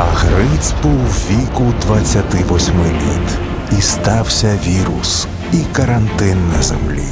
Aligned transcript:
А 0.00 0.04
Гриць 0.04 0.74
був 0.82 1.28
віку 1.30 1.74
28 1.86 2.84
літ, 2.84 3.38
і 3.78 3.82
стався 3.82 4.58
вірус, 4.66 5.26
і 5.52 5.56
карантин 5.72 6.38
на 6.56 6.62
землі. 6.62 7.08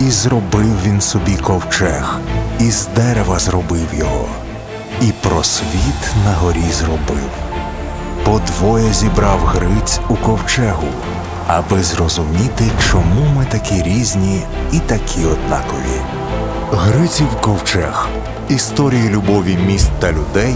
І 0.00 0.10
зробив 0.10 0.82
він 0.86 1.00
собі 1.00 1.36
ковчег, 1.36 2.18
і 2.60 2.70
з 2.70 2.86
дерева 2.96 3.38
зробив 3.38 3.86
його, 3.98 4.28
і 5.00 5.12
просвіт 5.22 6.14
на 6.24 6.34
горі 6.34 6.72
зробив. 6.72 7.30
Подвоє 8.24 8.92
зібрав 8.92 9.40
Гриць 9.40 10.00
у 10.08 10.14
ковчегу, 10.14 10.88
аби 11.46 11.82
зрозуміти, 11.82 12.64
чому 12.90 13.26
ми 13.36 13.44
такі 13.44 13.82
різні 13.82 14.42
і 14.72 14.78
такі 14.78 15.24
однакові. 15.24 16.00
Гриців 16.72 17.28
ковчег. 17.40 18.08
Історії 18.48 19.08
любові 19.08 19.58
міст 19.66 19.90
та 20.00 20.12
людей 20.12 20.54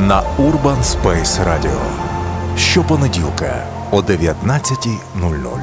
на 0.00 0.22
Urban 0.38 0.82
Space 0.82 1.44
Radio. 1.44 1.80
Щопонеділка 2.56 3.66
о 3.90 4.00
19.00. 4.00 5.60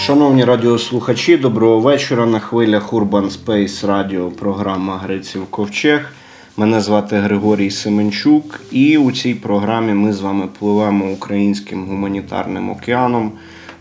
Шановні 0.00 0.44
радіослухачі, 0.44 1.36
доброго 1.36 1.80
вечора. 1.80 2.26
На 2.26 2.38
хвилях 2.38 2.92
Urban 2.92 3.30
Space 3.30 3.86
Radio 3.86 4.30
програма 4.30 4.98
Гриців 4.98 5.46
Ковчег. 5.50 6.12
Мене 6.56 6.80
звати 6.80 7.16
Григорій 7.16 7.70
Семенчук, 7.70 8.60
і 8.70 8.98
у 8.98 9.12
цій 9.12 9.34
програмі 9.34 9.92
ми 9.92 10.12
з 10.12 10.20
вами 10.20 10.48
пливемо 10.58 11.04
українським 11.04 11.86
гуманітарним 11.86 12.70
океаном, 12.70 13.32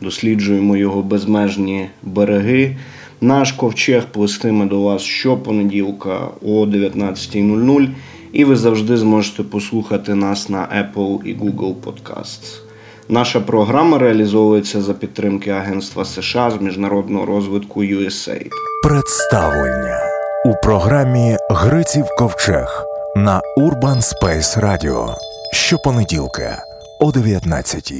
досліджуємо 0.01 0.77
його 0.77 1.01
безмежні 1.01 1.89
береги. 2.03 2.75
Наш 3.23 3.51
ковчег 3.51 4.05
плестиме 4.11 4.65
до 4.65 4.81
вас 4.81 5.01
щопонеділка 5.01 6.27
о 6.41 6.65
19.00, 6.65 7.87
і 8.33 8.45
ви 8.45 8.55
завжди 8.55 8.97
зможете 8.97 9.43
послухати 9.43 10.15
нас 10.15 10.49
на 10.49 10.57
Apple 10.57 11.23
і 11.23 11.35
Google 11.35 11.73
Podcasts. 11.75 12.61
Наша 13.09 13.39
програма 13.39 13.97
реалізовується 13.97 14.81
за 14.81 14.93
підтримки 14.93 15.49
Агентства 15.49 16.05
США 16.05 16.51
з 16.51 16.61
міжнародного 16.61 17.25
розвитку 17.25 17.83
USAID. 17.83 18.51
Представлення 18.83 19.99
у 20.45 20.53
програмі 20.63 21.37
Гриців 21.49 22.05
Ковчег 22.17 22.85
на 23.15 23.41
Urban 23.57 24.01
Space 24.01 24.59
Radio. 24.59 25.13
Щопонеділка 25.53 26.63
о 26.99 27.11
19 27.11 27.93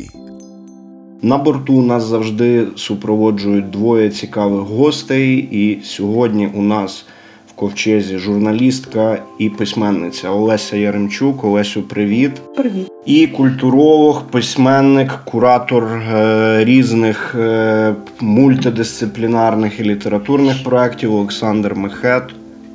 На 1.24 1.38
борту 1.38 1.82
нас 1.82 2.04
завжди 2.04 2.68
супроводжують 2.76 3.70
двоє 3.70 4.10
цікавих 4.10 4.62
гостей, 4.62 5.48
і 5.52 5.80
сьогодні 5.84 6.50
у 6.54 6.62
нас 6.62 7.06
в 7.48 7.54
ковчезі 7.54 8.18
журналістка 8.18 9.24
і 9.40 9.50
письменниця 9.50 10.30
Олеся 10.30 10.78
Яремчук. 10.78 11.44
Олесю, 11.44 11.82
привіт. 11.82 12.32
Привіт. 12.56 12.92
І 13.06 13.28
культуролог, 13.28 14.24
письменник, 14.32 15.20
куратор 15.26 15.84
е, 15.84 16.66
різних 16.66 17.36
е, 17.40 17.96
мультидисциплінарних 18.20 19.80
і 19.80 19.84
літературних 19.84 20.64
проєктів 20.64 21.16
Олександр 21.16 21.76
Мехет. 21.76 22.24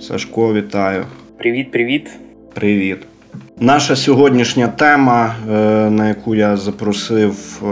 Сашко, 0.00 0.54
вітаю. 0.54 1.04
Привіт, 1.38 1.70
привіт. 1.70 2.10
Привіт. 2.54 2.98
Наша 3.60 3.96
сьогоднішня 3.96 4.68
тема, 4.68 5.34
е, 5.50 5.52
на 5.90 6.08
яку 6.08 6.34
я 6.34 6.56
запросив 6.56 7.62
е, 7.62 7.66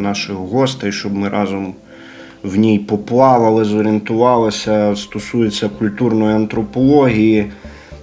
наших 0.00 0.36
гостей, 0.36 0.92
щоб 0.92 1.14
ми 1.14 1.28
разом 1.28 1.74
в 2.42 2.56
ній 2.56 2.78
поплавали, 2.78 3.64
зорієнтувалися, 3.64 4.96
стосується 4.96 5.68
культурної 5.68 6.34
антропології, 6.34 7.46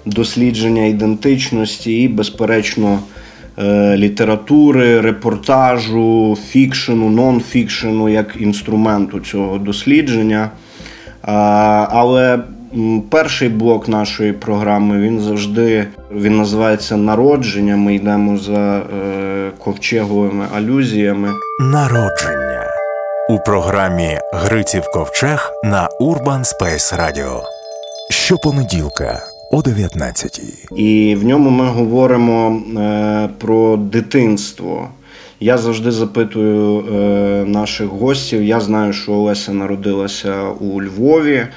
дослідження 0.06 0.86
ідентичності 0.86 2.02
і, 2.02 2.08
безперечно, 2.08 3.00
е, 3.60 3.98
літератури, 3.98 5.02
репортажу, 5.02 6.38
фікшену, 6.48 7.10
нон-фікшену 7.10 8.10
як 8.10 8.36
інструменту 8.40 9.20
цього 9.20 9.58
дослідження. 9.58 10.52
Але 11.22 12.40
перший 13.10 13.50
блок 13.50 13.88
нашої 13.88 14.34
програми 14.34 15.00
він 15.00 15.20
завжди 15.20 15.88
він 16.12 16.38
називається 16.38 16.98
Народження. 16.98 17.76
Ми 17.76 17.96
йдемо 17.96 18.38
за 18.38 18.78
е, 18.78 19.52
ковчеговими 19.58 20.46
алюзіями. 20.56 21.30
Народження 21.60 22.54
у 23.30 23.40
програмі 23.40 24.20
Гриців 24.34 24.84
Ковчег 24.94 25.52
на 25.64 25.90
Urban 26.02 26.40
Space 26.40 27.00
Radio. 27.00 27.42
Щопонеділка 28.10 29.24
о 29.52 29.62
19 29.62 30.42
І 30.76 31.18
в 31.20 31.26
ньому 31.26 31.50
ми 31.50 31.66
говоримо 31.66 32.62
е, 32.80 33.30
про 33.38 33.78
дитинство. 33.78 34.88
Я 35.40 35.58
завжди 35.58 35.92
запитую 35.92 36.80
е, 36.80 37.46
наших 37.50 37.88
гостів. 37.88 38.44
Я 38.44 38.60
знаю, 38.60 38.94
що 38.94 39.12
Олеся 39.12 39.54
народилася 39.54 40.44
у 40.44 40.82
Львові. 40.82 41.48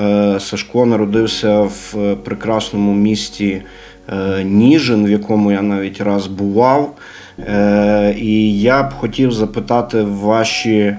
Е, 0.00 0.40
Сашко 0.40 0.86
народився 0.86 1.60
в 1.60 1.94
прекрасному 2.24 2.94
місті 2.94 3.62
е, 4.08 4.44
Ніжин, 4.44 5.04
в 5.04 5.10
якому 5.10 5.52
я 5.52 5.62
навіть 5.62 6.00
раз 6.00 6.26
бував. 6.26 6.94
Е, 7.38 8.14
І 8.18 8.60
я 8.60 8.82
б 8.82 8.92
хотів 8.92 9.32
запитати 9.32 10.02
ваші 10.02 10.96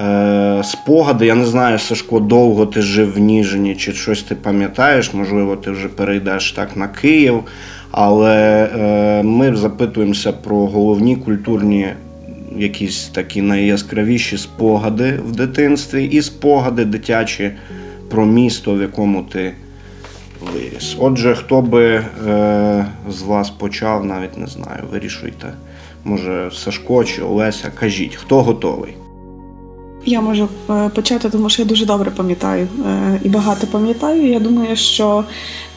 е, 0.00 0.62
спогади. 0.64 1.26
Я 1.26 1.34
не 1.34 1.44
знаю, 1.44 1.78
Сашко, 1.78 2.20
довго 2.20 2.66
ти 2.66 2.82
жив 2.82 3.14
в 3.14 3.18
Ніжині, 3.18 3.76
чи 3.76 3.92
щось 3.92 4.22
ти 4.22 4.34
пам'ятаєш, 4.34 5.14
можливо, 5.14 5.56
ти 5.56 5.70
вже 5.70 5.88
перейдеш 5.88 6.52
так 6.52 6.76
на 6.76 6.88
Київ. 6.88 7.42
Але 7.90 8.64
е, 8.64 9.22
ми 9.22 9.56
запитуємося 9.56 10.32
про 10.32 10.56
головні 10.56 11.16
культурні, 11.16 11.88
якісь 12.56 13.08
такі 13.08 13.42
найяскравіші 13.42 14.38
спогади 14.38 15.20
в 15.26 15.36
дитинстві 15.36 16.04
і 16.04 16.22
спогади 16.22 16.84
дитячі 16.84 17.50
про 18.10 18.26
місто, 18.26 18.74
в 18.74 18.80
якому 18.80 19.22
ти 19.22 19.54
виріс. 20.40 20.96
Отже, 20.98 21.34
хто 21.34 21.62
би 21.62 21.84
е, 21.86 22.86
з 23.08 23.22
вас 23.22 23.50
почав, 23.50 24.04
навіть 24.04 24.38
не 24.38 24.46
знаю, 24.46 24.84
вирішуйте. 24.92 25.52
Може, 26.04 26.50
Сашко 26.54 27.04
чи 27.04 27.22
Олеся, 27.22 27.72
кажіть, 27.80 28.16
хто 28.16 28.42
готовий? 28.42 28.96
Я 30.04 30.20
можу 30.20 30.48
е, 30.70 30.88
почати, 30.88 31.30
тому 31.30 31.50
що 31.50 31.62
я 31.62 31.68
дуже 31.68 31.86
добре 31.86 32.10
пам'ятаю 32.10 32.68
е, 32.86 33.20
і 33.22 33.28
багато 33.28 33.66
пам'ятаю. 33.66 34.26
Я 34.26 34.40
думаю, 34.40 34.76
що 34.76 35.24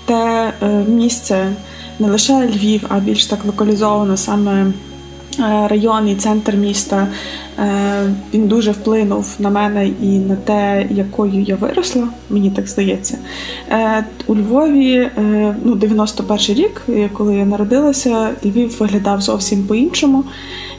те 0.05 0.53
е, 0.61 0.67
місце 0.87 1.55
не 1.99 2.09
лише 2.09 2.47
Львів, 2.47 2.85
а 2.89 2.99
більш 2.99 3.25
так 3.25 3.45
локалізовано 3.45 4.17
саме 4.17 4.71
район 5.39 6.09
і 6.09 6.15
центр 6.15 6.55
міста. 6.55 7.07
Він 8.33 8.47
дуже 8.47 8.71
вплинув 8.71 9.35
на 9.39 9.49
мене 9.49 9.87
і 9.87 10.19
на 10.19 10.35
те, 10.35 10.87
якою 10.91 11.41
я 11.41 11.55
виросла, 11.55 12.07
мені 12.29 12.51
так 12.51 12.67
здається. 12.67 13.17
У 14.27 14.35
Львові, 14.35 15.09
ну, 15.63 15.75
91 15.75 16.55
рік, 16.55 16.81
коли 17.13 17.35
я 17.35 17.45
народилася, 17.45 18.29
Львів 18.45 18.75
виглядав 18.79 19.21
зовсім 19.21 19.63
по-іншому. 19.63 20.23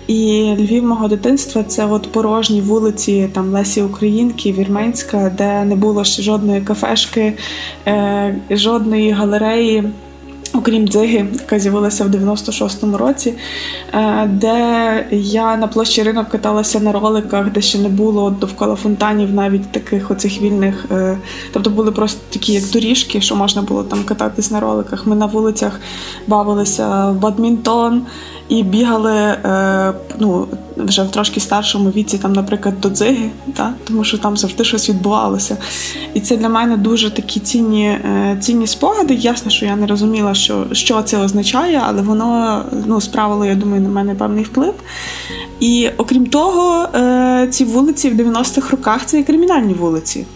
І 0.07 0.55
Львів 0.59 0.85
мого 0.85 1.09
дитинства 1.09 1.63
це 1.63 1.87
от 1.87 2.13
порожні 2.13 2.61
вулиці 2.61 3.29
там 3.33 3.53
Лесі 3.53 3.83
Українки, 3.83 4.53
Вірменська, 4.53 5.33
де 5.39 5.65
не 5.65 5.77
було 5.77 6.05
ще 6.05 6.23
жодної 6.23 6.61
кафешки, 6.61 7.33
е, 7.87 8.37
жодної 8.51 9.11
галереї. 9.11 9.85
Окрім 10.55 10.89
дзиги, 10.89 11.27
яка 11.33 11.59
з'явилася 11.59 12.05
в 12.05 12.09
96-му 12.09 12.97
році, 12.97 13.35
е, 13.93 14.27
де 14.27 15.07
я 15.13 15.57
на 15.57 15.67
площі 15.67 16.03
ринок 16.03 16.29
каталася 16.29 16.81
на 16.81 16.93
роликах, 16.93 17.53
де 17.53 17.61
ще 17.61 17.79
не 17.79 17.89
було 17.89 18.31
довкола 18.31 18.77
фонтанів, 18.77 19.35
навіть 19.35 19.73
таких 19.73 20.11
оцих 20.11 20.43
вільних. 20.43 20.87
Е, 20.91 21.19
тобто 21.53 21.71
були 21.71 21.93
просто 21.93 22.21
такі, 22.31 22.53
як 22.53 22.65
доріжки, 22.73 23.21
що 23.21 23.37
можна 23.37 23.63
було 23.63 23.85
там 23.85 24.05
кататись 24.05 24.51
на 24.51 24.61
роликах. 24.61 25.07
Ми 25.07 25.17
на 25.17 25.27
вулицях 25.27 25.81
бавилися 26.27 27.11
в 27.11 27.15
бадмінтон 27.15 28.03
і 28.49 28.63
бігали 28.63 29.13
е, 29.13 29.93
ну, 30.19 30.47
вже 30.77 31.03
в 31.03 31.11
трошки 31.11 31.41
старшому 31.41 31.91
віці, 31.91 32.19
там, 32.19 32.33
наприклад, 32.33 32.81
до 32.81 32.89
дзиги, 32.89 33.31
та? 33.57 33.75
тому 33.85 34.05
що 34.05 34.19
там 34.19 34.37
завжди 34.37 34.65
щось 34.65 34.89
відбувалося. 34.89 35.57
І 36.15 36.21
це 36.21 36.37
для 36.37 36.49
мене 36.49 36.77
дуже 36.77 37.11
такі 37.11 37.41
цінні 37.41 37.87
е, 37.87 38.37
цінні 38.41 38.67
спогади. 38.67 39.15
Ясно, 39.15 39.51
що 39.51 39.67
я 39.67 39.77
не 39.77 39.87
розуміла, 39.87 40.35
що 40.35 40.67
що 40.73 41.03
це 41.03 41.19
означає, 41.19 41.83
але 41.87 42.03
воно 42.03 42.63
ну, 42.87 43.01
справило, 43.01 43.47
я 43.47 43.55
думаю, 43.55 43.83
на 43.83 43.89
мене 43.89 44.15
певний 44.15 44.45
вплив. 44.45 44.75
І 45.61 45.91
окрім 45.97 46.27
того, 46.27 46.89
е, 46.95 47.49
ці 47.51 47.65
вулиці 47.65 48.11
в 48.11 48.15
90-х 48.21 48.71
роках 48.71 49.07
це 49.07 49.21
і 49.21 49.25
кримінальні 49.25 49.75
вулиці. 49.75 50.27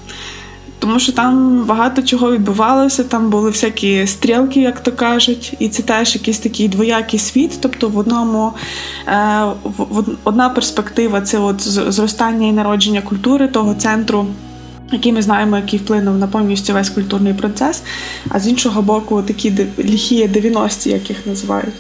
Тому 0.79 1.01
що 1.01 1.13
там 1.13 1.65
багато 1.65 2.03
чого 2.03 2.33
відбувалося, 2.33 3.05
там 3.05 3.31
були 3.31 3.51
всякі 3.51 4.07
стрілки, 4.07 4.61
як 4.61 4.81
то 4.81 4.93
кажуть, 4.93 5.55
і 5.59 5.69
це 5.69 5.83
теж 5.83 6.15
якийсь 6.15 6.39
такий 6.39 6.69
двоякий 6.69 7.19
світ. 7.19 7.59
Тобто, 7.61 7.89
в 7.89 7.99
одному 7.99 8.53
е, 9.07 9.45
в, 9.65 10.05
одна 10.25 10.49
перспектива 10.49 11.21
це 11.21 11.39
от 11.39 11.61
зростання 11.93 12.47
і 12.47 12.53
народження 12.53 13.03
культури 13.03 13.49
того 13.49 13.75
центру. 13.75 14.27
який 14.93 15.13
ми 15.13 15.23
знаємо, 15.23 15.57
який 15.57 15.79
вплинув 15.79 16.19
на 16.19 16.27
повністю 16.27 16.73
весь 16.73 16.91
культурний 16.91 17.35
процес, 17.35 17.83
а 18.29 18.41
з 18.41 18.49
іншого 18.49 18.83
боку, 18.83 19.23
такі 19.23 19.53
ліхі 19.79 20.27
90-ті, 20.27 20.91
як 20.91 21.11
їх 21.11 21.27
називають. 21.27 21.75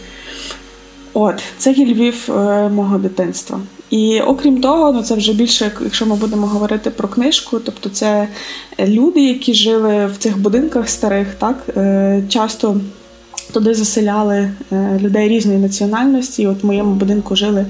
От, 1.12 1.42
це 1.58 1.72
є 1.72 1.86
Львів 1.86 2.30
е, 2.30 2.68
мого 2.68 2.98
дитинства. 2.98 3.60
І 3.90 4.20
окрім 4.20 4.60
того, 4.60 4.92
ну 4.92 5.02
це 5.02 5.14
вже 5.14 5.32
більше, 5.32 5.72
якщо 5.80 6.06
ми 6.06 6.16
будемо 6.16 6.46
говорити 6.46 6.90
про 6.90 7.08
книжку, 7.08 7.58
тобто 7.58 7.88
це 7.88 8.28
люди, 8.80 9.20
які 9.20 9.54
жили 9.54 10.06
в 10.06 10.16
цих 10.16 10.38
будинках 10.38 10.88
старих, 10.88 11.34
так 11.34 11.56
е, 11.76 12.22
часто 12.28 12.76
туди 13.52 13.74
заселяли 13.74 14.50
е, 14.72 14.98
людей 15.02 15.28
різної 15.28 15.58
національності. 15.58 16.46
От 16.46 16.62
в 16.62 16.66
моєму 16.66 16.94
будинку 16.94 17.36
жили 17.36 17.66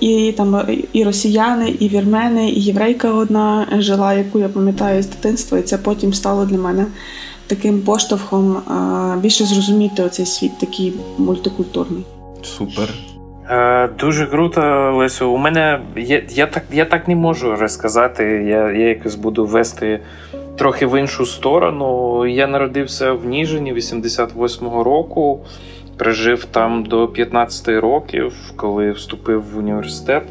і 0.00 0.34
там 0.36 0.68
і 0.92 1.04
росіяни, 1.04 1.70
і 1.80 1.88
вірмени, 1.88 2.50
і 2.50 2.60
єврейка 2.60 3.12
одна 3.12 3.68
жила, 3.78 4.14
яку 4.14 4.38
я 4.38 4.48
пам'ятаю 4.48 5.02
з 5.02 5.06
дитинства, 5.06 5.58
і 5.58 5.62
це 5.62 5.78
потім 5.78 6.14
стало 6.14 6.44
для 6.44 6.58
мене 6.58 6.86
таким 7.46 7.80
поштовхом 7.80 8.62
більше 9.22 9.44
зрозуміти 9.44 10.02
оцей 10.02 10.26
світ, 10.26 10.58
такий 10.58 10.92
мультикультурний. 11.18 12.04
Супер. 12.58 13.11
Е, 13.50 13.88
дуже 13.98 14.26
круто, 14.26 14.60
Лесю. 14.96 15.30
У 15.30 15.36
мене 15.36 15.80
я 15.96 16.22
я, 16.28 16.46
так 16.46 16.62
я 16.72 16.84
так 16.84 17.08
не 17.08 17.16
можу 17.16 17.56
розказати. 17.56 18.24
Я 18.24 18.70
я 18.70 18.88
якось 18.88 19.14
буду 19.14 19.46
вести 19.46 20.00
трохи 20.58 20.86
в 20.86 21.00
іншу 21.00 21.26
сторону. 21.26 22.26
Я 22.26 22.46
народився 22.46 23.12
в 23.12 23.24
Ніжині 23.24 23.74
88-го 23.74 24.84
року, 24.84 25.40
прожив 25.96 26.44
там 26.44 26.84
до 26.84 27.08
15 27.08 27.68
років, 27.68 28.34
коли 28.56 28.90
вступив 28.90 29.44
в 29.54 29.58
університет 29.58 30.22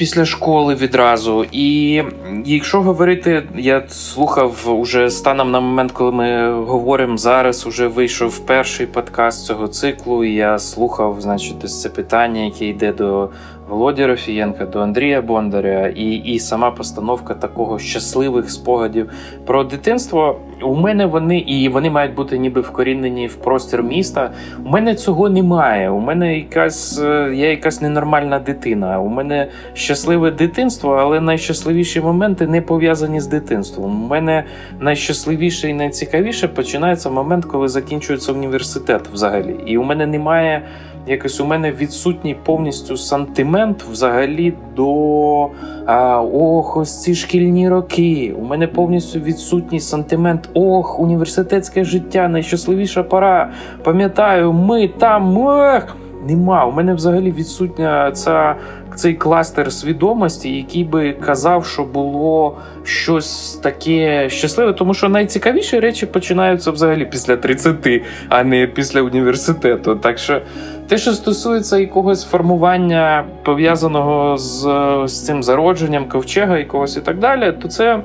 після 0.00 0.24
школи 0.24 0.74
відразу. 0.74 1.46
І 1.52 2.02
якщо 2.44 2.82
говорити, 2.82 3.42
я 3.56 3.82
слухав 3.88 4.80
уже 4.80 5.10
станом 5.10 5.50
на 5.50 5.60
момент, 5.60 5.92
коли 5.92 6.12
ми 6.12 6.52
говоримо 6.64 7.18
зараз, 7.18 7.66
уже 7.66 7.86
вийшов 7.86 8.38
перший 8.38 8.86
подкаст 8.86 9.46
цього 9.46 9.68
циклу. 9.68 10.24
і 10.24 10.34
Я 10.34 10.58
слухав, 10.58 11.20
значить, 11.20 11.70
це 11.70 11.88
питання, 11.88 12.40
яке 12.40 12.66
йде 12.66 12.92
до 12.92 13.30
Володі 13.70 14.06
Рафієнка, 14.06 14.66
до 14.66 14.80
Андрія 14.80 15.22
Бондаря, 15.22 15.86
і 15.86 16.10
і 16.10 16.38
сама 16.38 16.70
постановка 16.70 17.34
такого 17.34 17.78
щасливих 17.78 18.50
спогадів 18.50 19.10
про 19.46 19.64
дитинство. 19.64 20.40
У 20.62 20.74
мене 20.74 21.06
вони 21.06 21.38
і 21.38 21.68
вони 21.68 21.90
мають 21.90 22.14
бути 22.14 22.38
ніби 22.38 22.60
вкорінені 22.60 23.26
в 23.26 23.36
простір 23.36 23.82
міста. 23.82 24.30
У 24.64 24.68
мене 24.68 24.94
цього 24.94 25.28
немає. 25.28 25.90
У 25.90 26.00
мене 26.00 26.38
якась 26.38 27.00
е, 27.00 27.32
я 27.34 27.50
якась 27.50 27.80
ненормальна 27.80 28.38
дитина. 28.38 29.00
У 29.00 29.08
мене 29.08 29.48
щасливе 29.72 30.30
дитинство, 30.30 30.94
але 30.94 31.20
найщасливіші 31.20 32.00
моменти 32.00 32.46
не 32.46 32.62
пов'язані 32.62 33.20
з 33.20 33.26
дитинством. 33.26 34.04
У 34.04 34.08
мене 34.08 34.44
найщасливіше 34.80 35.68
і 35.68 35.74
найцікавіше 35.74 36.48
починається 36.48 37.10
момент, 37.10 37.44
коли 37.44 37.68
закінчується 37.68 38.32
університет 38.32 39.08
взагалі. 39.12 39.56
І 39.66 39.78
у 39.78 39.82
мене 39.82 40.06
немає 40.06 40.62
якось 41.06 41.40
у 41.40 41.44
мене 41.44 41.72
відсутній 41.72 42.36
повністю 42.44 42.96
сантимент 42.96 43.84
взагалі 43.90 44.54
до 44.76 45.48
а, 45.86 46.20
ох, 46.20 46.76
ось 46.76 47.02
ці 47.02 47.14
шкільні 47.14 47.68
роки. 47.68 48.34
У 48.38 48.44
мене 48.44 48.66
повністю 48.66 49.20
відсутній 49.20 49.80
сантимент. 49.80 50.48
Ох, 50.54 51.00
університетське 51.00 51.84
життя, 51.84 52.28
найщасливіша 52.28 53.02
пора. 53.02 53.50
Пам'ятаю, 53.84 54.52
ми 54.52 54.88
там. 54.88 55.38
Ох! 55.38 55.96
Нема. 56.28 56.64
У 56.64 56.72
мене 56.72 56.94
взагалі 56.94 57.32
відсутня 57.32 58.12
ця 58.12 58.56
цей 58.94 59.14
кластер 59.14 59.72
свідомості, 59.72 60.56
який 60.56 60.84
би 60.84 61.12
казав, 61.12 61.66
що 61.66 61.84
було 61.84 62.58
щось 62.84 63.54
таке 63.62 64.30
щасливе, 64.30 64.72
тому 64.72 64.94
що 64.94 65.08
найцікавіші 65.08 65.80
речі 65.80 66.06
починаються 66.06 66.70
взагалі 66.70 67.04
після 67.04 67.36
30, 67.36 68.02
а 68.28 68.44
не 68.44 68.66
після 68.66 69.02
університету. 69.02 69.96
Так 69.96 70.18
що 70.18 70.40
те, 70.90 70.98
що 70.98 71.12
стосується 71.12 71.78
якогось 71.78 72.24
формування 72.24 73.24
пов'язаного 73.42 74.36
з, 74.36 74.68
з 75.04 75.24
цим 75.26 75.42
зародженням 75.42 76.08
ковчега 76.08 76.58
якогось 76.58 76.96
і 76.96 77.00
так 77.00 77.18
далі, 77.18 77.52
то 77.62 77.68
це 77.68 78.00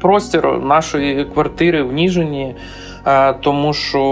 простір 0.00 0.58
нашої 0.62 1.24
квартири 1.24 1.82
в 1.82 1.92
Ніжині. 1.92 2.54
Тому 3.40 3.72
що 3.72 4.02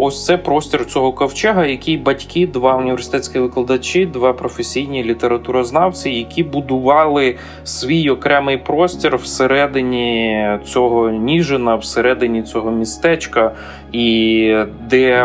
ось 0.00 0.24
це 0.24 0.36
простір 0.36 0.86
цього 0.86 1.12
ковчега, 1.12 1.66
який 1.66 1.96
батьки, 1.96 2.46
два 2.46 2.76
університетські 2.76 3.38
викладачі, 3.38 4.06
два 4.06 4.32
професійні 4.32 5.04
літературознавці, 5.04 6.10
які 6.10 6.42
будували 6.42 7.36
свій 7.64 8.10
окремий 8.10 8.56
простір 8.56 9.16
всередині 9.16 10.48
цього 10.64 11.10
Ніжина, 11.10 11.74
всередині 11.74 12.42
цього 12.42 12.70
містечка, 12.70 13.52
і 13.92 14.54
де 14.90 15.24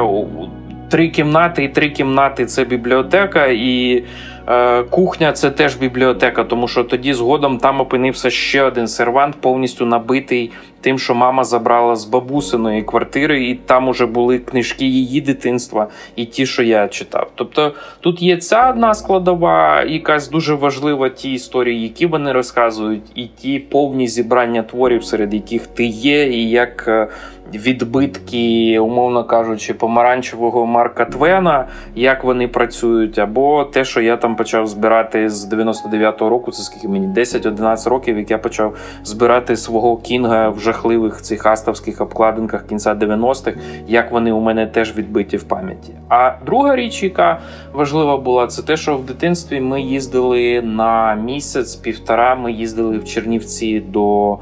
три 0.92 1.10
кімнати 1.10 1.64
і 1.64 1.68
три 1.68 1.90
кімнати 1.90 2.46
це 2.46 2.64
бібліотека, 2.64 3.46
і 3.46 4.04
е, 4.48 4.84
кухня 4.84 5.32
це 5.32 5.52
теж 5.52 5.76
бібліотека, 5.76 6.44
тому 6.44 6.68
що 6.68 6.84
тоді 6.84 7.14
згодом 7.14 7.58
там 7.58 7.82
опинився 7.82 8.30
ще 8.30 8.64
один 8.64 8.88
сервант, 8.88 9.36
повністю 9.42 9.86
набитий 9.86 10.52
тим, 10.82 11.00
що 11.00 11.16
мама 11.16 11.44
забрала 11.44 11.96
з 11.96 12.06
бабусиної 12.06 12.84
квартири, 12.84 13.44
і 13.44 13.56
там 13.56 13.88
уже 13.88 14.06
були 14.06 14.40
книжки 14.40 14.86
її 14.86 15.22
дитинства 15.22 15.88
і 16.16 16.26
ті, 16.26 16.46
що 16.46 16.64
я 16.64 16.88
читав. 16.88 17.32
Тобто 17.36 17.74
тут 18.00 18.22
є 18.22 18.38
ця 18.38 18.70
одна 18.70 18.94
складова, 18.94 19.84
якась 19.84 20.30
дуже 20.30 20.54
важлива 20.54 21.10
ті 21.10 21.34
історії, 21.34 21.84
які 21.84 22.06
вони 22.06 22.32
розказують, 22.32 23.04
і 23.16 23.26
ті 23.26 23.60
повні 23.60 24.08
зібрання 24.08 24.64
творів, 24.64 25.04
серед 25.04 25.34
яких 25.34 25.68
ти 25.68 25.86
є, 25.86 26.28
і 26.28 26.50
як 26.50 26.86
е, 26.88 27.08
відбитки, 27.54 28.80
умовно 28.80 29.24
кажучи, 29.24 29.74
помаранчевого 29.74 30.66
Марка 30.66 31.06
Твена, 31.06 31.68
як 31.96 32.24
вони 32.24 32.48
працюють, 32.48 33.20
або 33.20 33.64
те, 33.64 33.86
що 33.86 34.02
я 34.02 34.18
там 34.18 34.36
почав 34.36 34.68
збирати 34.68 35.30
з 35.30 35.54
99-го 35.54 36.30
року, 36.30 36.52
це 36.52 36.64
скільки 36.64 36.88
мені 36.88 37.08
10-11 37.08 37.90
років, 37.90 38.18
як 38.18 38.32
я 38.32 38.38
почав 38.38 38.78
збирати 39.04 39.58
свого 39.58 39.98
кінга 39.98 40.50
в 40.50 40.60
жахливих 40.72 41.22
цих 41.22 41.46
астовських 41.46 42.02
обкладинках 42.02 42.68
кінця 42.68 42.94
90-х, 42.94 43.58
як 43.88 44.12
вони 44.12 44.32
у 44.32 44.40
мене 44.40 44.68
теж 44.68 44.98
відбиті 44.98 45.38
в 45.38 45.44
пам'яті. 45.44 45.94
А 46.10 46.32
друга 46.46 46.76
річ, 46.76 47.04
яка 47.04 47.40
важлива 47.74 48.18
була, 48.18 48.48
це 48.48 48.64
те, 48.64 48.78
що 48.78 48.98
в 48.98 49.06
дитинстві 49.06 49.62
ми 49.62 49.82
їздили 49.82 50.62
на 50.62 51.16
місяць-півтора. 51.16 52.36
Ми 52.36 52.52
їздили 52.52 52.98
в 52.98 53.06
Чернівці 53.06 53.80
до 53.80 54.38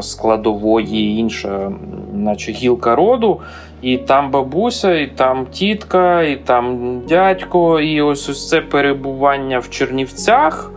складової 0.00 1.18
інша 1.18 1.72
наче 2.14 2.52
гілка 2.52 2.96
роду, 2.96 3.40
і 3.82 3.98
там 3.98 4.30
бабуся, 4.30 4.94
і 4.94 5.06
там 5.06 5.46
тітка, 5.46 6.22
і 6.22 6.36
там 6.36 6.98
дядько, 7.08 7.80
і 7.80 8.02
ось 8.02 8.28
ось 8.28 8.48
це 8.48 8.60
перебування 8.60 9.58
в 9.58 9.70
Чернівцях, 9.70 10.70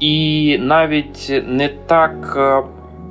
і 0.00 0.58
навіть 0.60 1.42
не 1.46 1.68
так. 1.68 2.38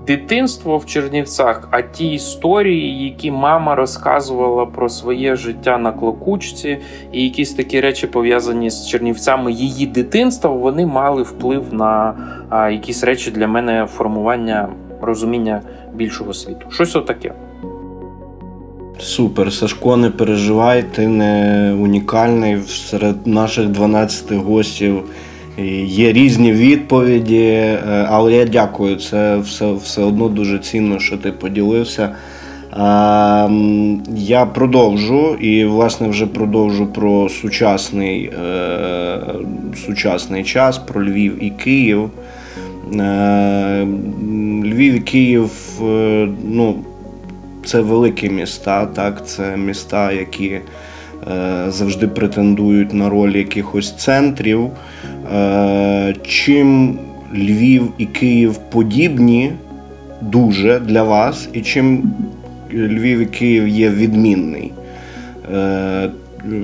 Дитинство 0.07 0.77
в 0.77 0.85
Чернівцях, 0.85 1.67
а 1.71 1.81
ті 1.81 2.13
історії, 2.13 3.05
які 3.05 3.31
мама 3.31 3.75
розказувала 3.75 4.65
про 4.65 4.89
своє 4.89 5.35
життя 5.35 5.77
на 5.77 5.91
клокучці, 5.91 6.77
і 7.11 7.23
якісь 7.23 7.53
такі 7.53 7.81
речі 7.81 8.07
пов'язані 8.07 8.69
з 8.69 8.87
Чернівцями 8.87 9.51
її 9.51 9.87
дитинства, 9.87 10.49
вони 10.49 10.85
мали 10.85 11.23
вплив 11.23 11.73
на 11.73 12.15
якісь 12.71 13.03
речі 13.03 13.31
для 13.31 13.47
мене 13.47 13.87
формування 13.93 14.69
розуміння 15.01 15.61
більшого 15.93 16.33
світу. 16.33 16.67
Щось 16.69 16.95
отаке. 16.95 17.33
Супер, 18.99 19.53
Сашко, 19.53 19.97
не 19.97 20.09
переживай, 20.09 20.83
ти 20.83 21.07
не 21.07 21.73
унікальний. 21.81 22.61
Серед 22.61 23.27
наших 23.27 23.67
12 23.67 24.31
гостів 24.31 25.03
є 25.87 26.13
різні 26.13 26.51
відповіді, 26.51 27.45
е, 27.45 28.07
але 28.09 28.33
я 28.33 28.45
дякую. 28.45 28.95
Це 28.95 29.37
все 29.37 29.73
все 29.73 30.03
одно 30.03 30.29
дуже 30.29 30.59
цінно, 30.59 30.99
що 30.99 31.17
ти 31.17 31.31
поділився. 31.31 32.15
Я 34.15 34.47
продовжу 34.53 35.35
і, 35.35 35.65
власне, 35.65 36.07
вже 36.07 36.25
продовжу 36.25 36.87
про 36.87 37.29
сучасний 37.29 38.23
е, 38.23 39.19
сучасний 39.85 40.43
час, 40.43 40.77
про 40.77 41.05
Львів 41.05 41.43
і 41.43 41.49
Київ. 41.49 42.09
Е, 42.93 43.87
Львів 44.63 44.93
і 44.93 44.99
Київ, 44.99 45.51
ну 46.49 46.75
це 47.65 47.81
великі 47.81 48.29
міста, 48.29 48.85
так, 48.85 49.27
це 49.27 49.57
міста, 49.57 50.11
які 50.11 50.59
завжди 51.67 52.07
претендують 52.07 52.93
на 52.93 53.09
роль 53.09 53.35
якихось 53.35 53.97
центрів. 53.97 54.69
Е, 55.33 56.13
Чим 56.23 56.99
Львів 57.33 57.91
і 57.97 58.05
Київ 58.05 58.57
подібні 58.57 59.53
дуже 60.21 60.79
для 60.79 61.03
вас, 61.03 61.49
і 61.53 61.61
чим 61.61 62.13
Львів 62.73 63.19
і 63.19 63.25
Київ 63.25 63.67
є 63.67 63.89
відмінний, 63.89 64.71
е, 65.53 66.09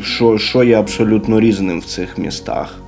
що 0.03 0.37
що 0.37 0.63
є 0.63 0.79
абсолютно 0.79 1.39
різним 1.39 1.79
в 1.79 1.85
цих 1.85 2.17
містах. 2.17 2.79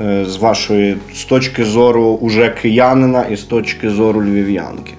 Е, 0.00 0.24
з 0.24 0.36
вашої 0.36 0.96
з 1.14 1.24
точки 1.24 1.64
зору 1.64 2.18
уже 2.20 2.48
киянина 2.48 3.24
і 3.24 3.36
з 3.36 3.42
точки 3.42 3.90
зору 3.90 4.22
львів'янки. 4.22 4.92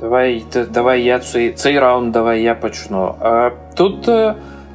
Давай 0.00 0.44
давай 0.74 1.02
я 1.02 1.18
цей 1.18 1.52
цей 1.52 1.78
раунд, 1.78 2.12
давай 2.12 2.42
я 2.42 2.54
почну. 2.54 3.14
Тут 3.74 4.10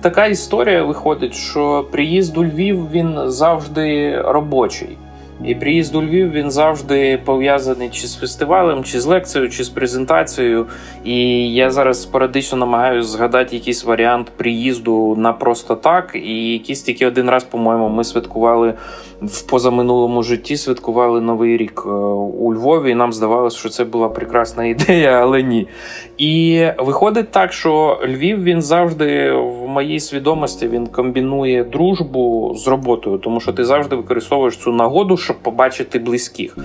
така 0.05 0.25
історія 0.27 0.83
виходить, 0.83 1.33
що 1.33 1.85
приїзд 1.91 2.37
у 2.37 2.43
Львів 2.43 2.91
він 2.91 3.19
завжди 3.25 4.21
робочий. 4.21 4.97
І 5.45 5.55
приїзд 5.55 5.95
у 5.95 6.01
Львів 6.01 6.31
він 6.31 6.51
завжди 6.51 7.19
пов'язаний 7.25 7.89
чи 7.89 8.07
з 8.07 8.15
фестивалем, 8.15 8.83
чи 8.83 8.99
з 8.99 9.05
лекцією, 9.05 9.51
чи 9.51 9.63
з 9.63 9.69
презентацією. 9.69 10.65
І 11.03 11.53
я 11.53 11.71
зараз 11.71 12.01
спорадично 12.01 12.57
намагаюся 12.57 13.09
згадати 13.09 13.55
якийсь 13.55 13.83
варіант 13.83 14.31
приїзду 14.37 15.15
на 15.17 15.33
просто 15.33 15.75
так. 15.75 16.11
І 16.15 16.53
якийсь 16.53 16.81
тільки 16.81 17.07
один 17.07 17.29
раз, 17.29 17.43
по-моєму, 17.43 17.89
ми 17.89 18.03
святкували 18.03 18.73
в 19.21 19.41
позаминулому 19.41 20.23
житті, 20.23 20.57
святкували 20.57 21.21
Новий 21.21 21.57
рік 21.57 21.83
е, 21.85 21.89
у 21.89 22.53
Львові. 22.53 22.91
І 22.91 22.95
нам 22.95 23.13
здавалося, 23.13 23.57
що 23.57 23.69
це 23.69 23.83
була 23.83 24.09
прекрасна 24.09 24.65
ідея, 24.65 25.11
але 25.11 25.43
ні. 25.43 25.67
І 26.17 26.65
виходить 26.77 27.31
так, 27.31 27.53
що 27.53 27.99
Львів 28.05 28.43
він 28.43 28.61
завжди 28.61 29.31
в 29.31 29.67
моїй 29.67 29.99
свідомості 29.99 30.67
він 30.67 30.87
комбінує 30.87 31.63
дружбу 31.63 32.53
з 32.55 32.67
роботою, 32.67 33.17
тому 33.17 33.39
що 33.39 33.53
ти 33.53 33.65
завжди 33.65 33.95
використовуєш 33.95 34.57
цю 34.57 34.71
нагоду, 34.71 35.17
щоб 35.17 35.37
побачити 35.37 35.99
близьких. 35.99 36.57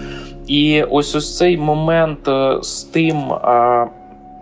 І 0.47 0.83
ось 0.83 1.15
ось 1.15 1.37
цей 1.37 1.59
момент 1.59 2.29
е, 2.29 2.59
з 2.63 2.83
тим, 2.83 3.17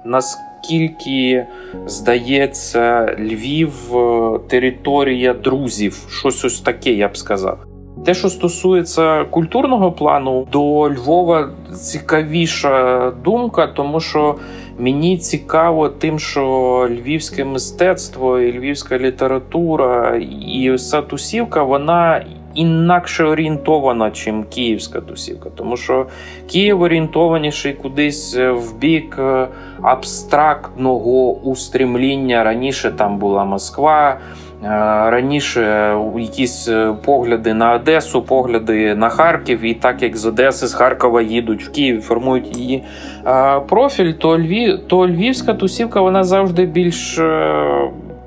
наскільки 0.04 1.46
здається, 1.86 3.16
Львів 3.18 3.96
е, 3.96 4.38
територія 4.48 5.34
друзів, 5.34 6.06
щось 6.10 6.44
ось 6.44 6.60
таке, 6.60 6.92
я 6.92 7.08
б 7.08 7.16
сказав. 7.16 7.58
Те, 8.04 8.14
що 8.14 8.28
стосується 8.28 9.24
культурного 9.24 9.92
плану, 9.92 10.46
до 10.52 10.90
Львова 10.90 11.50
цікавіша 11.74 13.10
думка, 13.24 13.66
тому 13.66 14.00
що 14.00 14.34
мені 14.78 15.18
цікаво 15.18 15.88
тим, 15.88 16.18
що 16.18 16.88
львівське 16.90 17.44
мистецтво 17.44 18.40
і 18.40 18.58
львівська 18.58 18.99
література 18.99 20.16
і 20.47 20.70
вся 20.70 21.02
тусівка, 21.02 21.62
вона 21.62 22.25
інакше 22.54 23.25
орієнтована, 23.25 24.11
чим 24.11 24.44
київська 24.44 25.00
тусівка. 25.00 25.50
Тому 25.50 25.76
що 25.76 26.06
Київ 26.50 26.82
орієнтованіший 26.82 27.73
кудись 27.73 28.37
в 28.37 28.75
бік 28.78 29.16
е, 29.18 29.49
абстрактного 29.82 31.32
устрімління. 31.32 32.44
Раніше 32.44 32.90
там 32.90 33.18
була 33.18 33.44
Москва. 33.44 34.18
Е, 34.64 34.68
раніше 35.10 35.96
якісь 36.16 36.68
е, 36.68 36.94
погляди 37.04 37.54
на 37.54 37.74
Одесу, 37.74 38.22
погляди 38.22 38.94
на 38.94 39.08
Харків, 39.08 39.60
і 39.60 39.74
так 39.74 40.02
як 40.02 40.16
з 40.16 40.26
Одеси, 40.26 40.66
з 40.66 40.74
Харкова 40.74 41.22
їдуть 41.22 41.64
в 41.64 41.72
Київ, 41.72 42.02
формують 42.02 42.56
її. 42.56 42.82
Е, 43.26 43.60
профіль, 43.60 44.12
то 44.12 44.38
Львів, 44.38 44.78
то 44.86 45.08
львівська 45.08 45.54
тусівка 45.54 46.00
вона 46.00 46.24
завжди 46.24 46.66
більш 46.66 47.20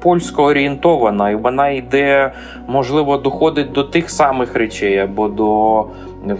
польсько 0.01 0.43
орієнтована, 0.43 1.29
і 1.29 1.35
вона 1.35 1.69
йде, 1.69 2.31
можливо, 2.67 3.17
доходить 3.17 3.71
до 3.71 3.83
тих 3.83 4.09
самих 4.09 4.55
речей 4.55 4.97
або 4.97 5.27
до 5.27 5.85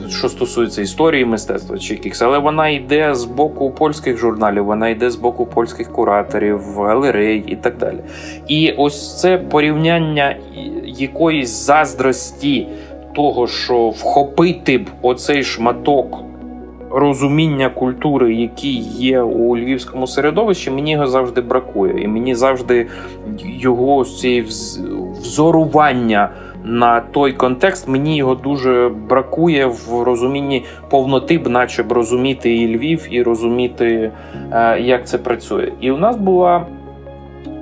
що 0.10 0.30
стосується 0.30 0.82
історії 0.82 1.26
мистецтва 1.26 1.78
чи 1.78 1.94
якихось, 1.94 2.22
але 2.22 2.38
вона 2.38 2.70
йде 2.70 3.16
з 3.16 3.26
боку 3.26 3.72
польських 3.72 4.18
журналів, 4.18 4.66
вона 4.66 4.90
йде 4.90 5.10
з 5.10 5.16
боку 5.16 5.46
польських 5.46 5.92
кураторів, 5.92 6.60
галерей 6.78 7.44
і 7.48 7.56
так 7.56 7.78
далі. 7.78 8.00
І 8.48 8.74
ось 8.78 9.22
це 9.22 9.38
порівняння 9.38 10.36
якоїсь 10.86 11.66
заздрості 11.66 12.68
того, 13.16 13.48
що 13.48 13.90
вхопити 13.90 14.78
б 14.78 14.90
оцей 15.02 15.44
шматок. 15.44 16.18
Розуміння 16.94 17.70
культури, 17.70 18.36
який 18.36 18.80
є 18.80 19.22
у 19.22 19.58
львівському 19.58 20.08
середовищі, 20.08 20.72
мені 20.72 20.92
його 20.92 21.08
завжди 21.08 21.42
бракує, 21.42 22.04
і 22.04 22.08
мені 22.08 22.36
завжди 22.36 22.88
його 23.40 23.96
ось 23.96 24.20
цієї 24.20 24.42
взорування 25.22 26.30
на 26.64 27.00
той 27.00 27.34
контекст. 27.34 27.88
Мені 27.88 28.18
його 28.18 28.36
дуже 28.36 28.92
бракує 29.10 29.66
в 29.66 30.04
розумінні 30.04 30.66
повноти, 30.90 31.38
б 31.38 31.48
наче 31.48 31.84
б 31.84 31.92
розуміти 31.92 32.56
і 32.56 32.78
Львів, 32.78 33.08
і 33.12 33.24
розуміти, 33.24 34.12
е, 34.52 34.80
як 34.80 35.08
це 35.08 35.18
працює. 35.18 35.72
І 35.82 35.92
у 35.92 35.98
нас 35.98 36.16
була 36.16 36.66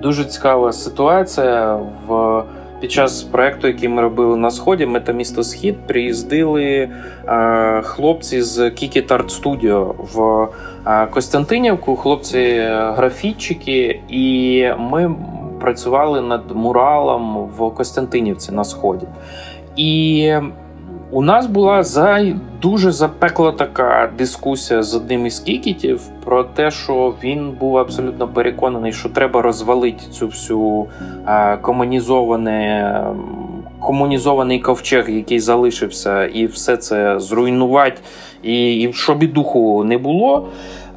дуже 0.02 0.26
цікава 0.26 0.72
ситуація 0.72 1.80
в. 2.08 2.44
Під 2.80 2.92
час 2.92 3.24
проекту, 3.24 3.68
який 3.68 3.90
ми 3.90 4.02
робили 4.02 4.38
на 4.38 4.52
сході, 4.52 4.86
метамісто 4.86 5.44
Схід, 5.44 5.76
приїздили 5.88 6.90
е, 7.28 7.82
хлопці 7.82 8.42
з 8.42 8.60
Kiki 8.60 9.08
Art 9.08 9.42
Studio 9.42 9.94
в 10.14 10.48
е, 10.88 11.08
Костянтинівку, 11.08 11.96
хлопці 11.96 12.62
графітчики, 12.70 14.02
і 14.10 14.66
ми 14.78 15.16
працювали 15.60 16.22
над 16.22 16.52
муралом 16.56 17.50
в 17.58 17.74
Костянтинівці 17.74 18.52
на 18.52 18.64
сході. 18.64 19.08
І 19.76 20.34
у 21.12 21.22
нас 21.22 21.48
була 21.48 21.84
за 21.84 22.34
дуже 22.62 22.92
запекла 22.92 23.52
така 23.52 24.12
дискусія 24.18 24.84
з 24.84 24.96
одним 24.96 25.26
із 25.26 25.40
кікітів 25.40 26.02
про 26.26 26.44
те, 26.44 26.72
що 26.72 27.14
він 27.24 27.52
був 27.52 27.78
абсолютно 27.78 28.28
переконаний, 28.28 28.94
що 28.94 29.10
треба 29.10 29.42
розвалити 29.42 30.04
цю 30.12 30.28
всю 30.28 30.86
а, 31.26 31.58
комунізоване. 31.58 33.04
Комунізований 33.80 34.60
ковчег, 34.60 35.10
який 35.10 35.40
залишився, 35.40 36.26
і 36.26 36.46
все 36.46 36.78
це 36.78 37.20
зруйнувати, 37.20 38.02
і, 38.44 38.82
і 38.82 38.94
щоб 38.94 39.24
і 39.24 39.28
духу 39.28 39.84
не 39.84 39.98
було. 39.98 40.48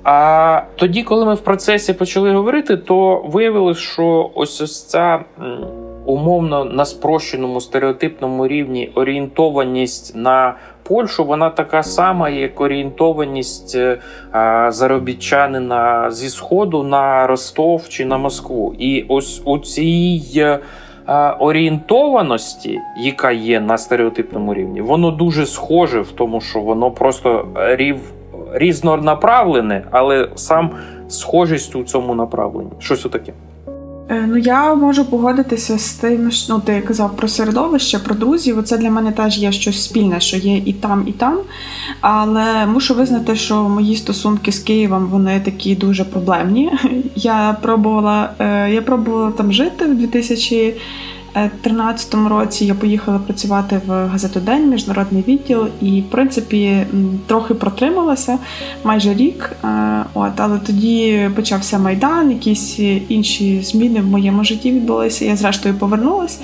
А 0.05 0.61
тоді, 0.77 1.03
коли 1.03 1.27
ми 1.27 1.35
в 1.35 1.41
процесі 1.41 1.93
почали 1.93 2.33
говорити, 2.33 2.77
то 2.77 3.23
виявилось, 3.27 3.79
що 3.79 4.31
ось 4.35 4.61
ось 4.61 4.85
ця 4.85 5.21
умовно 6.07 6.65
на 6.65 6.85
спрощеному 6.85 7.61
стереотипному 7.61 8.49
рівні 8.49 8.91
орієнтованість 8.95 10.17
на 10.17 10.55
Польщу, 10.83 11.25
вона 11.25 11.51
така 11.51 11.83
сама, 11.83 12.29
як 12.29 12.61
орієнтованість 12.61 13.77
е, 13.77 13.99
заробітчанина 14.69 16.11
зі 16.11 16.29
сходу 16.29 16.83
на 16.83 17.27
Ростов 17.27 17.89
чи 17.89 18.05
на 18.05 18.19
Москву. 18.19 18.75
І 18.79 19.05
ось 19.09 19.43
у 19.45 19.59
цій 19.59 20.23
е, 20.37 20.61
орієнтованості, 21.39 22.79
яка 22.97 23.33
є 23.33 23.61
на 23.61 23.79
стереотипному 23.79 24.55
рівні, 24.55 24.81
воно 24.81 25.11
дуже 25.11 25.47
схоже 25.47 26.01
в 26.01 26.13
тому, 26.13 26.41
що 26.41 26.61
воно 26.61 26.91
просто 26.91 27.49
рів 27.57 28.01
різнонаправлене, 28.55 29.85
але 29.91 30.29
сам 30.35 30.71
схожість 31.09 31.77
у 31.77 31.83
цьому 31.83 32.15
направленні. 32.15 32.71
Щось 32.79 33.07
отаке. 33.07 33.33
Е, 34.13 34.25
ну, 34.29 34.37
я 34.37 34.75
можу 34.75 35.05
погодитися 35.05 35.79
з 35.79 35.95
тим, 35.95 36.31
що 36.31 36.53
ну, 36.55 36.61
ти 36.61 36.81
казав 36.81 37.17
про 37.17 37.29
середовище, 37.29 37.99
про 37.99 38.15
друзів. 38.15 38.63
Це 38.65 38.79
для 38.79 38.91
мене 38.91 39.13
теж 39.13 39.39
є 39.39 39.53
щось 39.53 39.85
спільне, 39.85 40.21
що 40.21 40.37
є 40.37 40.57
і 40.57 40.73
там, 40.73 41.05
і 41.07 41.13
там. 41.13 41.39
Але 42.01 42.67
мушу 42.67 42.95
визнати, 42.95 43.37
що 43.37 43.63
мої 43.69 43.97
стосунки 43.97 44.53
з 44.53 44.59
Києвом 44.59 45.07
вони 45.07 45.41
такі 45.41 45.75
дуже 45.75 46.05
проблемні. 46.05 46.73
Я 47.15 47.57
пробувала, 47.63 48.31
е, 48.39 48.71
я 48.71 48.83
пробувала 48.83 49.31
там 49.31 49.53
жити 49.53 49.85
в 49.85 49.95
2000 49.95 50.75
2013 51.35 52.15
році 52.15 52.67
я 52.67 52.75
поїхала 52.75 53.19
працювати 53.19 53.81
в 53.87 54.07
газету 54.07 54.41
День, 54.41 54.71
міжнародний 54.71 55.25
відділ, 55.29 55.67
і 55.81 56.01
в 56.01 56.11
принципі 56.11 56.87
трохи 57.27 57.55
протрималася 57.55 58.39
майже 58.85 59.15
рік. 59.15 59.53
Е, 59.65 60.05
от, 60.15 60.33
але 60.37 60.59
тоді 60.59 61.31
почався 61.37 61.79
майдан, 61.79 62.31
якісь 62.31 62.79
інші 63.09 63.63
зміни 63.63 64.01
в 64.01 64.07
моєму 64.07 64.45
житті 64.45 64.73
відбулися. 64.73 65.25
Я 65.25 65.37
зрештою 65.37 65.75
повернулася. 65.75 66.39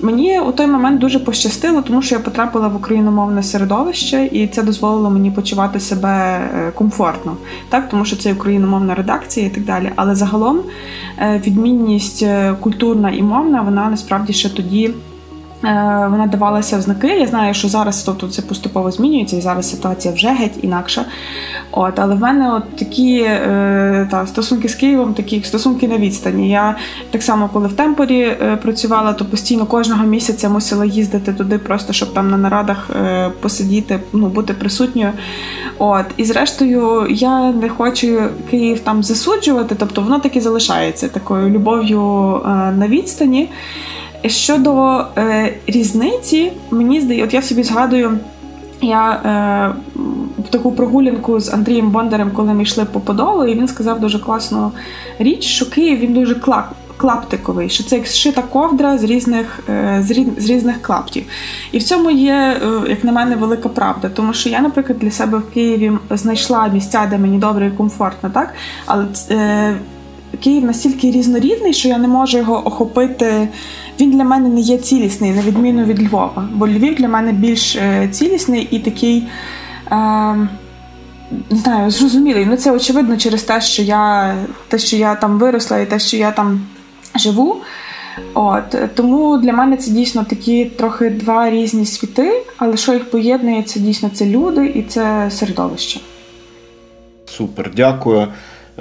Мені 0.00 0.40
у 0.40 0.52
той 0.52 0.66
момент 0.66 1.00
дуже 1.00 1.18
пощастило, 1.18 1.82
тому 1.82 2.02
що 2.02 2.14
я 2.14 2.20
потрапила 2.20 2.68
в 2.68 2.76
україномовне 2.76 3.42
середовище, 3.42 4.28
і 4.32 4.46
це 4.46 4.62
дозволило 4.62 5.10
мені 5.10 5.30
почувати 5.30 5.80
себе 5.80 6.08
е, 6.08 6.72
комфортно, 6.74 7.36
так 7.68 7.88
тому 7.88 8.04
що 8.04 8.16
це 8.16 8.32
україномовна 8.32 8.94
редакція 8.94 9.46
і 9.46 9.50
так 9.50 9.64
далі. 9.64 9.92
Але 9.96 10.14
загалом 10.14 10.60
е, 11.18 11.42
відмінність 11.46 12.22
е, 12.22 12.54
культурна 12.60 13.10
і 13.10 13.22
мовна 13.22 13.62
вона 13.62 13.90
насправді 13.90 14.32
ще 14.32 14.48
тоді. 14.48 14.90
Е, 15.64 15.68
вона 16.10 16.26
давалася 16.26 16.78
в 16.78 16.80
знаки. 16.80 17.08
Я 17.08 17.26
знаю, 17.26 17.54
що 17.54 17.68
зараз 17.68 18.02
тобто, 18.02 18.28
це 18.28 18.42
поступово 18.42 18.90
змінюється, 18.90 19.36
і 19.36 19.40
зараз 19.40 19.70
ситуація 19.70 20.14
вже 20.14 20.28
геть 20.28 20.64
інакша. 20.64 21.04
От, 21.72 21.98
Але 21.98 22.14
в 22.14 22.20
мене 22.20 22.52
от 22.52 22.76
такі 22.76 23.20
е, 23.20 24.08
та, 24.10 24.26
стосунки 24.26 24.68
з 24.68 24.74
Києвом, 24.74 25.14
такі 25.14 25.42
стосунки 25.42 25.88
на 25.88 25.98
відстані. 25.98 26.50
Я 26.50 26.76
так 27.10 27.22
само, 27.22 27.50
коли 27.52 27.68
в 27.68 27.72
темпорі 27.72 28.20
е, 28.20 28.58
працювала, 28.62 29.12
то 29.12 29.24
постійно 29.24 29.66
кожного 29.66 30.04
місяця 30.04 30.48
мусила 30.48 30.84
їздити 30.84 31.32
туди, 31.32 31.58
просто 31.58 31.92
щоб 31.92 32.14
там 32.14 32.30
на 32.30 32.36
нарадах 32.36 32.90
посидіти, 33.40 34.00
ну, 34.12 34.26
бути 34.26 34.54
присутньою. 34.54 35.12
От, 35.78 36.06
І 36.16 36.24
зрештою, 36.24 37.06
я 37.10 37.52
не 37.52 37.68
хочу 37.68 38.22
Київ 38.50 38.80
там 38.80 39.02
засуджувати, 39.02 39.74
тобто 39.78 40.02
воно 40.02 40.18
таки 40.18 40.40
залишається 40.40 41.08
такою 41.08 41.50
любов'ю 41.50 42.00
на 42.76 42.88
відстані. 42.88 43.48
Щодо 44.26 45.04
е, 45.18 45.54
різниці, 45.66 46.52
мені 46.70 47.00
здається, 47.00 47.26
от 47.26 47.34
я 47.34 47.42
собі 47.42 47.62
згадую, 47.62 48.18
я 48.82 49.10
е, 49.12 49.96
таку 50.50 50.72
прогулянку 50.72 51.40
з 51.40 51.52
Андрієм 51.52 51.90
Бондарем, 51.90 52.30
коли 52.30 52.54
ми 52.54 52.62
йшли 52.62 52.84
по 52.84 53.00
Подолу, 53.00 53.46
і 53.46 53.54
він 53.54 53.68
сказав 53.68 54.00
дуже 54.00 54.18
класну 54.18 54.72
річ, 55.18 55.44
що 55.44 55.70
Київ 55.70 55.98
він 55.98 56.12
дуже 56.12 56.34
клак. 56.34 56.72
Клаптиковий, 56.98 57.68
що 57.68 57.84
це 57.84 57.96
як 57.96 58.06
зшита 58.06 58.42
ковдра 58.42 58.98
з 58.98 59.04
різних 59.04 59.60
е, 59.68 60.04
з 60.38 60.50
різних 60.50 60.82
клаптів. 60.82 61.24
І 61.72 61.78
в 61.78 61.82
цьому 61.82 62.10
є, 62.10 62.32
е, 62.32 62.90
як 62.90 63.04
на 63.04 63.12
мене, 63.12 63.36
велика 63.36 63.68
правда. 63.68 64.08
Тому 64.08 64.32
що 64.32 64.48
я, 64.48 64.60
наприклад, 64.60 64.98
для 64.98 65.10
себе 65.10 65.38
в 65.38 65.50
Києві 65.54 65.92
знайшла 66.10 66.68
місця, 66.68 67.06
де 67.10 67.18
мені 67.18 67.38
добре 67.38 67.66
і 67.66 67.70
комфортно, 67.70 68.30
так? 68.30 68.54
Але 68.86 69.06
е, 69.30 69.76
Київ 70.40 70.64
настільки 70.64 71.10
різнорідний, 71.10 71.72
що 71.72 71.88
я 71.88 71.98
не 71.98 72.08
можу 72.08 72.38
його 72.38 72.66
охопити. 72.66 73.48
Він 74.00 74.10
для 74.10 74.24
мене 74.24 74.48
не 74.48 74.60
є 74.60 74.78
цілісний, 74.78 75.30
на 75.30 75.42
відміну 75.42 75.84
від 75.84 76.08
Львова. 76.08 76.48
Бо 76.52 76.68
Львів 76.68 76.94
для 76.94 77.08
мене 77.08 77.32
більш 77.32 77.76
е, 77.76 78.08
цілісний 78.12 78.68
і 78.70 78.78
такий. 78.78 79.28
Е, 79.92 80.48
не 81.50 81.56
знаю, 81.56 81.90
зрозумілий. 81.90 82.46
Ну 82.46 82.56
це 82.56 82.72
очевидно 82.72 83.16
через 83.16 83.42
те, 83.42 83.60
що 83.60 83.82
я 83.82 84.34
те, 84.68 84.78
що 84.78 84.96
я 84.96 85.14
там 85.14 85.38
виросла, 85.38 85.78
і 85.78 85.86
те, 85.86 85.98
що 85.98 86.16
я 86.16 86.30
там 86.30 86.60
живу. 87.16 87.56
От 88.34 88.76
Тому 88.94 89.38
для 89.38 89.52
мене 89.52 89.76
це 89.76 89.90
дійсно 89.90 90.24
такі 90.24 90.64
трохи 90.64 91.10
два 91.10 91.50
різні 91.50 91.86
світи, 91.86 92.44
але 92.56 92.76
що 92.76 92.92
їх 92.92 93.10
поєднує, 93.10 93.62
це 93.62 93.80
дійсно 93.80 94.10
це 94.14 94.26
люди 94.26 94.66
і 94.66 94.82
це 94.82 95.30
середовище. 95.30 96.00
Супер, 97.26 97.70
дякую. 97.76 98.28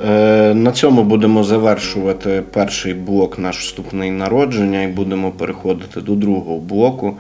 Е, 0.03 0.53
на 0.53 0.71
цьому 0.71 1.03
будемо 1.03 1.43
завершувати 1.43 2.43
перший 2.51 2.93
блок 2.93 3.39
наш 3.39 3.59
вступний 3.59 4.11
народження 4.11 4.83
і 4.83 4.87
будемо 4.87 5.31
переходити 5.31 6.01
до 6.01 6.15
другого 6.15 6.59
блоку. 6.59 7.17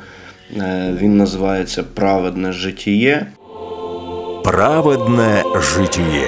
Е, 0.57 0.93
він 1.01 1.17
називається 1.17 1.83
Праведне 1.93 2.51
життєє. 2.51 3.27
Праведне 4.43 5.43
життєє 5.55 6.27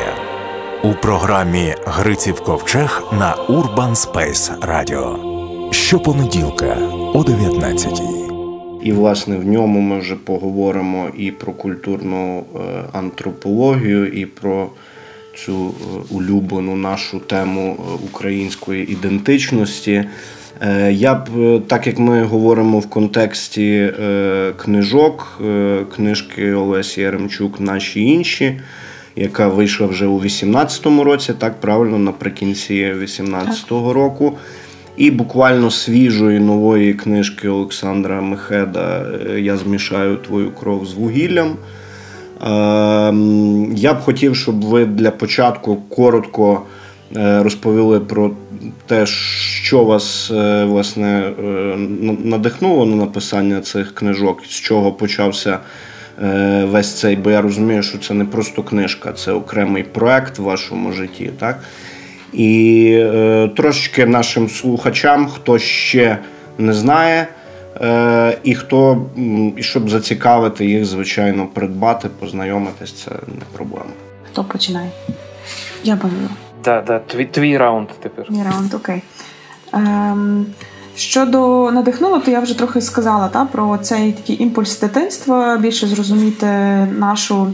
у 0.84 0.94
програмі 0.94 1.76
Гриців 1.86 2.42
Ковчег 2.42 3.04
на 3.20 3.36
Urban 3.50 3.92
Space 3.92 4.60
Radio. 4.60 5.18
Щопонеділка 5.72 6.78
о 7.14 7.22
19-й. 7.22 8.28
І, 8.88 8.92
власне, 8.92 9.38
в 9.38 9.48
ньому 9.48 9.80
ми 9.80 10.00
вже 10.00 10.16
поговоримо 10.16 11.08
і 11.18 11.32
про 11.32 11.54
культурну 11.54 12.40
е, 12.40 12.60
антропологію, 12.94 14.08
і 14.08 14.26
про 14.26 14.70
цю 15.46 15.68
е, 15.68 15.74
улюблену 16.10 16.76
нашу 16.76 17.20
тему 17.20 17.78
е, 17.80 18.06
української 18.06 18.92
ідентичності. 18.92 20.04
Е, 20.62 20.94
я 20.94 21.16
б, 21.16 21.28
так 21.68 21.88
як 21.88 22.00
ми 22.00 22.24
говоримо 22.24 22.80
в 22.80 22.90
контексті 22.90 23.94
книжок, 24.58 25.42
книжки 25.96 26.54
Олесі 26.54 27.02
Яремчук, 27.02 27.60
наші 27.60 28.02
інші, 28.02 28.60
яка 29.16 29.48
вийшла 29.48 29.88
вже 29.88 30.06
у 30.06 30.22
18-му 30.22 31.04
році, 31.04 31.34
так 31.38 31.60
правильно, 31.60 32.00
наприкінці 32.00 32.94
18-го 33.02 33.94
року. 33.94 34.38
І 34.98 35.12
буквально 35.12 35.72
свіжої 35.72 36.40
нової 36.40 36.94
книжки 36.94 37.50
Олександра 37.50 38.22
Мехеда 38.22 39.06
Я 39.38 39.58
змішаю 39.58 40.16
твою 40.16 40.52
кров 40.52 40.86
з 40.86 40.94
вугіллям. 40.94 41.58
Ем, 42.42 43.74
я 43.76 43.94
б 43.94 44.00
хотів, 44.00 44.36
щоб 44.36 44.66
ви 44.66 44.86
для 44.86 45.12
початку 45.12 45.76
коротко 45.76 46.62
е, 47.16 47.44
розповіли 47.44 48.00
про 48.00 48.32
те, 48.86 49.06
що 49.06 49.84
вас 49.84 50.32
е, 50.32 50.66
власне 50.66 51.32
е, 51.40 51.44
надихнуло 52.24 52.86
на 52.86 52.96
написання 52.96 53.62
цих 53.62 53.96
книжок, 53.96 54.46
з 54.46 54.50
чого 54.62 54.92
почався 54.92 55.60
весь 56.64 57.00
цей, 57.00 57.16
бо 57.16 57.32
я 57.32 57.42
розумію, 57.42 57.84
що 57.84 57.98
це 57.98 58.14
не 58.14 58.26
просто 58.26 58.64
книжка, 58.64 59.14
це 59.14 59.32
окремий 59.32 59.84
проект 59.84 60.40
в 60.40 60.44
вашому 60.44 60.92
житті. 60.92 61.32
так? 61.40 61.60
І 62.34 63.04
трошечки 63.56 64.06
нашим 64.06 64.50
слухачам, 64.50 65.28
хто 65.28 65.60
ще 65.60 66.18
не 66.58 66.74
знає. 66.74 67.28
Е, 67.82 68.38
і 68.44 68.56
хто, 68.56 69.06
і 69.58 69.64
щоб 69.64 69.90
зацікавити 69.90 70.66
їх, 70.66 70.86
звичайно, 70.86 71.48
придбати, 71.54 72.10
познайомитись, 72.20 72.92
це 72.92 73.12
не 73.12 73.46
проблема. 73.54 73.92
Хто 74.32 74.44
починає? 74.44 74.92
Я 75.84 75.96
бажаю. 75.96 76.30
Так, 76.62 76.86
так, 76.86 77.08
твій, 77.08 77.26
твій 77.26 77.58
раунд 77.58 77.88
тепер. 78.00 78.26
Мій 78.30 78.44
раунд, 78.44 78.74
окей. 78.74 79.02
Ем, 79.74 80.46
Щодо 80.96 81.72
надихнуло, 81.72 82.20
то 82.20 82.32
я 82.32 82.40
вже 82.40 82.58
трохи 82.58 82.82
сказала 82.82 83.28
та, 83.28 83.46
про 83.46 83.78
цей 83.78 84.12
такий 84.12 84.44
імпульс 84.44 84.80
дитинства, 84.80 85.58
більше 85.58 85.88
зрозуміти 85.88 86.48
нашу 86.98 87.54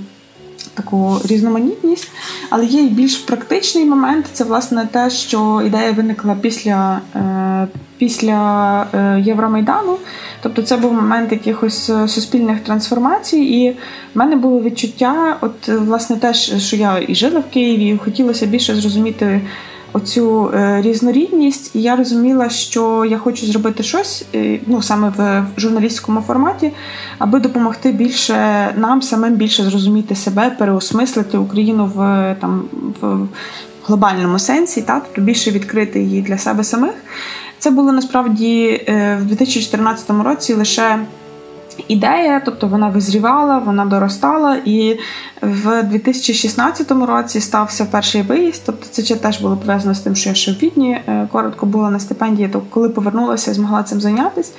таку 0.73 1.17
різноманітність. 1.25 2.11
Але 2.49 2.65
є 2.65 2.83
і 2.83 2.87
більш 2.87 3.15
практичний 3.15 3.85
момент 3.85 4.25
це 4.33 4.43
власне 4.43 4.87
те, 4.91 5.09
що 5.09 5.61
ідея 5.65 5.91
виникла 5.91 6.35
після 6.41 7.01
е, 7.15 7.67
після 8.03 8.87
е, 8.93 9.21
Євромайдану. 9.25 9.97
Тобто 10.41 10.61
це 10.61 10.77
був 10.77 10.93
момент 10.93 11.31
якихось 11.31 11.89
е, 11.89 12.07
суспільних 12.07 12.59
трансформацій, 12.59 13.37
і 13.37 13.69
в 13.69 13.75
мене 14.17 14.35
було 14.35 14.61
відчуття, 14.61 15.37
от 15.41 15.67
власне 15.67 16.15
те, 16.15 16.33
що 16.33 16.75
я 16.75 17.03
і 17.07 17.15
жила 17.15 17.39
в 17.39 17.53
Києві, 17.53 17.87
і 17.87 17.97
хотілося 17.97 18.45
більше 18.45 18.75
зрозуміти 18.75 19.41
оцю 19.93 20.51
е, 20.53 20.81
різнорідність, 20.81 21.75
і 21.75 21.81
я 21.81 21.95
розуміла, 21.95 22.49
що 22.49 23.05
я 23.05 23.17
хочу 23.17 23.45
зробити 23.45 23.83
щось, 23.83 24.25
е, 24.35 24.59
ну 24.67 24.81
саме 24.81 25.09
в 25.17 25.45
журналістському 25.57 26.21
форматі, 26.21 26.71
аби 27.17 27.39
допомогти 27.39 27.91
більше 27.91 28.35
нам 28.77 29.01
самим 29.01 29.35
більше 29.35 29.63
зрозуміти 29.63 30.15
себе, 30.15 30.49
переосмислити 30.59 31.37
Україну 31.37 31.91
в 31.95 32.35
там 32.41 32.63
в 33.01 33.27
глобальному 33.87 34.39
сенсі, 34.39 34.81
та 34.81 34.99
тобто 34.99 35.21
більше 35.21 35.51
відкрити 35.51 35.99
її 35.99 36.21
для 36.21 36.37
себе 36.37 36.63
самих. 36.63 36.93
Це 37.63 37.71
було 37.71 37.91
насправді 37.91 38.83
е, 38.87 39.17
в 39.21 39.25
2014 39.25 40.09
році 40.09 40.53
лише 40.53 40.99
ідея, 41.87 42.41
тобто 42.45 42.67
вона 42.67 42.89
визрівала, 42.89 43.57
вона 43.57 43.85
доростала, 43.85 44.57
і 44.65 44.99
в 45.41 45.83
2016 45.83 46.91
році 46.91 47.41
стався 47.41 47.85
перший 47.85 48.21
виїзд. 48.21 48.61
Тобто 48.65 48.85
це 48.85 49.15
теж 49.15 49.41
було 49.41 49.57
пов'язано 49.57 49.95
з 49.95 49.99
тим, 49.99 50.15
що 50.15 50.29
я 50.29 50.35
ще 50.35 50.51
в 50.51 50.55
Відні 50.55 50.91
е, 50.91 51.27
коротко 51.31 51.65
була 51.65 51.89
на 51.89 51.99
стипендії, 51.99 52.47
то 52.47 52.61
коли 52.69 52.89
повернулася, 52.89 53.53
змогла 53.53 53.83
цим 53.83 54.01
зайнятися. 54.01 54.51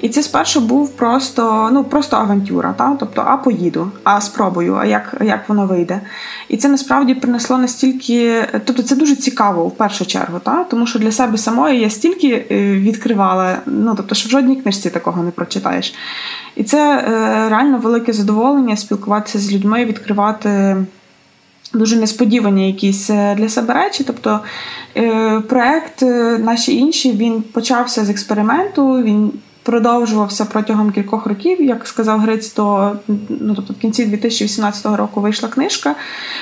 І 0.00 0.08
це 0.08 0.22
спершу 0.22 0.60
був 0.60 0.90
просто 0.90 1.70
ну 1.72 1.84
просто 1.84 2.16
авантюра. 2.16 2.74
Та? 2.78 2.96
Тобто, 3.00 3.24
а 3.26 3.36
поїду, 3.36 3.90
а 4.04 4.20
спробую, 4.20 4.74
а 4.74 4.84
як 4.84 5.14
як 5.20 5.48
воно 5.48 5.66
вийде. 5.66 6.00
І 6.48 6.56
це 6.56 6.68
насправді 6.68 7.14
принесло 7.14 7.58
настільки, 7.58 8.44
тобто 8.64 8.82
це 8.82 8.96
дуже 8.96 9.16
цікаво 9.16 9.66
в 9.66 9.76
першу 9.76 10.06
чергу, 10.06 10.38
та? 10.38 10.64
тому 10.64 10.86
що 10.86 10.98
для 10.98 11.12
себе 11.12 11.38
самої 11.38 11.80
я 11.80 11.90
стільки 11.90 12.46
е, 12.50 12.72
відкривала, 12.72 13.56
ну 13.66 13.94
тобто, 13.96 14.14
що 14.14 14.28
в 14.28 14.30
жодній 14.30 14.56
книжці 14.56 14.90
такого 14.90 15.22
не 15.22 15.30
прочитаєш. 15.30 15.94
І 16.56 16.64
це 16.64 16.98
е, 16.98 17.02
реально 17.48 17.78
велике 17.78 18.12
задоволення 18.12 18.76
спілкуватися 18.76 19.38
з 19.38 19.52
людьми, 19.52 19.84
відкривати. 19.84 20.76
Дуже 21.74 21.96
несподівані 21.96 22.66
якісь 22.66 23.10
е, 23.10 23.34
для 23.34 23.48
себе 23.48 23.74
речі. 23.74 24.04
Тобто 24.04 24.40
е, 24.96 25.40
проект 25.40 26.02
наші 26.38 26.76
інші 26.76 27.12
він 27.12 27.42
почався 27.42 28.04
з 28.04 28.10
експерименту. 28.10 29.02
Він 29.02 29.32
продовжувався 29.66 30.44
протягом 30.44 30.92
кількох 30.92 31.26
років. 31.26 31.62
Як 31.62 31.86
сказав 31.86 32.20
Гриць, 32.20 32.48
то 32.48 32.96
ну 33.28 33.54
тобто 33.54 33.72
в 33.72 33.76
кінці 33.76 34.04
2018 34.06 34.86
року 34.96 35.20
вийшла 35.20 35.48
книжка. 35.48 35.94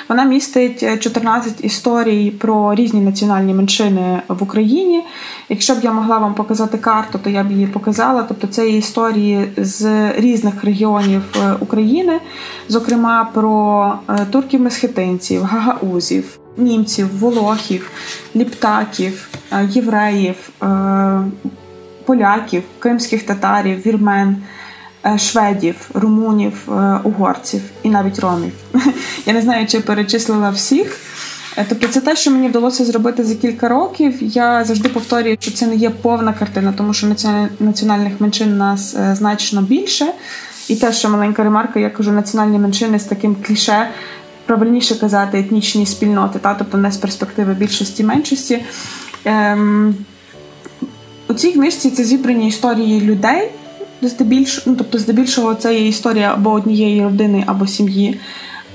Вона 0.08 0.24
містить 0.24 1.02
14 1.02 1.64
історій 1.64 2.30
про 2.30 2.74
різні 2.74 3.00
національні 3.00 3.54
меншини 3.54 4.22
в 4.28 4.42
Україні. 4.42 5.04
Якщо 5.48 5.74
б 5.74 5.78
я 5.82 5.92
могла 5.92 6.18
вам 6.18 6.34
показати 6.34 6.78
карту, 6.78 7.20
то 7.24 7.30
я 7.30 7.44
б 7.44 7.52
її 7.52 7.66
показала. 7.66 8.22
Тобто 8.22 8.46
це 8.46 8.70
є 8.70 8.78
історії 8.78 9.52
з 9.56 10.10
різних 10.16 10.64
регіонів 10.64 11.22
е, 11.36 11.52
України, 11.60 12.20
зокрема 12.68 13.30
про 13.34 13.92
е, 14.08 14.26
турків-месхетинців, 14.30 15.42
гагаузів. 15.42 16.38
Німців, 16.56 17.18
волохів, 17.18 17.90
ліптаків, 18.36 19.28
е, 19.52 19.68
євреїв, 19.72 20.50
поляків, 22.04 22.62
кримських 22.78 23.22
татарів, 23.22 23.86
вірмен, 23.86 24.36
е, 25.06 25.18
шведів, 25.18 25.90
румунів, 25.94 26.68
е, 26.68 27.00
угорців 27.04 27.62
і 27.82 27.90
навіть 27.90 28.18
ромів. 28.18 28.52
Я 29.26 29.32
не 29.32 29.42
знаю, 29.42 29.66
чи 29.66 29.80
перечислила 29.80 30.50
всіх. 30.50 30.98
Е, 31.56 31.66
тобто, 31.68 31.88
це 31.88 32.00
те, 32.00 32.16
що 32.16 32.30
мені 32.30 32.48
вдалося 32.48 32.84
зробити 32.84 33.24
за 33.24 33.34
кілька 33.34 33.68
років. 33.68 34.14
Я 34.20 34.64
завжди 34.64 34.88
повторюю, 34.88 35.36
що 35.40 35.50
це 35.50 35.66
не 35.66 35.76
є 35.76 35.90
повна 35.90 36.32
картина, 36.32 36.74
тому 36.76 36.94
що 36.94 37.06
національних 37.60 38.20
меншин 38.20 38.52
у 38.52 38.56
нас 38.56 38.96
значно 39.12 39.62
більше. 39.62 40.06
І 40.68 40.76
те, 40.76 40.92
що 40.92 41.10
маленька 41.10 41.42
ремарка, 41.42 41.80
я 41.80 41.90
кажу, 41.90 42.12
національні 42.12 42.58
меншини 42.58 42.98
з 42.98 43.04
таким 43.04 43.36
кліше, 43.46 43.88
правильніше 44.46 44.94
казати, 45.00 45.38
етнічні 45.38 45.86
спільноти, 45.86 46.38
та 46.38 46.54
тобто 46.54 46.78
не 46.78 46.92
з 46.92 46.96
перспективи 46.96 47.54
більшості 47.54 48.04
меншості. 48.04 48.64
Ем, 49.24 49.94
у 51.28 51.34
цій 51.34 51.52
книжці 51.52 51.90
це 51.90 52.04
зібрані 52.04 52.48
історії 52.48 53.00
людей, 53.00 53.50
здебільшого, 54.02 54.62
ну, 54.66 54.74
тобто, 54.76 54.98
здебільшого, 54.98 55.54
це 55.54 55.74
є 55.74 55.88
історія 55.88 56.32
або 56.34 56.50
однієї 56.50 57.02
родини, 57.04 57.44
або 57.46 57.66
сім'ї. 57.66 58.20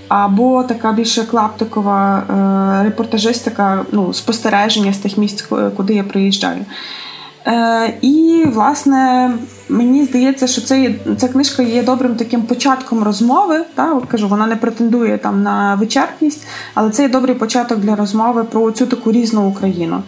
або 0.07 0.63
така 0.63 0.91
більше 0.91 1.23
клаптикова 1.23 2.17
е, 2.19 2.83
репортажистика, 2.83 3.85
ну, 3.91 4.13
спостереження 4.13 4.93
з 4.93 4.97
тих 4.97 5.17
місць, 5.17 5.45
куди 5.75 5.93
я 5.93 6.03
приїжджаю. 6.03 6.65
Е, 7.47 7.93
І, 8.01 8.45
власне, 8.47 9.31
мені 9.69 10.05
здається, 10.05 10.47
що 10.47 10.61
це 10.61 10.95
ця 11.17 11.27
книжка 11.27 11.63
є 11.63 11.83
добрим 11.83 12.15
таким 12.15 12.41
початком 12.41 13.03
розмови. 13.03 13.65
Та? 13.75 14.01
Кажу, 14.07 14.27
вона 14.27 14.47
не 14.47 14.55
претендує 14.55 15.17
там 15.17 15.43
на 15.43 15.75
вичерпність, 15.75 16.47
але 16.73 16.89
це 16.89 17.03
є 17.03 17.09
добрий 17.09 17.35
початок 17.35 17.79
для 17.79 17.95
розмови 17.95 18.43
про 18.43 18.71
цю 18.71 18.85
таку 18.85 19.11
різну 19.11 19.49
Україну. 19.49 20.03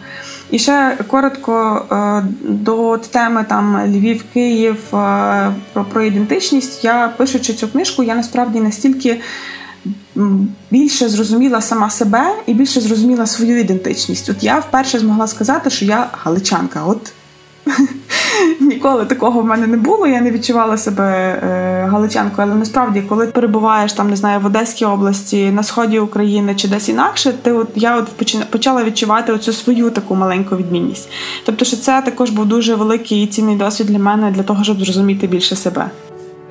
І 0.52 0.58
ще 0.58 0.98
коротко 1.06 1.82
е, 1.92 2.24
до 2.42 2.98
теми 2.98 3.44
там 3.48 3.86
Львів, 3.86 4.24
Київ 4.32 4.94
е, 4.94 5.52
про, 5.72 5.84
про 5.84 6.02
ідентичність. 6.02 6.84
Я 6.84 7.12
пишучи 7.16 7.54
цю 7.54 7.68
книжку, 7.68 8.02
я 8.02 8.14
насправді 8.14 8.60
настільки. 8.60 9.20
Більше 10.70 11.08
зрозуміла 11.08 11.60
сама 11.60 11.90
себе 11.90 12.34
і 12.46 12.54
більше 12.54 12.80
зрозуміла 12.80 13.26
свою 13.26 13.60
ідентичність. 13.60 14.30
От 14.30 14.42
я 14.44 14.58
вперше 14.58 14.98
змогла 14.98 15.26
сказати, 15.26 15.70
що 15.70 15.84
я 15.84 16.08
галичанка. 16.12 16.84
От 16.84 17.12
Ніколи 18.60 19.04
такого 19.04 19.40
в 19.40 19.44
мене 19.44 19.66
не 19.66 19.76
було. 19.76 20.06
Я 20.06 20.20
не 20.20 20.30
відчувала 20.30 20.76
себе 20.76 21.04
е, 21.04 21.86
галичанкою, 21.90 22.48
але 22.48 22.56
насправді, 22.56 23.00
коли 23.00 23.26
перебуваєш 23.26 23.92
там, 23.92 24.10
не 24.10 24.16
знаю, 24.16 24.40
в 24.40 24.46
Одеській 24.46 24.84
області, 24.84 25.50
на 25.50 25.62
сході 25.62 25.98
України 25.98 26.54
чи 26.54 26.68
десь 26.68 26.88
інакше, 26.88 27.32
ти 27.42 27.52
от 27.52 27.68
я 27.74 27.96
от 27.96 28.08
почала 28.50 28.84
відчувати 28.84 29.32
оцю 29.32 29.52
свою 29.52 29.90
таку 29.90 30.14
маленьку 30.14 30.56
відмінність. 30.56 31.10
Тобто, 31.44 31.64
що 31.64 31.76
це 31.76 32.02
також 32.02 32.30
був 32.30 32.46
дуже 32.46 32.74
великий 32.74 33.24
і 33.24 33.26
цінний 33.26 33.56
досвід 33.56 33.86
для 33.86 33.98
мене 33.98 34.30
для 34.30 34.42
того, 34.42 34.64
щоб 34.64 34.84
зрозуміти 34.84 35.26
більше 35.26 35.56
себе. 35.56 35.90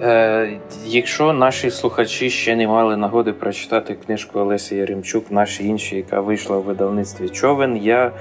Е, 0.02 0.50
Якщо 0.86 1.34
наші 1.34 1.72
слухачі 1.72 2.30
ще 2.30 2.56
не 2.56 2.68
мали 2.68 2.98
нагоди 2.98 3.34
прочитати 3.34 3.98
книжку 4.06 4.40
Олесі 4.40 4.76
Яремчук, 4.76 5.32
наші 5.32 5.68
інші, 5.68 5.96
яка 5.96 6.22
вийшла 6.22 6.58
в 6.58 6.64
видавництві 6.64 7.30
човен, 7.30 7.78
я 7.78 8.12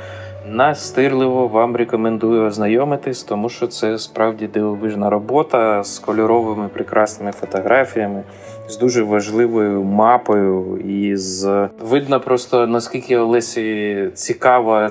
Настирливо 0.46 1.48
вам 1.48 1.76
рекомендую 1.76 2.46
ознайомитись, 2.46 3.22
тому 3.22 3.48
що 3.48 3.66
це 3.66 3.98
справді 3.98 4.46
дивовижна 4.46 5.10
робота 5.10 5.84
з 5.84 5.98
кольоровими 5.98 6.68
прекрасними 6.68 7.32
фотографіями, 7.32 8.22
з 8.68 8.78
дуже 8.78 9.02
важливою 9.02 9.82
мапою. 9.82 10.78
І 10.78 11.16
з 11.16 11.68
видно 11.80 12.20
просто 12.20 12.66
наскільки 12.66 13.16
Олесі 13.16 14.08
цікаво 14.14 14.88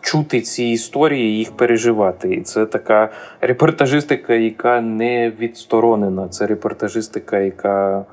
чути 0.00 0.40
ці 0.40 0.64
історії, 0.64 1.38
їх 1.38 1.52
переживати. 1.52 2.34
І 2.34 2.42
це 2.42 2.66
така 2.66 3.08
репортажистика, 3.40 4.34
яка 4.34 4.80
не 4.80 5.30
відсторонена. 5.30 6.28
Це 6.28 6.46
репортажистика, 6.46 7.38
яка 7.38 8.04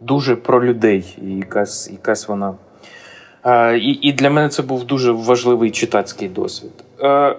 дуже 0.00 0.36
про 0.36 0.64
людей, 0.64 1.18
і 1.22 1.30
якась, 1.36 1.90
якась 1.90 2.28
вона. 2.28 2.54
І 3.74 3.98
і 4.02 4.12
для 4.12 4.30
мене 4.30 4.48
це 4.48 4.62
був 4.62 4.84
дуже 4.84 5.12
важливий 5.12 5.70
читацький 5.70 6.28
досвід. 6.28 6.70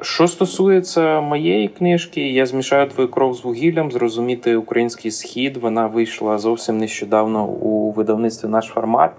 Що 0.01 0.27
стосується 0.27 1.21
моєї 1.21 1.67
книжки, 1.67 2.31
я 2.31 2.45
змішаю 2.45 2.87
твою 2.87 3.11
кров 3.11 3.33
з 3.33 3.43
вугіллям, 3.43 3.91
зрозуміти 3.91 4.55
український 4.55 5.11
схід. 5.11 5.57
Вона 5.57 5.87
вийшла 5.87 6.37
зовсім 6.37 6.77
нещодавно 6.77 7.45
у 7.45 7.91
видавництві 7.91 8.47
наш 8.47 8.65
формат. 8.65 9.11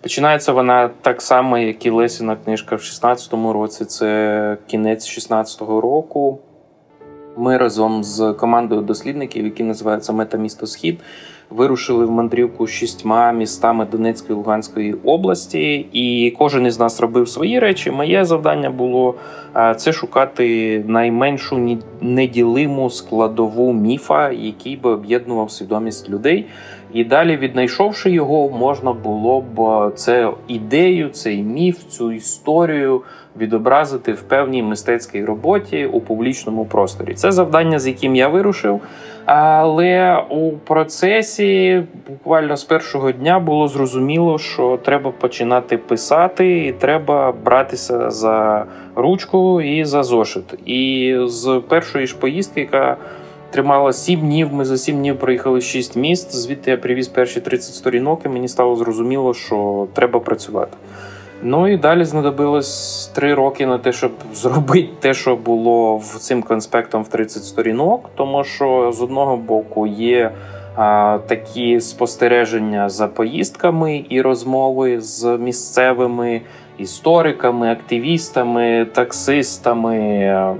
Починається 0.00 0.52
вона 0.52 0.90
так 1.02 1.22
само, 1.22 1.58
як 1.58 1.86
і 1.86 1.90
Лесіна 1.90 2.36
книжка 2.36 2.76
в 2.76 2.78
16-му 2.78 3.52
році. 3.52 3.84
Це 3.84 4.58
кінець 4.66 5.18
16-го 5.18 5.80
року. 5.80 6.38
Ми 7.36 7.56
разом 7.56 8.04
з 8.04 8.32
командою 8.32 8.80
дослідників, 8.80 9.44
які 9.44 9.62
називаються 9.62 10.12
Метамісто 10.12 10.66
Схід 10.66 11.00
вирушили 11.50 12.04
в 12.04 12.10
мандрівку 12.10 12.66
шістьма 12.66 13.32
містами 13.32 13.86
Донецької 13.92 14.28
та 14.28 14.34
Луганської 14.34 14.94
області, 15.04 15.86
і 15.92 16.34
кожен 16.38 16.66
із 16.66 16.80
нас 16.80 17.00
робив 17.00 17.28
свої 17.28 17.58
речі. 17.58 17.90
Моє 17.90 18.24
завдання 18.24 18.70
було 18.70 19.14
це 19.76 19.92
шукати 19.92 20.84
найменшу 20.86 21.78
неділиму 22.00 22.90
складову 22.90 23.72
міфа, 23.72 24.30
який 24.30 24.76
би 24.76 24.90
об'єднував 24.90 25.50
свідомість 25.50 26.10
людей. 26.10 26.46
І 26.92 27.04
далі, 27.04 27.36
віднайшовши 27.36 28.10
його, 28.10 28.50
можна 28.50 28.92
було 28.92 29.44
б 29.56 29.90
це 29.94 30.30
ідею, 30.48 31.08
цей 31.08 31.42
міф, 31.42 31.78
цю 31.88 32.12
історію 32.12 33.02
відобразити 33.40 34.12
в 34.12 34.22
певній 34.22 34.62
мистецькій 34.62 35.24
роботі 35.24 35.86
у 35.86 36.00
публічному 36.00 36.64
просторі. 36.64 37.14
Це 37.14 37.32
завдання, 37.32 37.78
з 37.78 37.86
яким 37.86 38.16
я 38.16 38.28
вирушив. 38.28 38.80
Але 39.26 40.22
у 40.30 40.52
процесі 40.52 41.82
буквально 42.08 42.56
з 42.56 42.64
першого 42.64 43.12
дня 43.12 43.38
було 43.38 43.68
зрозуміло, 43.68 44.38
що 44.38 44.78
треба 44.84 45.10
починати 45.10 45.78
писати, 45.78 46.66
і 46.66 46.72
треба 46.72 47.32
братися 47.44 48.10
за 48.10 48.64
ручку 48.94 49.60
і 49.60 49.84
за 49.84 50.02
зошит. 50.02 50.44
І 50.66 51.16
з 51.24 51.62
першої 51.68 52.06
ж 52.06 52.16
поїздки, 52.16 52.60
яка 52.60 52.96
тримала 53.50 53.92
сім 53.92 54.20
днів, 54.20 54.52
ми 54.52 54.64
за 54.64 54.76
сім 54.76 54.96
днів 54.96 55.18
проїхали 55.18 55.60
шість 55.60 55.96
міст. 55.96 56.34
Звідти 56.34 56.70
я 56.70 56.76
привіз 56.76 57.08
перші 57.08 57.40
30 57.40 57.74
сторінок, 57.74 58.20
і 58.24 58.28
мені 58.28 58.48
стало 58.48 58.76
зрозуміло, 58.76 59.34
що 59.34 59.86
треба 59.94 60.20
працювати. 60.20 60.76
Ну 61.42 61.68
і 61.68 61.76
далі 61.76 62.04
знадобилось 62.04 63.06
три 63.14 63.34
роки 63.34 63.66
на 63.66 63.78
те, 63.78 63.92
щоб 63.92 64.12
зробити 64.34 64.88
те, 65.00 65.14
що 65.14 65.36
було 65.36 65.96
в 65.96 66.16
цим 66.18 66.42
конспектом 66.42 67.02
в 67.02 67.08
30 67.08 67.44
сторінок. 67.44 68.10
Тому 68.14 68.44
що 68.44 68.92
з 68.92 69.02
одного 69.02 69.36
боку 69.36 69.86
є 69.86 70.30
такі 71.26 71.80
спостереження 71.80 72.88
за 72.88 73.08
поїздками 73.08 74.04
і 74.08 74.20
розмови 74.20 75.00
з 75.00 75.38
місцевими 75.38 76.40
істориками, 76.78 77.72
активістами, 77.72 78.86
таксистами, 78.92 80.56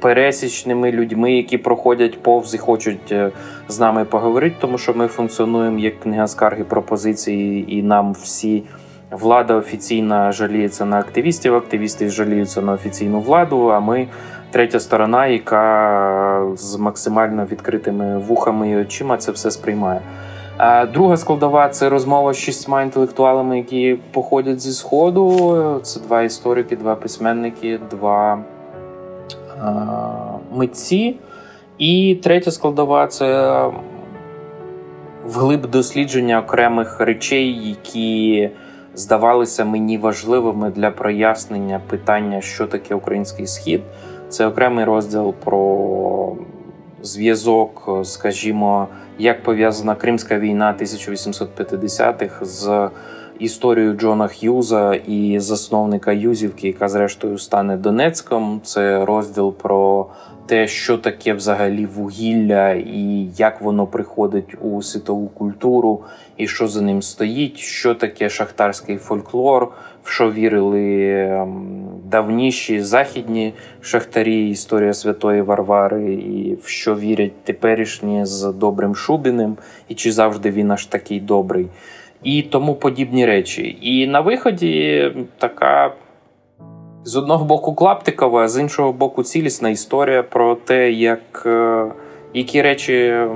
пересічними 0.00 0.92
людьми, 0.92 1.32
які 1.32 1.58
проходять 1.58 2.22
повз 2.22 2.54
і 2.54 2.58
хочуть 2.58 3.12
е, 3.12 3.30
з 3.68 3.80
нами 3.80 4.04
поговорити, 4.04 4.56
тому 4.60 4.78
що 4.78 4.94
ми 4.94 5.06
функціонуємо 5.06 5.78
як 5.78 6.00
книга 6.00 6.26
скарги 6.26 6.64
пропозиції, 6.64 7.76
і 7.78 7.82
нам 7.82 8.12
всі. 8.12 8.62
Влада 9.10 9.54
офіційна 9.54 10.32
жаліється 10.32 10.84
на 10.84 10.98
активістів, 10.98 11.54
активісти 11.54 12.08
жаліються 12.08 12.62
на 12.62 12.72
офіційну 12.72 13.20
владу. 13.20 13.68
А 13.68 13.80
ми 13.80 14.08
третя 14.50 14.80
сторона, 14.80 15.26
яка 15.26 16.46
з 16.56 16.76
максимально 16.76 17.46
відкритими 17.52 18.18
вухами 18.18 18.70
і 18.70 18.76
очима 18.76 19.16
це 19.16 19.32
все 19.32 19.50
сприймає. 19.50 20.00
А 20.56 20.86
Друга 20.86 21.16
складова 21.16 21.68
це 21.68 21.88
розмова 21.88 22.32
з 22.32 22.36
шістьма 22.36 22.82
інтелектуалами, 22.82 23.58
які 23.58 23.98
походять 24.12 24.60
зі 24.60 24.72
сходу. 24.72 25.80
Це 25.82 26.00
два 26.00 26.22
історики, 26.22 26.76
два 26.76 26.94
письменники, 26.94 27.80
два 27.90 28.38
а, 29.62 29.72
митці. 30.54 31.16
І 31.78 32.18
третя 32.22 32.50
складова 32.50 33.06
це 33.06 33.60
вглиб 35.26 35.66
дослідження 35.66 36.38
окремих 36.38 37.00
речей, 37.00 37.68
які 37.68 38.50
здавалися 38.94 39.64
мені 39.64 39.98
важливими 39.98 40.70
для 40.70 40.90
прояснення 40.90 41.80
питання, 41.90 42.40
що 42.40 42.66
таке 42.66 42.94
український 42.94 43.46
схід. 43.46 43.82
Це 44.28 44.46
окремий 44.46 44.84
розділ 44.84 45.34
про 45.44 46.36
зв'язок, 47.02 47.88
скажімо, 48.02 48.88
як 49.18 49.42
пов'язана 49.42 49.94
Кримська 49.94 50.38
війна 50.38 50.74
1850-х 50.80 52.44
з 52.44 52.90
історією 53.38 53.94
Джона 53.94 54.28
Х'юза 54.28 54.94
і 54.94 55.38
засновника 55.38 56.12
Юзівки, 56.12 56.66
яка 56.66 56.88
зрештою 56.88 57.38
стане 57.38 57.76
Донецьком. 57.76 58.60
Це 58.64 59.04
розділ 59.04 59.52
про 59.52 60.06
те, 60.46 60.68
що 60.68 60.98
таке 60.98 61.34
взагалі 61.34 61.86
вугілля, 61.86 62.70
і 62.72 63.28
як 63.36 63.60
воно 63.60 63.86
приходить 63.86 64.54
у 64.60 64.82
світову 64.82 65.28
культуру, 65.28 66.02
і 66.36 66.48
що 66.48 66.68
за 66.68 66.82
ним 66.82 67.02
стоїть, 67.02 67.58
що 67.58 67.94
таке 67.94 68.28
шахтарський 68.28 68.96
фольклор, 68.96 69.72
в 70.02 70.10
що 70.10 70.32
вірили 70.32 71.10
ем, 71.10 71.76
давніші 72.04 72.80
західні 72.80 73.54
шахтарі, 73.80 74.50
історія 74.50 74.92
святої 74.92 75.42
Варвари, 75.42 76.14
і 76.14 76.58
в 76.62 76.68
що 76.68 76.96
вірять 76.96 77.44
теперішні 77.44 78.26
з 78.26 78.52
добрим 78.52 78.94
Шубіним, 78.94 79.56
і 79.88 79.94
чи 79.94 80.12
завжди 80.12 80.50
він 80.50 80.70
аж 80.70 80.86
такий 80.86 81.20
добрий. 81.20 81.68
І 82.22 82.42
тому 82.42 82.74
подібні 82.74 83.26
речі. 83.26 83.78
І 83.80 84.06
на 84.06 84.20
виході 84.20 85.12
така 85.38 85.94
з 87.04 87.16
одного 87.16 87.44
боку 87.44 87.74
клаптикова, 87.74 88.42
а 88.42 88.48
з 88.48 88.60
іншого 88.60 88.92
боку, 88.92 89.22
цілісна 89.22 89.68
історія 89.68 90.22
про 90.22 90.54
те, 90.54 90.92
як, 90.92 91.42
е, 91.46 91.86
які 92.34 92.62
речі 92.62 93.26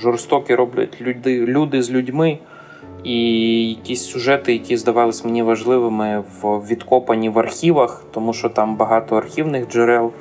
жорстокі 0.00 0.54
роблять 0.54 1.00
люди, 1.00 1.46
люди 1.46 1.82
з 1.82 1.90
людьми, 1.90 2.38
і 3.04 3.68
якісь 3.68 4.04
сюжети, 4.04 4.52
які 4.52 4.76
здавались 4.76 5.24
мені 5.24 5.42
важливими 5.42 6.24
в 6.42 6.58
відкопані 6.58 7.28
в 7.28 7.38
архівах, 7.38 8.04
тому 8.10 8.32
що 8.32 8.48
там 8.48 8.76
багато 8.76 9.16
архівних 9.16 9.68
джерел, 9.68 10.12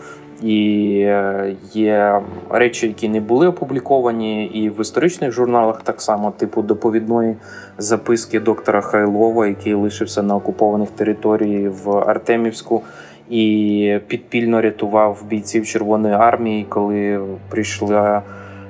І 0.44 1.00
е, 1.00 1.56
є 1.74 2.22
речі, 2.50 2.88
які 2.88 3.10
не 3.10 3.20
були 3.20 3.48
опубліковані, 3.48 4.46
і 4.46 4.70
в 4.70 4.82
історичних 4.82 5.32
журналах 5.32 5.82
так 5.84 6.02
само, 6.02 6.32
типу 6.32 6.62
доповідної 6.62 7.36
записки 7.78 8.40
доктора 8.40 8.82
Хайлова, 8.82 9.48
який 9.48 9.74
лишився 9.74 10.24
на 10.24 10.36
окупованих 10.36 10.90
територіях 10.90 11.74
в 11.86 11.92
Артемівську 11.92 12.82
і 13.30 13.98
підпільно 14.08 14.62
рятував 14.62 15.24
бійців 15.30 15.66
Червоної 15.66 16.14
армії, 16.14 16.66
коли 16.70 17.20
прийшла 17.50 18.22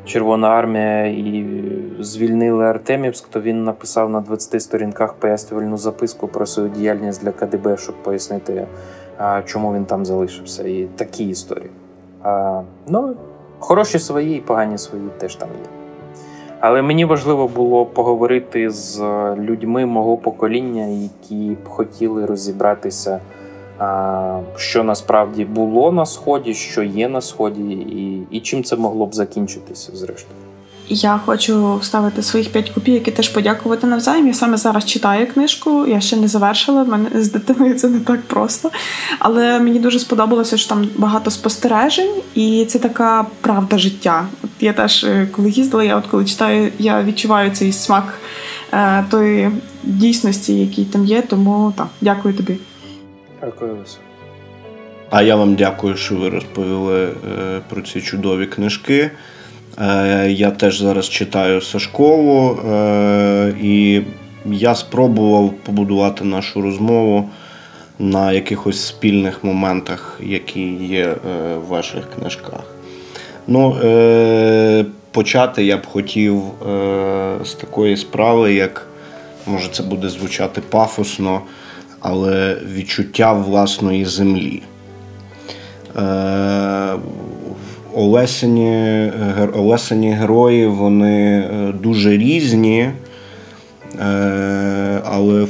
Червона 0.06 0.48
армія 0.48 1.06
і 1.06 1.46
звільнили 2.00 2.66
Артемівськ, 2.66 3.28
то 3.28 3.42
він 3.42 3.64
написав 3.64 4.10
на 4.10 4.22
20 4.22 4.62
сторінках 4.62 5.14
пояснювальну 5.14 5.78
записку 5.78 6.28
про 6.28 6.46
свою 6.46 6.70
діяльність 6.70 7.24
для 7.24 7.32
КДБ, 7.32 7.78
щоб 7.78 8.04
пояснити, 8.04 8.68
чому 9.46 9.74
він 9.74 9.86
там 9.86 10.06
залишився. 10.06 10.68
І 10.68 10.84
такі 10.96 11.30
історії. 11.30 11.70
Ну, 12.88 13.16
хороші 13.60 14.00
свої 14.00 14.38
і 14.38 14.42
погані 14.42 14.78
свої 14.78 15.04
теж 15.18 15.36
там 15.36 15.50
є. 15.50 15.70
Але 16.60 16.82
мені 16.82 17.06
важливо 17.06 17.48
було 17.48 17.86
поговорити 17.86 18.70
з 18.70 19.00
людьми 19.36 19.86
мого 19.86 20.18
покоління, 20.18 20.86
які 20.86 21.52
б 21.52 21.68
хотіли 21.68 22.26
розібратися 22.26 23.20
що 24.56 24.84
насправді 24.84 25.46
було 25.46 25.92
на 25.92 26.06
сході, 26.06 26.54
що 26.54 26.84
є 26.84 27.10
на 27.10 27.22
сході, 27.22 27.72
і, 27.72 28.28
і 28.32 28.40
чим 28.40 28.64
це 28.64 28.76
могло 28.76 29.06
б 29.06 29.16
закінчитися, 29.16 29.92
зрештою. 29.96 30.43
Я 30.94 31.20
хочу 31.26 31.78
вставити 31.78 32.24
своїх 32.24 32.52
п'ять 32.52 32.70
копійок 32.70 33.08
і 33.08 33.12
теж 33.12 33.30
подякувати 33.30 33.88
навзаєм. 33.88 34.28
Я 34.28 34.34
саме 34.34 34.58
зараз 34.58 34.86
читаю 34.86 35.28
книжку, 35.28 35.86
я 35.88 36.02
ще 36.02 36.18
не 36.18 36.28
завершила. 36.28 36.84
В 36.84 36.88
мене 36.88 37.10
з 37.16 37.32
дитиною 37.32 37.74
це 37.74 37.88
не 37.88 38.00
так 38.00 38.22
просто. 38.22 38.72
Але 39.20 39.60
мені 39.60 39.80
дуже 39.80 40.00
сподобалося, 40.00 40.58
що 40.58 40.70
там 40.70 40.88
багато 40.96 41.32
спостережень, 41.32 42.14
і 42.36 42.66
це 42.66 42.80
така 42.80 43.26
правда 43.42 43.78
життя. 43.78 44.26
От 44.44 44.50
я 44.60 44.74
теж 44.74 45.04
е, 45.04 45.28
коли 45.32 45.50
їздила, 45.50 45.84
я 45.84 45.98
от 45.98 46.08
коли 46.08 46.26
читаю, 46.26 46.72
я 46.80 47.04
відчуваю 47.04 47.52
цей 47.52 47.74
смак 47.74 48.14
е, 48.74 49.06
тої 49.10 49.52
дійсності, 49.84 50.60
який 50.60 50.86
там 50.86 51.06
є. 51.06 51.22
Тому 51.22 51.74
так, 51.78 51.88
дякую 52.02 52.34
тобі. 52.34 52.58
Дякую. 53.42 53.78
А 55.10 55.22
я 55.22 55.36
вам 55.36 55.56
дякую, 55.56 55.98
що 55.98 56.16
ви 56.16 56.30
розповіли 56.30 57.04
е, 57.04 57.12
про 57.70 57.82
ці 57.82 58.02
чудові 58.02 58.46
книжки. 58.46 59.12
Е, 59.82 60.32
я 60.32 60.52
теж 60.52 60.80
зараз 60.80 61.10
читаю 61.10 61.62
Сашкову, 61.62 62.60
е, 62.70 63.54
і 63.62 64.02
я 64.46 64.76
спробував 64.76 65.54
побудувати 65.66 66.26
нашу 66.26 66.62
розмову 66.62 67.30
на 68.00 68.32
якихось 68.32 68.86
спільних 68.86 69.44
моментах, 69.44 70.20
які 70.24 70.74
є 70.74 71.16
в 71.58 71.68
ваших 71.68 72.10
книжках. 72.10 72.64
Ну, 73.48 73.76
Почати 75.12 75.64
я 75.66 75.78
б 75.78 75.86
хотів 75.86 76.42
з 77.44 77.54
такої 77.54 77.98
справи, 77.98 78.54
як 78.54 78.88
може 79.48 79.70
це 79.70 79.84
буде 79.84 80.10
звучати 80.10 80.62
пафосно 80.70 81.42
але 82.04 82.58
відчуття 82.74 83.34
власної 83.34 84.06
землі. 84.06 84.62
Е, 87.94 88.00
Олесені, 88.00 89.12
Олесені 89.54 90.12
герої 90.12 90.68
вони 90.68 91.40
е, 91.40 91.74
дуже 91.84 92.18
різні, 92.18 92.80
е, 92.80 92.94
але 95.06 95.48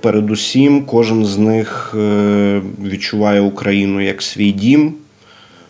передусім 0.00 0.84
кожен 0.84 1.24
з 1.24 1.38
них 1.38 1.94
відчуває 2.84 3.40
Україну 3.40 4.00
як 4.00 4.22
свій 4.22 4.52
дім, 4.52 4.94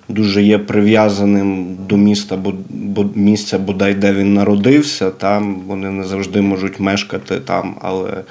дуже 0.09 0.43
є 0.43 0.59
прив'язаним 0.59 1.77
до 1.89 1.97
міста, 1.97 2.37
бо 2.71 3.05
місця 3.15 3.59
бодай 3.59 3.95
де 3.95 4.13
він 4.13 4.35
народився. 4.35 5.11
Там 5.11 5.57
вони 5.67 5.91
не 5.91 6.05
завжди 6.05 6.41
можуть 6.41 6.81
мешкати 6.81 7.37
там, 7.37 7.75
але 7.81 8.11
Е, 8.11 8.23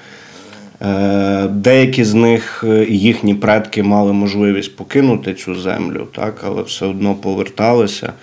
деякі 1.49 2.03
з 2.03 2.13
них 2.13 2.63
е, 2.67 2.85
їхні 2.89 3.35
предки 3.35 3.83
мали 3.83 4.13
можливість 4.13 4.75
покинути 4.75 5.33
цю 5.33 5.55
землю, 5.55 6.07
так, 6.15 6.43
але 6.47 6.61
все 6.61 6.85
одно 6.85 7.15
поверталися, 7.15 8.13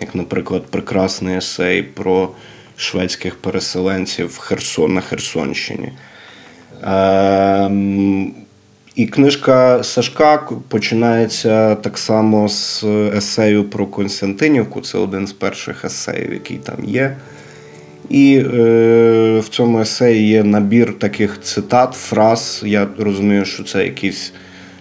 як, 0.00 0.14
наприклад, 0.14 0.62
прекрасний 0.70 1.36
есей 1.36 1.82
про 1.82 2.28
шведських 2.76 3.34
переселенців 3.36 4.38
Херсон 4.38 4.94
на 4.94 5.00
Херсонщині. 5.00 5.92
Ем, 6.82 8.34
і 8.94 9.06
книжка 9.06 9.82
Сашка 9.82 10.48
починається 10.68 11.74
так 11.74 11.98
само 11.98 12.48
з 12.48 12.84
есею 13.16 13.64
про 13.64 13.86
Константинівку. 13.86 14.80
Це 14.80 14.98
один 14.98 15.26
з 15.26 15.32
перших 15.32 15.84
есеїв, 15.84 16.32
який 16.32 16.56
там 16.56 16.84
є. 16.84 17.16
І 18.10 18.36
е, 18.38 19.40
в 19.40 19.48
цьому 19.48 19.80
есеї 19.80 20.28
є 20.28 20.44
набір 20.44 20.98
таких 20.98 21.40
цитат, 21.40 21.94
фраз. 21.94 22.62
Я 22.66 22.88
розумію, 22.98 23.44
що 23.44 23.64
це 23.64 23.84
якась 23.84 24.32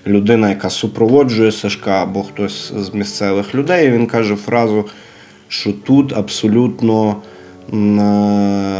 людина, 0.07 0.49
яка 0.49 0.69
супроводжує 0.69 1.51
Сашка 1.51 2.03
або 2.03 2.23
хтось 2.23 2.73
з 2.77 2.93
місцевих 2.93 3.55
людей. 3.55 3.88
І 3.88 3.91
Він 3.91 4.07
каже 4.07 4.35
фразу, 4.35 4.85
що 5.47 5.71
тут 5.71 6.13
абсолютно 6.13 7.15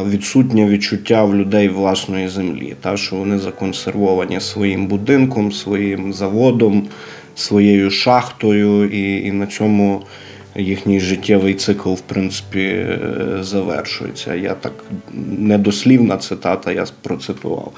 відсутнє 0.10 0.66
відчуття 0.66 1.24
в 1.24 1.36
людей 1.36 1.70
власної 1.70 2.28
землі, 2.28 2.76
та, 2.82 2.98
що 2.98 3.16
вони 3.16 3.40
законсервовані 3.40 4.40
своїм 4.40 4.88
будинком, 4.88 5.52
своїм 5.52 6.14
заводом, 6.14 6.88
своєю 7.36 7.92
шахтою, 7.92 8.90
і, 8.90 9.28
і 9.28 9.32
на 9.32 9.48
цьому 9.48 10.02
їхній 10.56 11.00
життєвий 11.00 11.54
цикл, 11.54 11.94
в 11.94 12.02
принципі, 12.02 12.60
е, 12.60 12.98
завершується. 13.42 14.36
Я 14.36 14.54
так 14.54 14.74
недослівна 15.38 16.18
цитата, 16.18 16.72
я 16.72 16.86
процитував. 17.02 17.72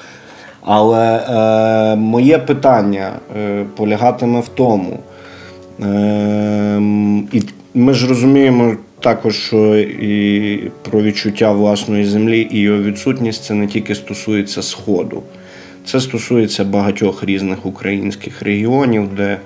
Але 0.62 1.18
е, 1.18 1.96
моє 1.96 2.38
питання 2.38 3.12
е, 3.38 3.66
полягатиме 3.76 4.40
в 4.40 4.48
тому, 4.48 5.00
е, 5.84 6.82
і 7.32 7.42
ми 7.74 7.94
ж 7.94 8.08
розуміємо 8.08 8.76
також, 9.00 9.36
що 9.36 9.78
і 9.78 10.72
про 10.82 11.02
відчуття 11.02 11.52
власної 11.52 12.06
землі 12.06 12.48
і 12.52 12.60
його 12.60 12.82
відсутність 12.84 13.44
це 13.44 13.54
не 13.54 13.68
тільки 13.68 13.96
стосується 13.96 14.62
Сходу, 14.62 15.24
це 15.86 16.00
стосується 16.00 16.63
багатьох 16.63 17.24
різних 17.24 17.66
українських 17.66 18.42
регіонів, 18.42 19.16
де 19.16 19.38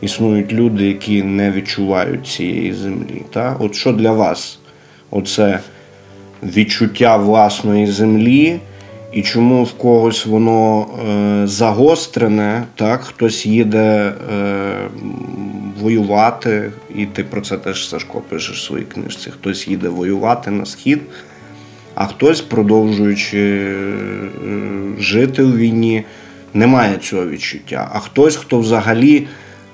існують 0.00 0.52
люди, 0.52 0.86
які 0.86 1.22
не 1.22 1.50
відчувають 1.50 2.26
цієї 2.26 2.72
землі. 2.72 3.22
Так? 3.32 3.60
От 3.60 3.74
що 3.74 3.92
для 3.92 4.12
вас 4.12 4.58
оце 5.10 5.60
відчуття 6.42 7.16
власної 7.16 7.86
землі, 7.86 8.60
і 9.12 9.22
чому 9.22 9.64
в 9.64 9.72
когось 9.72 10.26
воно 10.26 10.86
е, 11.08 11.46
загострене, 11.46 12.64
так? 12.74 13.00
хтось 13.04 13.46
їде 13.46 13.78
е, 13.78 14.12
воювати, 15.80 16.72
і 16.94 17.06
ти 17.06 17.24
про 17.24 17.40
це 17.40 17.56
теж 17.56 17.88
Сашко 17.88 18.22
пишеш 18.28 18.58
в 18.58 18.64
своїй 18.66 18.84
книжці. 18.84 19.30
Хтось 19.30 19.68
їде 19.68 19.88
воювати 19.88 20.50
на 20.50 20.66
схід, 20.66 21.00
а 21.94 22.06
хтось, 22.06 22.40
продовжуючи 22.40 23.38
е, 23.38 23.90
жити 24.98 25.42
в 25.42 25.56
війні, 25.56 26.04
не 26.54 26.66
має 26.66 26.96
цього 26.96 27.26
відчуття. 27.26 27.90
А 27.92 27.98
хтось, 27.98 28.36
хто 28.36 28.58
взагалі 28.58 29.26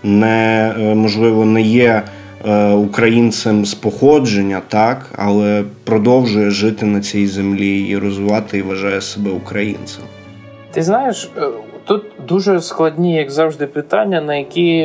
не 0.03 0.75
е, 0.79 0.95
можливо 0.95 1.45
не 1.45 1.62
є 1.62 2.03
е, 2.45 2.71
українцем 2.73 3.65
з 3.65 3.75
походження, 3.75 4.62
так, 4.69 5.07
але 5.17 5.65
продовжує 5.85 6.51
жити 6.51 6.87
на 6.87 7.01
цій 7.01 7.27
землі 7.27 7.81
і 7.81 7.97
розвивати 7.99 8.59
і 8.59 8.62
вважає 8.62 9.01
себе 9.01 9.31
українцем. 9.31 10.05
Ти 10.71 10.83
знаєш, 10.83 11.31
е, 11.37 11.41
тут 11.85 12.05
дуже 12.29 12.61
складні, 12.61 13.17
як 13.17 13.31
завжди, 13.31 13.67
питання, 13.67 14.21
на 14.21 14.35
які 14.35 14.85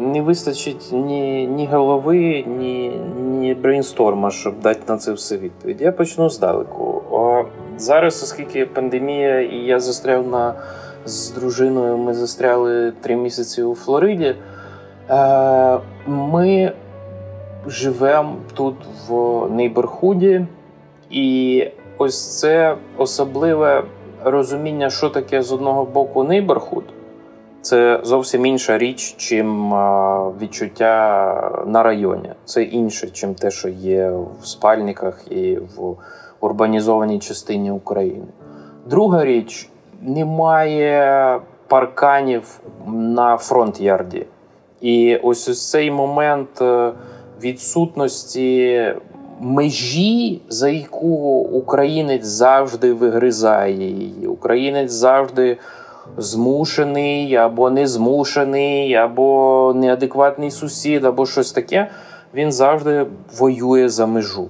не 0.00 0.22
вистачить 0.22 0.88
ні 0.92 1.46
ні 1.46 1.68
голови, 1.72 2.44
ні 2.58 2.92
ні 3.30 3.54
брейнсторма, 3.54 4.30
щоб 4.30 4.60
дати 4.60 4.80
на 4.88 4.96
це 4.98 5.12
все 5.12 5.36
відповідь. 5.36 5.80
Я 5.80 5.92
почну 5.92 6.30
здалеку. 6.30 7.02
Зараз, 7.76 8.22
оскільки 8.22 8.66
пандемія, 8.66 9.40
і 9.40 9.56
я 9.56 9.80
застряв 9.80 10.28
на 10.28 10.54
з 11.06 11.30
дружиною, 11.30 11.98
ми 11.98 12.14
застряли 12.14 12.92
три 13.00 13.16
місяці 13.16 13.62
у 13.62 13.74
Флориді. 13.74 14.34
Е, 15.10 15.78
ми 16.06 16.72
живемо 17.66 18.36
тут 18.54 18.76
в 19.08 19.46
нейборхуді, 19.50 20.46
і 21.10 21.68
ось 21.98 22.38
це 22.40 22.76
особливе 22.96 23.84
розуміння, 24.24 24.90
що 24.90 25.08
таке 25.08 25.42
з 25.42 25.52
одного 25.52 25.84
боку 25.84 26.24
нейборхуд. 26.24 26.84
Це 27.60 28.00
зовсім 28.02 28.46
інша 28.46 28.78
річ, 28.78 29.14
чим 29.16 29.74
е, 29.74 30.30
відчуття 30.40 31.64
на 31.66 31.82
районі. 31.82 32.32
Це 32.44 32.62
інше, 32.62 33.10
чим 33.10 33.34
те, 33.34 33.50
що 33.50 33.68
є 33.68 34.10
в 34.40 34.46
спальниках 34.46 35.24
і 35.30 35.56
в 35.56 35.96
урбанізованій 36.40 37.18
частині 37.18 37.70
України. 37.70 38.26
Друга 38.86 39.24
річ 39.24 39.68
немає 40.02 41.40
парканів 41.68 42.60
на 42.86 43.36
фронт-ярді. 43.36 44.26
І 44.84 45.16
ось 45.16 45.48
ось 45.48 45.70
цей 45.70 45.90
момент 45.90 46.62
е, 46.62 46.92
відсутності 47.42 48.84
межі, 49.40 50.40
за 50.48 50.68
яку 50.68 51.06
українець 51.38 52.24
завжди 52.24 52.92
вигризає 52.92 53.86
її. 53.86 54.26
Українець 54.26 54.92
завжди 54.92 55.56
змушений 56.16 57.36
або 57.36 57.70
не 57.70 57.86
змушений, 57.86 58.94
або 58.94 59.72
неадекватний 59.76 60.50
сусід, 60.50 61.04
або 61.04 61.26
щось 61.26 61.52
таке. 61.52 61.90
Він 62.34 62.52
завжди 62.52 63.06
воює 63.38 63.88
за 63.88 64.06
межу. 64.06 64.48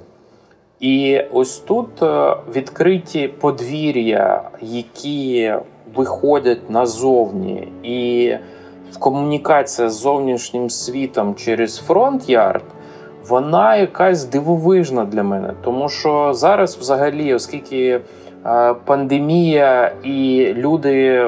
І 0.81 1.21
ось 1.33 1.59
тут 1.59 2.03
е, 2.03 2.37
відкриті 2.57 3.29
подвір'я, 3.41 4.43
які 4.63 5.55
виходять 5.95 6.71
назовні, 6.71 7.69
і 7.83 8.33
комунікація 8.99 9.89
з 9.89 9.95
зовнішнім 9.95 10.71
світом 10.71 11.35
через 11.35 11.79
фронт-ярд, 11.79 12.65
вона 13.29 13.77
якась 13.77 14.25
дивовижна 14.25 15.05
для 15.05 15.23
мене. 15.23 15.53
Тому 15.65 15.89
що 15.89 16.35
зараз, 16.35 16.77
взагалі, 16.77 17.35
оскільки 17.35 18.01
е, 18.47 18.75
пандемія 18.85 19.93
і 20.03 20.49
люди 20.57 21.27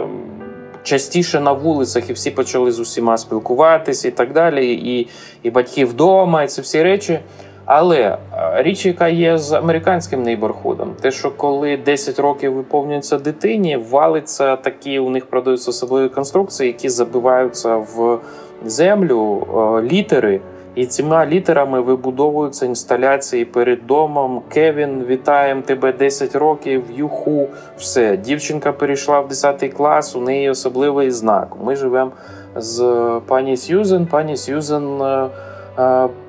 частіше 0.82 1.40
на 1.40 1.52
вулицях, 1.52 2.10
і 2.10 2.12
всі 2.12 2.30
почали 2.30 2.72
з 2.72 2.80
усіма 2.80 3.18
спілкуватися 3.18 4.08
і 4.08 4.10
так 4.10 4.32
далі, 4.32 4.72
і, 4.72 5.08
і 5.42 5.50
батьки 5.50 5.84
вдома, 5.84 6.42
і 6.42 6.48
ці 6.48 6.60
всі 6.60 6.82
речі. 6.82 7.20
Але 7.66 8.00
е, 8.00 8.18
річ, 8.62 8.86
яка 8.86 9.08
є 9.08 9.38
з 9.38 9.52
американським 9.52 10.22
нейборхудом, 10.22 10.94
те, 11.00 11.10
що 11.10 11.30
коли 11.30 11.76
10 11.76 12.18
років 12.18 12.52
виповнюється 12.52 13.18
дитині, 13.18 13.76
валиться 13.76 14.56
такі, 14.56 14.98
у 14.98 15.10
них 15.10 15.26
продаються 15.26 15.70
особливі 15.70 16.08
конструкції, 16.08 16.66
які 16.66 16.88
забиваються 16.88 17.76
в 17.76 18.18
землю 18.64 19.46
е, 19.56 19.82
літери. 19.82 20.40
І 20.74 20.86
цими 20.86 21.26
літерами 21.26 21.80
вибудовуються 21.80 22.66
інсталяції 22.66 23.44
перед 23.44 23.86
домом. 23.86 24.42
Кевін, 24.48 25.04
вітаємо 25.08 25.62
тебе 25.62 25.92
10 25.92 26.36
років, 26.36 26.84
юху. 26.96 27.48
Все, 27.78 28.16
дівчинка 28.16 28.72
перейшла 28.72 29.20
в 29.20 29.28
10 29.28 29.74
клас, 29.76 30.16
у 30.16 30.20
неї 30.20 30.50
особливий 30.50 31.10
знак. 31.10 31.56
Ми 31.64 31.76
живемо 31.76 32.10
з 32.56 32.84
пані 33.26 33.56
Сьюзен. 33.56 34.06
Пані 34.06 34.36
Сьюзен 34.36 35.02
е, 35.02 35.04
е, 35.04 35.28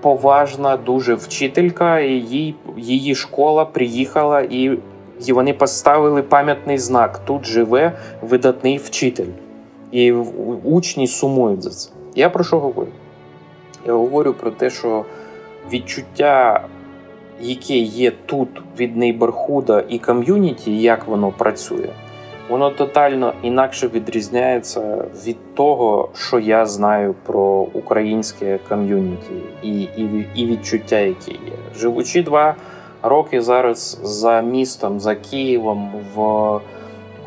поважна, 0.01 0.77
дуже 0.77 1.13
вчителька, 1.13 1.99
і 1.99 2.11
її, 2.11 2.55
її 2.77 3.15
школа 3.15 3.65
приїхала 3.65 4.41
і. 4.41 4.77
І 5.25 5.33
вони 5.33 5.53
поставили 5.53 6.21
пам'ятний 6.21 6.77
знак. 6.77 7.21
Тут 7.25 7.45
живе 7.45 7.91
видатний 8.21 8.77
вчитель. 8.77 9.27
І 9.91 10.11
учні 10.63 11.07
сумують 11.07 11.63
за 11.63 11.69
це. 11.69 11.91
Я 12.15 12.29
про 12.29 12.43
що 12.43 12.59
говорю? 12.59 12.91
Я 13.85 13.93
говорю 13.93 14.33
про 14.33 14.51
те, 14.51 14.69
що 14.69 15.05
відчуття, 15.71 16.61
яке 17.41 17.73
є 17.77 18.11
тут 18.25 18.49
від 18.79 18.97
нейборхуда 18.97 19.83
і 19.89 19.99
ком'юніті, 19.99 20.81
як 20.81 21.07
воно 21.07 21.31
працює, 21.31 21.89
воно 22.49 22.69
тотально 22.69 23.33
інакше 23.41 23.87
відрізняється 23.87 25.05
від 25.25 25.55
того, 25.55 26.09
що 26.15 26.39
я 26.39 26.65
знаю 26.65 27.15
про 27.25 27.67
українське 27.73 28.59
ком'юніті 28.69 29.33
і, 29.63 29.81
і, 29.81 30.27
і 30.35 30.45
відчуття, 30.45 30.99
які 30.99 31.31
є. 31.31 31.53
Живучи 31.75 32.23
два 32.23 32.55
роки 33.03 33.41
зараз 33.41 33.99
за 34.03 34.41
містом, 34.41 34.99
за 34.99 35.15
Києвом 35.15 35.91
в 36.15 36.59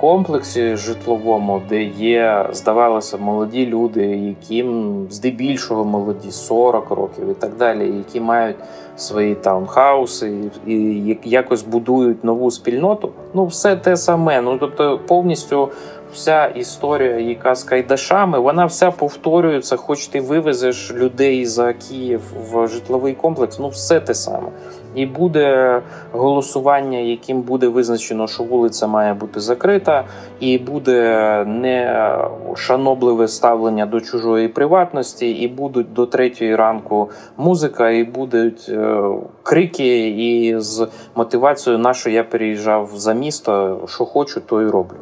комплексі 0.00 0.76
житловому, 0.76 1.62
де 1.68 1.82
є, 1.82 2.46
здавалося, 2.52 3.16
молоді 3.16 3.66
люди, 3.66 4.06
яким 4.06 5.06
здебільшого 5.10 5.84
молоді 5.84 6.30
40 6.30 6.90
років 6.90 7.30
і 7.30 7.34
так 7.34 7.56
далі, 7.56 7.96
які 7.96 8.20
мають 8.20 8.56
свої 9.00 9.34
таунхауси 9.34 10.32
і 10.66 11.16
якось 11.24 11.62
будують 11.62 12.24
нову 12.24 12.50
спільноту. 12.50 13.12
Ну, 13.34 13.46
все 13.46 13.76
те 13.76 13.96
саме. 13.96 14.40
Ну 14.40 14.56
тобто, 14.60 15.00
повністю 15.06 15.68
вся 16.12 16.46
історія, 16.46 17.18
яка 17.18 17.54
з 17.54 17.64
Кайдашами, 17.64 18.38
вона 18.38 18.66
вся 18.66 18.90
повторюється, 18.90 19.76
хоч 19.76 20.06
ти 20.06 20.20
вивезеш 20.20 20.94
людей 20.94 21.46
за 21.46 21.72
Київ 21.72 22.20
в 22.52 22.68
житловий 22.68 23.14
комплекс, 23.14 23.58
ну 23.58 23.68
все 23.68 24.00
те 24.00 24.14
саме. 24.14 24.48
І 24.94 25.06
буде 25.06 25.80
голосування, 26.12 26.98
яким 26.98 27.42
буде 27.42 27.68
визначено, 27.68 28.26
що 28.26 28.42
вулиця 28.42 28.86
має 28.86 29.14
бути 29.14 29.40
закрита, 29.40 30.04
і 30.40 30.58
буде 30.58 31.44
нешанобливе 31.44 33.28
ставлення 33.28 33.86
до 33.86 34.00
чужої 34.00 34.48
приватності, 34.48 35.30
і 35.30 35.48
будуть 35.48 35.92
до 35.92 36.06
третьої 36.06 36.56
ранку 36.56 37.10
музика, 37.36 37.90
і 37.90 38.04
будуть 38.04 38.66
е, 38.68 39.02
крики, 39.42 40.08
і 40.08 40.60
з 40.60 40.88
мотивацією, 41.14 41.82
на 41.82 41.94
що 41.94 42.10
я 42.10 42.24
переїжджав 42.24 42.90
за 42.94 43.12
місто, 43.12 43.80
що 43.88 44.04
хочу, 44.04 44.40
то 44.40 44.62
і 44.62 44.66
роблю. 44.66 44.96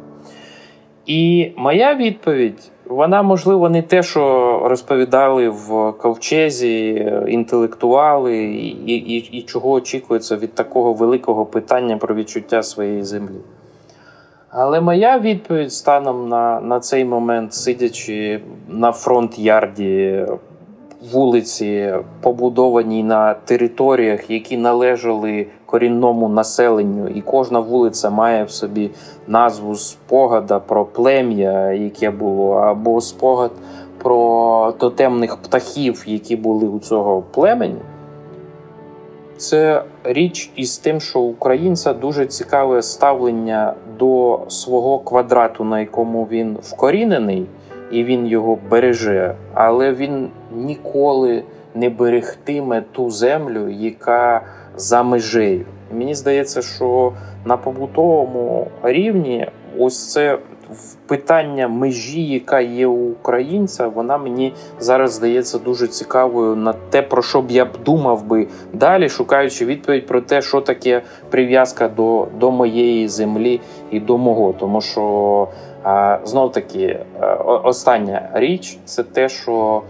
І 1.09 1.51
моя 1.57 1.95
відповідь, 1.95 2.71
вона, 2.85 3.21
можливо, 3.21 3.69
не 3.69 3.81
те, 3.81 4.03
що 4.03 4.61
розповідали 4.65 5.49
в 5.49 5.91
ковчезі 5.91 7.11
інтелектуали, 7.27 8.37
і, 8.37 8.93
і, 8.93 9.17
і 9.17 9.41
чого 9.41 9.71
очікується 9.71 10.35
від 10.35 10.55
такого 10.55 10.93
великого 10.93 11.45
питання 11.45 11.97
про 11.97 12.15
відчуття 12.15 12.63
своєї 12.63 13.03
землі. 13.03 13.39
Але 14.49 14.81
моя 14.81 15.19
відповідь 15.19 15.73
станом 15.73 16.29
на 16.29 16.59
на 16.59 16.79
цей 16.79 17.05
момент, 17.05 17.53
сидячи 17.53 18.41
на 18.67 18.91
фронт-ярді 18.91 20.25
вулиці, 21.11 21.93
побудованій 22.21 23.03
на 23.03 23.33
територіях, 23.33 24.29
які 24.29 24.57
належали 24.57 25.47
корінному 25.65 26.29
населенню, 26.29 27.07
і 27.07 27.21
кожна 27.21 27.59
вулиця 27.59 28.09
має 28.09 28.43
в 28.43 28.51
собі 28.51 28.89
назву 29.27 29.75
спогада 29.75 30.59
про 30.59 30.85
плем'я, 30.85 31.71
яке 31.71 32.11
було, 32.11 32.51
або 32.53 33.01
спогад 33.01 33.51
про 34.03 34.73
тотемних 34.77 35.37
птахів, 35.37 36.03
які 36.07 36.35
були 36.35 36.67
у 36.67 36.79
цього 36.79 37.23
племені. 37.31 37.81
Це 39.37 39.83
річ 40.03 40.51
із 40.55 40.77
тим, 40.77 41.01
що 41.01 41.19
українця 41.19 41.93
дуже 41.93 42.25
цікаве 42.25 42.81
ставлення 42.81 43.73
до 43.99 44.39
свого 44.47 44.99
квадрату, 44.99 45.63
на 45.63 45.79
якому 45.79 46.27
він 46.31 46.57
вкорінений, 46.61 47.45
і 47.91 48.03
він 48.03 48.27
його 48.27 48.57
береже, 48.69 49.35
але 49.53 49.93
він 49.93 50.29
ніколи 50.55 51.43
не 51.75 51.89
берегтиме 51.89 52.83
ту 52.91 53.09
землю, 53.09 53.69
яка 53.69 54.41
за 54.75 55.03
межею. 55.03 55.65
Мені 55.93 56.15
здається, 56.15 56.61
що 56.61 57.13
на 57.45 57.57
побутовому 57.57 58.67
рівні 58.83 59.47
ось 59.77 60.11
це 60.11 60.39
питання 61.07 61.67
межі, 61.67 62.25
яка 62.25 62.59
є 62.59 62.87
у 62.87 63.11
українця, 63.11 63.87
вона 63.87 64.17
мені 64.17 64.53
зараз 64.79 65.13
здається 65.13 65.57
дуже 65.57 65.87
цікавою 65.87 66.55
на 66.55 66.73
те, 66.73 67.01
про 67.01 67.21
що 67.21 67.41
б 67.41 67.51
я 67.51 67.65
б 67.65 67.69
думав 67.85 68.25
би 68.25 68.47
далі, 68.73 69.09
шукаючи 69.09 69.65
відповідь 69.65 70.05
про 70.05 70.21
те, 70.21 70.41
що 70.41 70.61
таке 70.61 71.01
прив'язка 71.29 71.87
до 71.87 72.27
до 72.39 72.51
моєї 72.51 73.07
землі 73.07 73.61
і 73.91 73.99
до 73.99 74.17
мого. 74.17 74.53
Тому 74.59 74.81
що 74.81 75.47
знов 76.23 76.51
таки 76.51 76.99
остання 77.63 78.29
річ 78.33 78.77
це 78.85 79.03
те, 79.03 79.29
що 79.29 79.81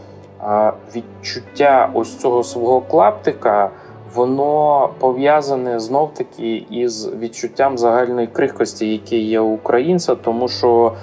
відчуття 0.95 1.89
ось 1.93 2.17
цього 2.17 2.43
свого 2.43 2.81
клаптика 2.81 3.71
воно 4.15 4.89
пов'язане 4.99 5.79
знов 5.79 6.13
таки 6.13 6.65
із 6.69 7.13
відчуттям 7.13 7.77
загальної 7.77 8.27
крихкості, 8.27 8.91
яке 8.91 9.17
є 9.17 9.39
у 9.39 9.47
українця, 9.47 10.15
тому 10.15 10.47
що 10.47 10.93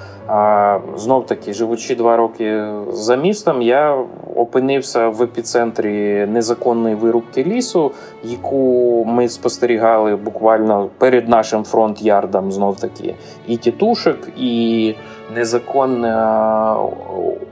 знов 0.96 1.26
таки, 1.26 1.52
живучи 1.52 1.94
два 1.94 2.16
роки 2.16 2.64
за 2.88 3.16
містом, 3.16 3.62
я 3.62 4.04
опинився 4.36 5.08
в 5.08 5.22
епіцентрі 5.22 6.26
незаконної 6.26 6.94
вирубки 6.94 7.44
лісу, 7.44 7.92
яку 8.24 9.04
ми 9.08 9.28
спостерігали 9.28 10.16
буквально 10.16 10.88
перед 10.98 11.28
нашим 11.28 11.64
фронт-ярдом, 11.64 12.52
знов 12.52 12.76
таки, 12.76 13.14
і 13.48 13.56
тітушек, 13.56 14.28
і 14.36 14.94
незаконний 15.34 16.12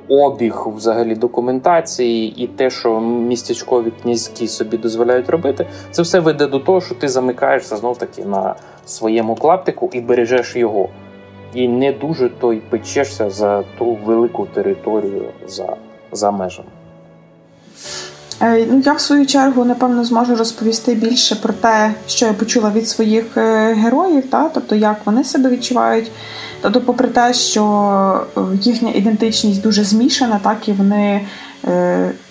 обіг 0.09 0.67
взагалі 0.77 1.15
документації, 1.15 2.45
і 2.45 2.47
те, 2.47 2.71
що 2.71 3.01
містечкові 3.01 3.93
князьки 4.03 4.49
собі 4.49 4.77
дозволяють 4.77 5.31
робити, 5.31 5.67
це 5.91 6.03
все 6.03 6.21
веде 6.21 6.47
до 6.47 6.59
того, 6.59 6.81
що 6.81 6.95
ти 6.95 7.09
замикаєшся 7.09 7.77
знов 7.77 7.99
таки 7.99 8.25
на 8.25 8.55
своєму 8.87 9.35
клаптику 9.35 9.91
і 9.93 10.01
бережеш 10.01 10.57
його 10.57 10.89
і 11.55 11.69
не 11.69 11.93
дуже 11.93 12.29
той 12.29 12.63
печешся 12.71 13.31
за 13.31 13.65
ту 13.79 13.99
велику 14.05 14.47
територію 14.47 15.25
за, 15.47 15.77
за 16.13 16.31
межами. 16.31 16.69
Е, 18.41 18.67
ну, 18.71 18.83
я 18.85 18.93
в 18.93 19.01
свою 19.01 19.27
чергу 19.27 19.65
напевно 19.65 20.05
зможу 20.05 20.37
розповісти 20.37 20.95
більше 20.95 21.37
про 21.37 21.53
те, 21.53 21.95
що 22.07 22.27
я 22.27 22.33
почула 22.33 22.71
від 22.71 22.89
своїх 22.89 23.37
е, 23.37 23.75
героїв, 23.75 24.31
та? 24.31 24.49
тобто 24.55 24.75
як 24.75 24.97
вони 25.05 25.25
себе 25.25 25.51
відчувають. 25.51 26.11
Тобто, 26.65 26.81
попри 26.81 27.09
те, 27.09 27.35
що 27.35 28.21
е, 28.37 28.41
їхня 28.61 28.91
ідентичність 28.95 29.63
дуже 29.63 29.85
змішана, 29.85 30.41
так 30.43 30.69
і 30.69 30.73
вони 30.73 31.21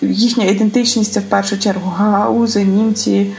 їхня 0.00 0.44
ідентичність 0.44 1.12
це 1.12 1.20
в 1.20 1.22
першу 1.22 1.58
чергу 1.58 1.90
гагаузи, 1.96 2.64
німці. 2.64 3.32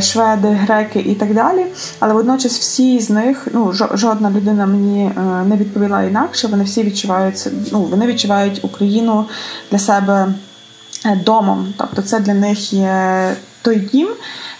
Шведи, 0.00 0.48
греки 0.48 0.98
і 0.98 1.14
так 1.14 1.34
далі, 1.34 1.66
але 2.00 2.14
водночас 2.14 2.58
всі 2.58 3.00
з 3.00 3.10
них, 3.10 3.48
ну 3.52 3.72
жодна 3.72 4.30
людина 4.30 4.66
мені 4.66 5.10
не 5.46 5.56
відповіла 5.56 6.02
інакше. 6.02 6.48
Вони 6.48 6.64
всі 6.64 6.82
відчувають 6.82 7.48
ну, 7.72 7.82
вони 7.82 8.06
відчувають 8.06 8.64
Україну 8.64 9.24
для 9.70 9.78
себе 9.78 10.34
домом. 11.24 11.74
Тобто, 11.78 12.02
це 12.02 12.20
для 12.20 12.34
них 12.34 12.72
є 12.72 13.30
той 13.62 13.76
дім. 13.76 14.08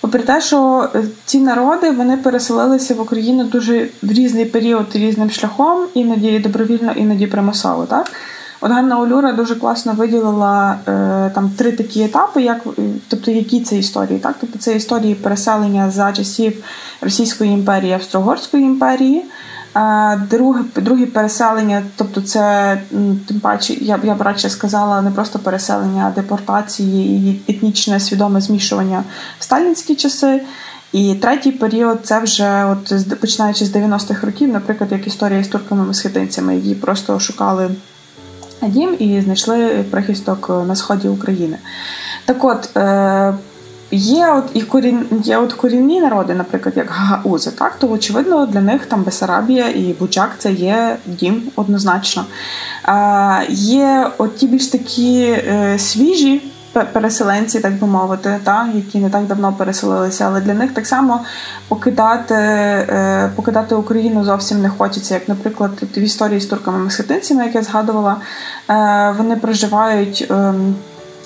Попри 0.00 0.22
те, 0.22 0.40
що 0.40 0.88
ці 1.24 1.38
народи 1.38 1.90
вони 1.90 2.16
переселилися 2.16 2.94
в 2.94 3.00
Україну 3.00 3.44
дуже 3.44 3.88
в 4.02 4.12
різний 4.12 4.44
період 4.44 4.86
різним 4.94 5.30
шляхом, 5.30 5.86
іноді 5.94 6.38
добровільно, 6.38 6.92
іноді 6.92 7.26
примусово. 7.26 7.86
Так? 7.86 8.12
От 8.60 8.70
Ганна 8.70 9.00
Олюра 9.00 9.32
дуже 9.32 9.54
класно 9.54 9.92
виділила 9.92 10.78
е, 10.88 11.30
там 11.34 11.50
три 11.50 11.72
такі 11.72 12.02
етапи, 12.02 12.42
як 12.42 12.60
тобто 13.08 13.30
які 13.30 13.60
це 13.60 13.76
історії. 13.78 14.18
Так? 14.18 14.36
Тобто 14.40 14.58
це 14.58 14.76
історії 14.76 15.14
переселення 15.14 15.90
за 15.90 16.12
часів 16.12 16.64
Російської 17.00 17.50
імперії, 17.50 17.92
Австро-Угорської 17.92 18.62
імперії. 18.64 19.24
Друге 20.30 20.60
друге 20.76 21.06
переселення, 21.06 21.82
тобто 21.96 22.20
це 22.20 22.78
тим 23.28 23.40
паче, 23.42 23.74
я 23.74 23.96
б 23.96 24.04
я 24.04 24.14
б 24.14 24.22
радше 24.22 24.50
сказала, 24.50 25.02
не 25.02 25.10
просто 25.10 25.38
переселення, 25.38 26.06
а 26.06 26.20
депортації 26.20 27.30
і 27.30 27.52
етнічне 27.52 28.00
свідоме 28.00 28.40
змішування 28.40 29.04
в 29.38 29.44
сталінські 29.44 29.94
часи. 29.94 30.40
І 30.92 31.14
третій 31.14 31.52
період 31.52 31.98
це 32.02 32.20
вже 32.20 32.64
от 32.64 33.20
починаючи 33.20 33.64
з 33.64 33.76
90-х 33.76 34.26
років, 34.26 34.48
наприклад, 34.48 34.92
як 34.92 35.06
історія 35.06 35.44
з 35.44 35.48
турками-месхетинцями, 35.48 36.50
які 36.50 36.74
просто 36.74 37.20
шукали 37.20 37.70
дім 38.62 38.96
і 38.98 39.20
знайшли 39.20 39.84
прихисток 39.90 40.48
на 40.66 40.76
сході 40.76 41.08
України. 41.08 41.58
Так 42.24 42.44
от. 42.44 42.70
Є 43.90 44.28
от 44.28 44.44
і 44.54 44.62
корін, 44.62 45.06
є 45.24 45.38
от 45.38 45.52
корінні 45.52 46.00
народи, 46.00 46.34
наприклад, 46.34 46.76
як 46.76 46.90
Гагаузи, 46.90 47.50
так 47.50 47.76
то 47.78 47.90
очевидно 47.90 48.46
для 48.46 48.60
них 48.60 48.86
там 48.86 49.02
Бесарабія 49.02 49.68
і 49.68 49.94
Бучак 49.98 50.30
це 50.38 50.52
є 50.52 50.96
дім 51.06 51.42
однозначно. 51.56 52.24
А, 52.82 53.42
Є 53.48 54.10
от 54.18 54.36
ті 54.36 54.46
більш 54.46 54.66
такі 54.66 55.22
е, 55.22 55.78
свіжі 55.78 56.42
переселенці, 56.72 57.60
так 57.60 57.72
би 57.78 57.86
мовити, 57.86 58.40
та, 58.44 58.68
які 58.74 58.98
не 58.98 59.10
так 59.10 59.26
давно 59.26 59.52
переселилися, 59.52 60.24
але 60.26 60.40
для 60.40 60.54
них 60.54 60.72
так 60.74 60.86
само 60.86 61.20
покидати 61.68 62.34
е, 62.34 63.30
покидати 63.36 63.74
Україну 63.74 64.24
зовсім 64.24 64.62
не 64.62 64.68
хочеться. 64.68 65.14
Як, 65.14 65.28
наприклад, 65.28 65.70
в 65.96 65.98
історії 65.98 66.40
з 66.40 66.52
турками-месхетинцями, 66.52 67.44
як 67.44 67.54
я 67.54 67.62
згадувала, 67.62 68.16
е, 68.70 69.14
вони 69.18 69.36
проживають. 69.36 70.26
Е, 70.30 70.54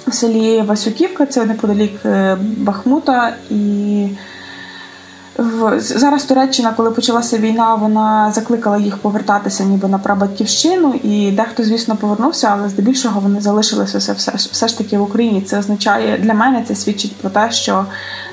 в 0.07 0.15
селі 0.15 0.63
Васюківка, 0.63 1.27
це 1.27 1.45
неподалік 1.45 2.07
е, 2.07 2.37
Бахмута. 2.57 3.35
І 3.51 4.07
зараз 5.79 6.25
Туреччина, 6.25 6.73
коли 6.77 6.91
почалася 6.91 7.39
війна, 7.39 7.75
вона 7.75 8.33
закликала 8.33 8.79
їх 8.79 8.97
повертатися 8.97 9.65
ніби 9.65 9.89
на 9.89 9.99
прабатьківщину, 9.99 10.95
і 11.03 11.31
дехто, 11.31 11.65
звісно, 11.65 11.97
повернувся, 11.97 12.49
але 12.53 12.69
здебільшого 12.69 13.21
вони 13.21 13.41
залишилися 13.41 13.99
все, 13.99 14.13
все, 14.13 14.33
все 14.37 14.69
ж 14.69 14.79
таки 14.79 14.99
в 14.99 15.03
Україні. 15.03 15.43
Це 15.43 15.59
означає 15.59 16.19
для 16.19 16.35
мене 16.35 16.65
це 16.69 16.75
свідчить 16.75 17.17
про 17.17 17.31
те, 17.31 17.51
що 17.53 17.85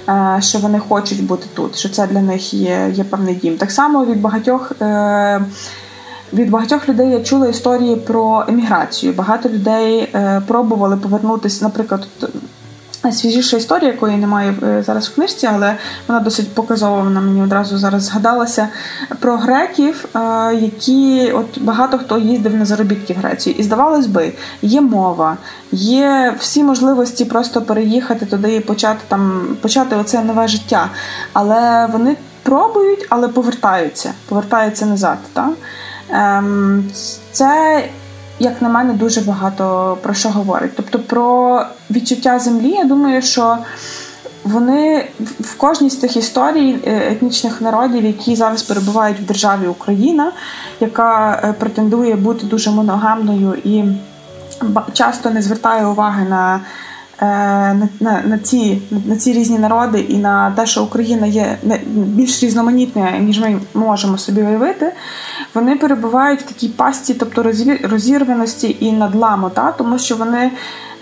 е, 0.09 0.37
що 0.41 0.59
вони 0.59 0.79
хочуть 0.79 1.23
бути 1.25 1.47
тут, 1.53 1.77
що 1.77 1.89
це 1.89 2.07
для 2.07 2.21
них 2.21 2.53
є 2.53 2.91
є 2.93 3.03
певний 3.03 3.35
дім. 3.35 3.57
Так 3.57 3.71
само 3.71 4.05
від 4.05 4.21
багатьох. 4.21 4.71
Е, 4.81 5.41
від 6.33 6.49
багатьох 6.49 6.89
людей 6.89 7.09
я 7.09 7.19
чула 7.19 7.47
історії 7.47 7.95
про 7.95 8.45
еміграцію. 8.47 9.13
Багато 9.13 9.49
людей 9.49 9.99
е, 9.99 10.41
пробували 10.47 10.97
повернутися, 10.97 11.65
наприклад. 11.65 12.07
Свіжіша 13.11 13.57
історія, 13.57 13.91
якої 13.91 14.17
немає 14.17 14.55
е, 14.63 14.83
зараз 14.83 15.07
в 15.07 15.15
книжці, 15.15 15.47
але 15.47 15.75
вона 16.07 16.19
досить 16.19 16.53
показова. 16.53 17.01
Вона 17.01 17.21
мені 17.21 17.41
одразу 17.41 17.77
зараз 17.77 18.03
згадалася 18.03 18.67
про 19.19 19.37
греків, 19.37 20.05
е, 20.15 20.19
які 20.55 21.31
от 21.31 21.61
багато 21.61 21.97
хто 21.97 22.17
їздив 22.17 22.55
на 22.55 22.65
заробітки 22.65 23.13
в 23.13 23.17
Грецію. 23.17 23.55
І 23.59 23.63
здавалось 23.63 24.07
би, 24.07 24.33
є 24.61 24.81
мова, 24.81 25.37
є 25.71 26.35
всі 26.39 26.63
можливості 26.63 27.25
просто 27.25 27.61
переїхати 27.61 28.25
туди 28.25 28.55
і 28.55 28.59
почати 28.59 28.99
там 29.07 29.47
почати 29.61 29.95
оце 29.95 30.23
нове 30.23 30.47
життя. 30.47 30.89
Але 31.33 31.85
вони 31.85 32.15
пробують, 32.43 33.05
але 33.09 33.27
повертаються, 33.27 34.13
повертаються 34.29 34.85
назад. 34.85 35.17
Так? 35.33 35.49
Ем, 36.11 36.83
це, 37.31 37.83
як 38.39 38.61
на 38.61 38.69
мене, 38.69 38.93
дуже 38.93 39.21
багато 39.21 39.97
про 40.01 40.13
що 40.13 40.29
говорить. 40.29 40.71
Тобто 40.75 40.99
про 40.99 41.65
відчуття 41.91 42.39
землі, 42.39 42.69
я 42.69 42.83
думаю, 42.83 43.21
що 43.21 43.57
вони 44.43 45.07
в 45.39 45.57
кожній 45.57 45.89
з 45.89 45.95
тих 45.95 46.17
історій 46.17 46.79
е, 46.87 47.11
етнічних 47.11 47.61
народів, 47.61 48.05
які 48.05 48.35
зараз 48.35 48.63
перебувають 48.63 49.19
в 49.19 49.25
державі 49.25 49.67
Україна, 49.67 50.31
яка 50.79 51.41
е, 51.43 51.53
претендує 51.53 52.15
бути 52.15 52.45
дуже 52.45 52.71
моногамною 52.71 53.53
і 53.63 53.83
часто 54.93 55.29
не 55.29 55.41
звертає 55.41 55.85
уваги 55.85 56.25
на 56.29 56.61
на 57.21 57.89
на, 57.99 58.21
на, 58.21 58.37
ці 58.37 58.81
на 59.05 59.15
ці 59.15 59.33
різні 59.33 59.59
народи 59.59 59.99
і 59.99 60.17
на 60.17 60.51
те, 60.51 60.65
що 60.65 60.83
Україна 60.83 61.27
є 61.27 61.57
більш 61.85 62.43
різноманітною, 62.43 63.19
ніж 63.19 63.39
ми 63.39 63.59
можемо 63.73 64.17
собі 64.17 64.41
уявити, 64.41 64.93
вони 65.53 65.75
перебувають 65.75 66.41
в 66.41 66.47
такій 66.47 66.67
пасті, 66.67 67.13
тобто 67.13 67.43
розірваності 67.83 68.77
і 68.79 68.91
надламу, 68.91 69.49
та? 69.49 69.71
тому 69.71 69.99
що 69.99 70.15
вони. 70.15 70.51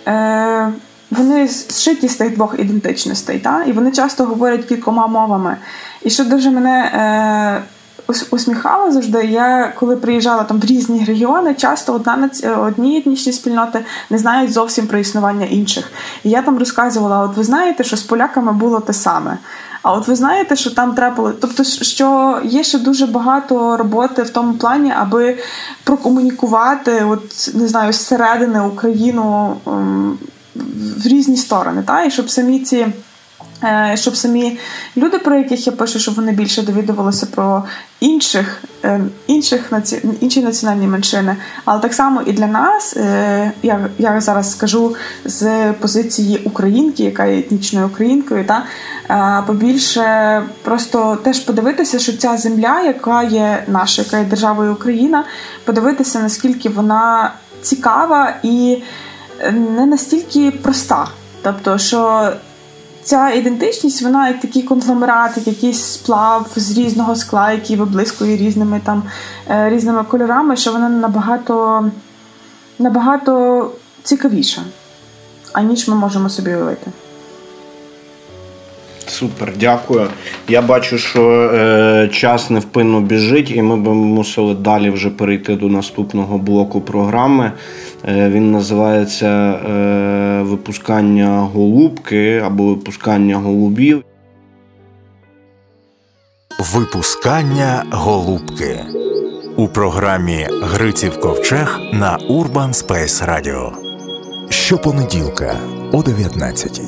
Е, 0.07 0.69
вони 1.11 1.47
зшиті 1.47 2.07
з 2.07 2.15
тих 2.15 2.35
двох 2.35 2.59
ідентичностей, 2.59 3.39
та? 3.39 3.63
і 3.63 3.71
вони 3.71 3.91
часто 3.91 4.25
говорять 4.25 4.65
кількома 4.65 5.07
мовами. 5.07 5.57
І 6.03 6.09
що 6.09 6.25
дуже 6.25 6.51
мене 6.51 6.91
е, 6.93 7.76
усміхала 8.31 8.91
завжди. 8.91 9.25
Я 9.25 9.73
коли 9.79 9.95
приїжджала 9.95 10.43
там 10.43 10.59
в 10.59 10.65
різні 10.65 11.05
регіони, 11.05 11.53
часто 11.53 11.93
одна 11.93 12.29
одні 12.59 12.97
етнічні 12.97 13.33
спільноти 13.33 13.85
не 14.09 14.17
знають 14.17 14.53
зовсім 14.53 14.87
про 14.87 14.97
існування 14.97 15.45
інших. 15.45 15.91
І 16.23 16.29
я 16.29 16.41
там 16.41 16.59
розказувала: 16.59 17.19
от 17.19 17.37
ви 17.37 17.43
знаєте, 17.43 17.83
що 17.83 17.97
з 17.97 18.03
поляками 18.03 18.53
було 18.53 18.79
те 18.79 18.93
саме. 18.93 19.37
А 19.81 19.93
от 19.93 20.07
ви 20.07 20.15
знаєте, 20.15 20.55
що 20.55 20.71
там 20.71 20.95
треба, 20.95 21.33
тобто, 21.41 21.63
що 21.63 22.39
є 22.43 22.63
ще 22.63 22.79
дуже 22.79 23.05
багато 23.05 23.77
роботи 23.77 24.23
в 24.23 24.29
тому 24.29 24.53
плані, 24.53 24.93
аби 24.97 25.37
прокомунікувати, 25.83 27.03
от 27.03 27.51
не 27.53 27.67
знаю, 27.67 27.93
зсередини 27.93 28.61
Україну 28.61 29.55
ем, 29.67 30.17
в 31.03 31.07
різні 31.07 31.37
сторони, 31.37 31.83
та 31.87 32.03
і 32.03 32.11
щоб 32.11 32.29
самі 32.29 32.59
ці. 32.59 32.87
Е, 33.63 33.93
щоб 33.95 34.15
самі 34.15 34.59
люди, 34.97 35.19
про 35.19 35.35
яких 35.35 35.67
я 35.67 35.73
пишу, 35.73 35.99
щоб 35.99 36.15
вони 36.15 36.31
більше 36.31 36.61
довідувалися 36.61 37.25
про 37.25 37.63
інших 37.99 38.63
е, 38.83 39.01
інших 39.27 39.71
інші 40.19 40.41
національні 40.41 40.87
меншини, 40.87 41.35
але 41.65 41.79
так 41.79 41.93
само 41.93 42.21
і 42.21 42.33
для 42.33 42.47
нас, 42.47 42.97
е, 42.97 43.51
я 43.63 43.89
я 43.97 44.21
зараз 44.21 44.51
скажу 44.51 44.95
з 45.25 45.73
позиції 45.73 46.41
українки, 46.43 47.03
яка 47.03 47.25
є 47.25 47.39
етнічною 47.39 47.87
українкою, 47.87 48.45
та 48.45 48.63
побільше 49.47 50.43
просто 50.61 51.15
теж 51.23 51.39
подивитися, 51.39 51.99
що 51.99 52.17
ця 52.17 52.37
земля, 52.37 52.81
яка 52.81 53.23
є 53.23 53.63
наша, 53.67 54.01
яка 54.01 54.17
є 54.17 54.25
державою 54.25 54.73
Україна, 54.73 55.23
подивитися 55.63 56.19
наскільки 56.19 56.69
вона 56.69 57.31
цікава 57.61 58.33
і 58.43 58.77
не 59.51 59.85
настільки 59.85 60.51
проста, 60.51 61.07
тобто 61.41 61.77
що 61.77 62.31
ця 63.07 63.29
ідентичність, 63.29 64.01
вона 64.01 64.27
як 64.27 64.39
такий 64.39 64.63
конгломерат, 64.63 65.37
як 65.37 65.47
якийсь 65.47 65.83
сплав 65.83 66.47
з 66.55 66.77
різного 66.77 67.15
скла, 67.15 67.51
який 67.51 67.75
виблискує 67.75 68.37
різними 68.37 68.81
там 68.85 69.03
е, 69.49 69.69
різними 69.69 70.03
кольорами, 70.03 70.55
що 70.55 70.71
вона 70.71 70.89
набагато 70.89 71.85
набагато 72.79 73.71
цікавіша, 74.03 74.61
аніж 75.53 75.87
ми 75.87 75.95
можемо 75.95 76.29
собі 76.29 76.49
уявити. 76.49 76.91
Супер, 79.07 79.53
дякую. 79.59 80.07
Я 80.47 80.61
бачу, 80.61 80.97
що 80.97 81.31
е, 81.31 82.09
час 82.13 82.49
невпинно 82.49 83.01
біжить, 83.01 83.51
і 83.51 83.61
ми 83.61 83.77
б 83.77 83.87
мусили 83.87 84.53
далі 84.53 84.89
вже 84.89 85.09
перейти 85.09 85.55
до 85.55 85.67
наступного 85.67 86.37
блоку 86.37 86.81
програми. 86.81 87.51
Е, 88.07 88.29
він 88.29 88.51
називається 88.51 89.27
е, 89.27 90.41
Випускання 90.41 91.39
голубки 91.39 92.37
або 92.45 92.65
випускання 92.65 93.35
голубів. 93.35 94.03
Випускання 96.73 97.83
голубки 97.91 98.79
у 99.57 99.67
програмі 99.67 100.47
Гриців 100.61 101.19
Ковчег 101.19 101.79
на 101.93 102.17
Urban 102.17 102.69
Space 102.69 103.29
Radio. 103.29 103.71
Щопонеділка 104.49 105.55
о 105.91 106.03
19 106.03 106.81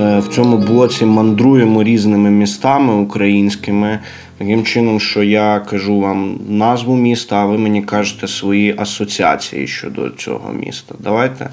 е, 0.00 0.18
В 0.18 0.28
цьому 0.28 0.58
блоці 0.58 1.04
мандруємо 1.04 1.82
різними 1.82 2.30
містами 2.30 2.94
українськими 2.94 4.00
Таким 4.38 4.64
чином, 4.64 5.00
що 5.00 5.22
я 5.22 5.60
кажу 5.60 6.00
вам 6.00 6.40
назву 6.48 6.96
міста, 6.96 7.36
а 7.36 7.46
ви 7.46 7.58
мені 7.58 7.82
кажете 7.82 8.28
свої 8.28 8.74
асоціації 8.78 9.66
щодо 9.66 10.10
цього 10.10 10.52
міста. 10.52 10.94
Давайте. 10.98 11.50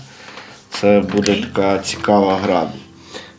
Це 0.69 1.03
буде 1.13 1.35
така 1.35 1.79
цікава 1.79 2.37
гра. 2.43 2.67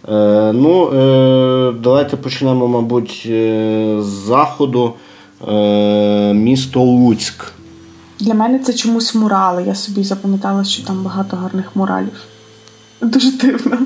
Е, 0.09 0.53
ну, 0.53 0.91
е, 0.91 1.73
Давайте 1.83 2.17
почнемо, 2.17 2.69
мабуть, 2.69 3.23
е, 3.27 3.97
з 4.01 4.07
заходу. 4.07 4.95
Е, 5.49 6.35
Місто 6.35 6.81
Луцьк. 6.81 7.53
Для 8.21 8.35
мене 8.35 8.59
це 8.59 8.73
чомусь 8.73 9.15
мурали. 9.15 9.65
Я 9.67 9.75
собі 9.75 10.05
запам'ятала, 10.05 10.65
що 10.65 10.83
там 10.83 11.03
багато 11.03 11.37
гарних 11.37 11.77
муралів. 11.77 12.25
Дуже 13.01 13.33
дивно. 13.33 13.79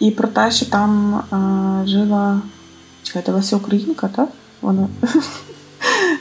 І 0.00 0.10
про 0.10 0.28
те, 0.28 0.50
що 0.50 0.66
там 0.66 1.14
е, 1.32 1.88
жила. 1.88 2.40
Чекайте, 3.02 3.32
Леся 3.32 3.56
Українка, 3.56 4.08
так? 4.16 4.28
Вона. 4.62 4.88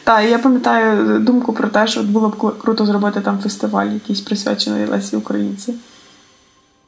Так, 0.03 0.29
я 0.29 0.39
пам'ятаю 0.39 1.19
думку 1.19 1.53
про 1.53 1.67
те, 1.67 1.87
що 1.87 2.03
було 2.03 2.29
б 2.29 2.57
круто 2.57 2.85
зробити 2.85 3.21
там 3.21 3.39
фестиваль, 3.39 3.87
якийсь 3.87 4.21
присвячений 4.21 4.85
Лесі 4.85 5.15
Українці. 5.15 5.73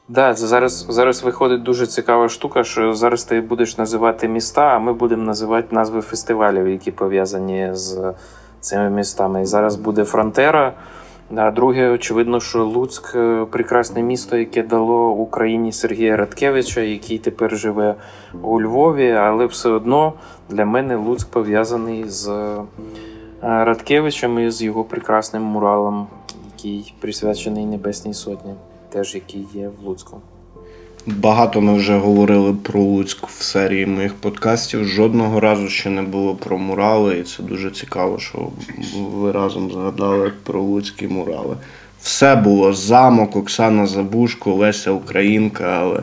Да, 0.08 0.34
зараз 0.34 0.86
зараз 0.88 1.22
виходить 1.22 1.62
дуже 1.62 1.86
цікава 1.86 2.28
штука, 2.28 2.64
що 2.64 2.94
зараз 2.94 3.24
ти 3.24 3.40
будеш 3.40 3.78
називати 3.78 4.28
міста, 4.28 4.62
а 4.62 4.78
ми 4.78 4.92
будемо 4.92 5.22
називати 5.22 5.68
назви 5.70 6.00
фестивалів, 6.00 6.68
які 6.68 6.90
пов'язані 6.90 7.70
з 7.72 8.12
цими 8.60 8.90
містами. 8.90 9.42
І 9.42 9.46
зараз 9.46 9.76
буде 9.76 10.04
Фронтера. 10.04 10.72
А 11.36 11.50
друге, 11.50 11.88
очевидно, 11.88 12.40
що 12.40 12.64
Луцьк 12.64 13.14
е, 13.14 13.46
прекрасне 13.50 14.02
місто, 14.02 14.36
яке 14.36 14.62
дало 14.62 15.10
Україні 15.10 15.72
Сергія 15.72 16.16
Радкевича, 16.16 16.80
який 16.80 17.18
тепер 17.18 17.56
живе 17.56 17.94
у 18.42 18.60
Львові, 18.60 19.10
але 19.10 19.46
все 19.46 19.68
одно 19.68 20.12
для 20.50 20.64
мене 20.64 20.96
Луцьк 20.96 21.28
пов'язаний 21.28 22.08
з 22.08 22.28
е, 22.28 22.62
Радкевичем 23.42 24.38
і 24.38 24.50
з 24.50 24.62
його 24.62 24.84
прекрасним 24.84 25.42
муралом, 25.42 26.06
який 26.56 26.94
присвячений 27.00 27.66
Небесній 27.66 28.14
Сотні 28.14 28.54
теж 28.88 29.14
який 29.14 29.46
є 29.54 29.68
в 29.68 29.86
Луцьку. 29.86 30.20
Багато 31.06 31.60
ми 31.60 31.74
вже 31.74 31.96
говорили 31.96 32.54
про 32.54 32.80
Луцьк 32.80 33.26
в 33.26 33.42
серії 33.42 33.86
моїх 33.86 34.14
подкастів. 34.14 34.84
Жодного 34.84 35.40
разу 35.40 35.68
ще 35.68 35.90
не 35.90 36.02
було 36.02 36.34
про 36.34 36.58
мурали, 36.58 37.18
і 37.18 37.22
це 37.22 37.42
дуже 37.42 37.70
цікаво, 37.70 38.18
що 38.18 38.48
ви 38.94 39.32
разом 39.32 39.72
згадали 39.72 40.32
про 40.42 40.62
Луцькі 40.62 41.08
мурали. 41.08 41.56
Все 42.00 42.36
було 42.36 42.72
замок, 42.72 43.36
Оксана 43.36 43.86
Забушко, 43.86 44.54
Леся 44.54 44.90
Українка, 44.90 45.78
але 45.80 46.02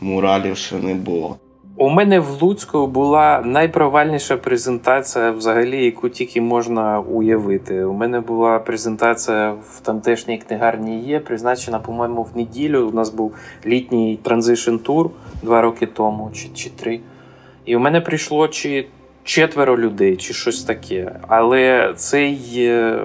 муралів 0.00 0.56
ще 0.56 0.76
не 0.76 0.94
було. 0.94 1.36
У 1.76 1.88
мене 1.88 2.20
в 2.20 2.42
Луцьку 2.42 2.86
була 2.86 3.42
найпровальніша 3.44 4.36
презентація, 4.36 5.30
взагалі, 5.30 5.84
яку 5.84 6.08
тільки 6.08 6.40
можна 6.40 7.00
уявити. 7.00 7.84
У 7.84 7.92
мене 7.92 8.20
була 8.20 8.58
презентація 8.58 9.54
в 9.70 9.80
тамтешній 9.80 10.38
книгарні 10.38 11.00
є, 11.00 11.20
призначена, 11.20 11.78
по-моєму, 11.78 12.22
в 12.22 12.36
неділю. 12.36 12.88
У 12.88 12.94
нас 12.94 13.10
був 13.10 13.34
літній 13.66 14.18
транзишн 14.22 14.76
тур 14.76 15.10
два 15.42 15.60
роки 15.60 15.86
тому, 15.86 16.30
чи 16.34 16.48
чи 16.54 16.70
три. 16.70 17.00
І 17.64 17.76
у 17.76 17.80
мене 17.80 18.00
прийшло 18.00 18.48
чи 18.48 18.86
четверо 19.24 19.78
людей, 19.78 20.16
чи 20.16 20.34
щось 20.34 20.64
таке. 20.64 21.12
Але 21.28 21.92
цей 21.96 22.40
е, 22.56 23.00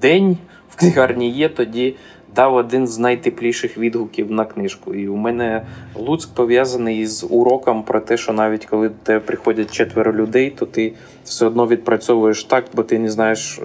день 0.00 0.36
в 0.68 0.76
книгарні 0.76 1.30
є 1.30 1.48
тоді 1.48 1.94
дав 2.36 2.54
один 2.54 2.86
з 2.86 2.98
найтепліших 2.98 3.78
відгуків 3.78 4.30
на 4.30 4.44
книжку. 4.44 4.94
І 4.94 5.08
у 5.08 5.16
мене 5.16 5.62
Луцьк 5.94 6.34
пов'язаний 6.34 7.06
з 7.06 7.26
уроком 7.30 7.82
про 7.82 8.00
те, 8.00 8.16
що 8.16 8.32
навіть 8.32 8.66
коли 8.66 8.88
до 8.88 8.94
тебе 9.02 9.20
приходять 9.20 9.72
четверо 9.72 10.12
людей, 10.12 10.50
то 10.50 10.66
ти 10.66 10.92
все 11.24 11.46
одно 11.46 11.66
відпрацьовуєш 11.66 12.44
так, 12.44 12.64
бо 12.74 12.82
ти 12.82 12.98
не 12.98 13.10
знаєш, 13.10 13.58
е, 13.58 13.62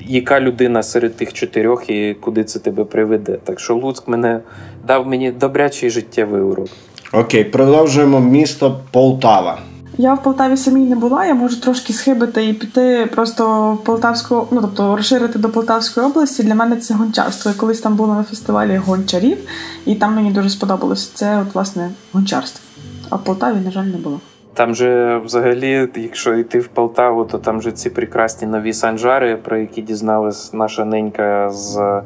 яка 0.00 0.40
людина 0.40 0.82
серед 0.82 1.16
тих 1.16 1.32
чотирьох 1.32 1.90
і 1.90 2.14
куди 2.20 2.44
це 2.44 2.58
тебе 2.58 2.84
приведе. 2.84 3.38
Так 3.44 3.60
що 3.60 3.74
Луцьк 3.74 4.08
мене 4.08 4.40
дав 4.86 5.06
мені 5.06 5.30
добрячий 5.30 5.90
життєвий 5.90 6.42
урок. 6.42 6.68
Окей, 7.12 7.44
продовжуємо 7.44 8.20
місто 8.20 8.80
Полтава. 8.90 9.58
Я 10.00 10.14
в 10.14 10.22
Полтаві 10.22 10.56
самій 10.56 10.86
не 10.86 10.96
була, 10.96 11.24
я 11.24 11.34
можу 11.34 11.60
трошки 11.60 11.92
схибити 11.92 12.46
і 12.46 12.52
піти 12.52 13.08
просто 13.14 13.72
в 13.72 13.84
Полтавську, 13.84 14.46
ну 14.50 14.60
тобто 14.60 14.96
розширити 14.96 15.38
до 15.38 15.48
Полтавської 15.48 16.06
області. 16.06 16.42
Для 16.42 16.54
мене 16.54 16.76
це 16.76 16.94
гончарство. 16.94 17.50
Я 17.50 17.56
колись 17.56 17.80
там 17.80 17.96
була 17.96 18.14
на 18.14 18.22
фестивалі 18.22 18.76
гончарів, 18.76 19.38
і 19.86 19.94
там 19.94 20.14
мені 20.14 20.30
дуже 20.30 20.50
сподобалося. 20.50 21.10
Це 21.14 21.38
от 21.38 21.54
власне 21.54 21.90
гончарство. 22.12 22.64
А 23.10 23.16
в 23.16 23.24
Полтаві, 23.24 23.56
на 23.64 23.70
жаль, 23.70 23.84
не 23.84 23.96
було. 23.96 24.20
Там 24.54 24.74
же 24.74 25.20
взагалі, 25.24 25.88
якщо 25.96 26.34
йти 26.34 26.58
в 26.58 26.68
Полтаву, 26.68 27.24
то 27.24 27.38
там 27.38 27.62
же 27.62 27.72
ці 27.72 27.90
прекрасні 27.90 28.48
нові 28.48 28.72
санжари, 28.72 29.36
про 29.36 29.58
які 29.58 29.82
дізналась 29.82 30.52
наша 30.52 30.84
ненька 30.84 31.50
з 31.50 32.02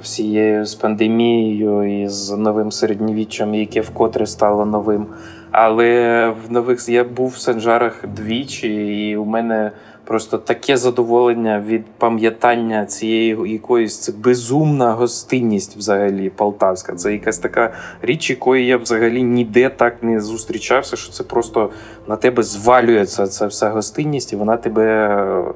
всією 0.00 0.66
з 0.66 0.74
пандемією 0.74 2.02
і 2.02 2.08
з 2.08 2.30
новим 2.30 2.72
середньовіччям, 2.72 3.54
яке 3.54 3.80
вкотре 3.80 4.26
стало 4.26 4.66
новим. 4.66 5.06
Але 5.52 6.28
в 6.46 6.52
нових 6.52 6.88
я 6.88 7.04
був 7.04 7.28
в 7.28 7.38
Санжарах 7.38 8.04
двічі, 8.06 8.68
і 9.08 9.16
у 9.16 9.24
мене 9.24 9.72
просто 10.04 10.38
таке 10.38 10.76
задоволення 10.76 11.64
від 11.66 11.86
пам'ятання 11.86 12.86
цієї 12.86 13.52
якоїсь 13.52 13.98
це 13.98 14.12
безумна 14.12 14.92
гостинність 14.92 15.76
взагалі 15.76 16.30
полтавська. 16.30 16.94
Це 16.94 17.12
якась 17.12 17.38
така 17.38 17.72
річ, 18.02 18.30
якої 18.30 18.66
я 18.66 18.76
взагалі 18.76 19.22
ніде 19.22 19.68
так 19.68 20.02
не 20.02 20.20
зустрічався, 20.20 20.96
що 20.96 21.12
це 21.12 21.24
просто 21.24 21.70
на 22.08 22.16
тебе 22.16 22.42
звалюється 22.42 23.26
ця 23.26 23.46
вся 23.46 23.70
гостинність, 23.70 24.32
і 24.32 24.36
вона 24.36 24.56
тебе 24.56 25.54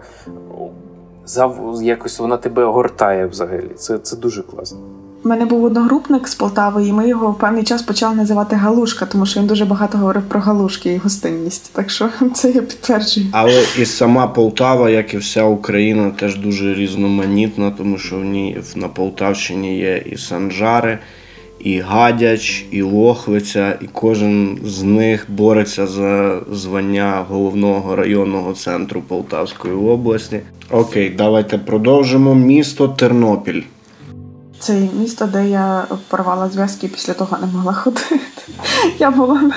якось 1.83 2.19
вона 2.19 2.37
тебе 2.37 2.65
огортає 2.65 3.27
взагалі. 3.27 3.69
Це, 3.77 3.99
Це 3.99 4.17
дуже 4.17 4.43
класно. 4.43 4.79
У 5.25 5.29
мене 5.29 5.45
був 5.45 5.65
одногрупник 5.65 6.29
з 6.29 6.35
Полтави, 6.35 6.87
і 6.87 6.93
ми 6.93 7.09
його 7.09 7.31
в 7.31 7.39
певний 7.39 7.65
час 7.65 7.83
почали 7.83 8.15
називати 8.15 8.57
Галушка, 8.57 9.07
тому 9.07 9.27
що 9.27 9.41
він 9.41 9.47
дуже 9.47 9.65
багато 9.65 9.99
говорив 9.99 10.23
про 10.29 10.41
галушки 10.41 10.93
і 10.93 10.97
гостинність. 10.97 11.71
Так 11.75 11.91
що 11.91 12.09
це 12.35 12.51
я 12.51 12.63
підтверджую. 12.63 13.27
Але 13.33 13.65
і 13.79 13.85
сама 13.85 14.27
Полтава, 14.27 14.91
як 14.91 15.15
і 15.15 15.17
вся 15.17 15.45
Україна, 15.45 16.11
теж 16.11 16.37
дуже 16.37 16.75
різноманітна, 16.75 17.71
тому 17.71 17.99
що 17.99 18.17
в 18.17 18.25
ній 18.25 18.59
на 18.77 18.89
Полтавщині 18.89 19.79
є 19.79 20.03
і 20.07 20.17
Санжари, 20.17 20.99
і 21.61 21.79
Гадяч, 21.79 22.67
і 22.71 22.83
Лохвиця, 22.83 23.79
і 23.83 23.87
кожен 23.93 24.59
з 24.65 24.83
них 24.83 25.27
бореться 25.29 25.87
за 25.87 26.41
звання 26.53 27.25
головного 27.29 27.97
районного 27.97 28.53
центру 28.53 29.03
Полтавської 29.09 29.75
області. 29.75 30.41
Окей, 30.71 31.11
давайте 31.11 31.59
продовжимо. 31.59 32.35
Місто 32.35 32.89
Тернопіль. 32.89 33.63
Це 34.59 34.89
місто, 34.93 35.27
де 35.27 35.49
я 35.49 35.87
порвала 36.09 36.49
зв'язки 36.49 36.89
після 36.89 37.15
того 37.15 37.39
не 37.41 37.47
могла 37.47 37.73
ходити. 37.73 38.21
Я 38.99 39.11
була 39.11 39.51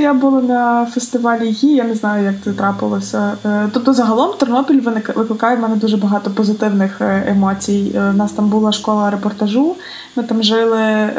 я 0.00 0.14
була 0.14 0.40
на 0.40 0.86
фестивалі 0.86 1.50
гі, 1.50 1.66
я 1.68 1.84
не 1.84 1.94
знаю, 1.94 2.24
як 2.24 2.34
це 2.44 2.52
трапилося. 2.52 3.32
Е, 3.44 3.68
тобто, 3.72 3.94
загалом 3.94 4.30
Тернопіль 4.38 4.80
викликає 5.14 5.56
в 5.56 5.60
мене 5.60 5.76
дуже 5.76 5.96
багато 5.96 6.30
позитивних 6.30 7.00
е, 7.00 7.24
емоцій. 7.28 7.92
У 7.94 7.98
е, 7.98 8.12
нас 8.12 8.32
там 8.32 8.48
була 8.48 8.72
школа 8.72 9.10
репортажу. 9.10 9.76
Ми 10.16 10.22
там 10.24 10.42
жили 10.42 11.10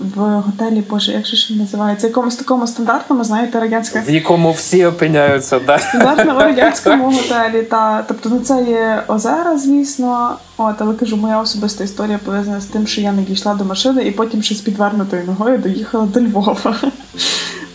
в 0.00 0.20
готелі, 0.20 0.84
Боже, 0.90 1.12
як 1.12 1.26
же 1.26 1.36
ж 1.36 1.52
він 1.52 1.60
називається? 1.60 2.06
Якомусь 2.06 2.36
такому 2.36 2.66
стандартному, 2.66 3.24
знаєте, 3.24 3.60
радянське. 3.60 4.00
В 4.06 4.10
якому 4.10 4.52
всі 4.52 4.84
опиняються, 4.84 5.60
да? 5.66 5.78
Стандартному 5.78 6.40
радянському 6.40 7.04
готелі. 7.04 7.62
Та, 7.62 8.04
Тобто, 8.08 8.28
ну 8.28 8.40
це 8.40 8.62
є 8.62 9.02
озера, 9.08 9.58
звісно. 9.58 10.36
От, 10.56 10.74
але 10.78 10.94
кажу, 10.94 11.16
моя 11.16 11.40
особиста 11.40 11.84
історія 11.84 12.20
пов'язана 12.24 12.60
з 12.60 12.64
тим, 12.64 12.86
що 12.86 13.00
я 13.00 13.12
не 13.12 13.22
дійшла 13.22 13.54
до 13.54 13.64
машини 13.64 14.02
і 14.02 14.10
потім 14.10 14.42
ще 14.42 14.54
з 14.54 14.60
підвернутою 14.60 15.24
ногою 15.24 15.58
доїхала 15.58 16.06
до 16.06 16.20
Львова. 16.20 16.76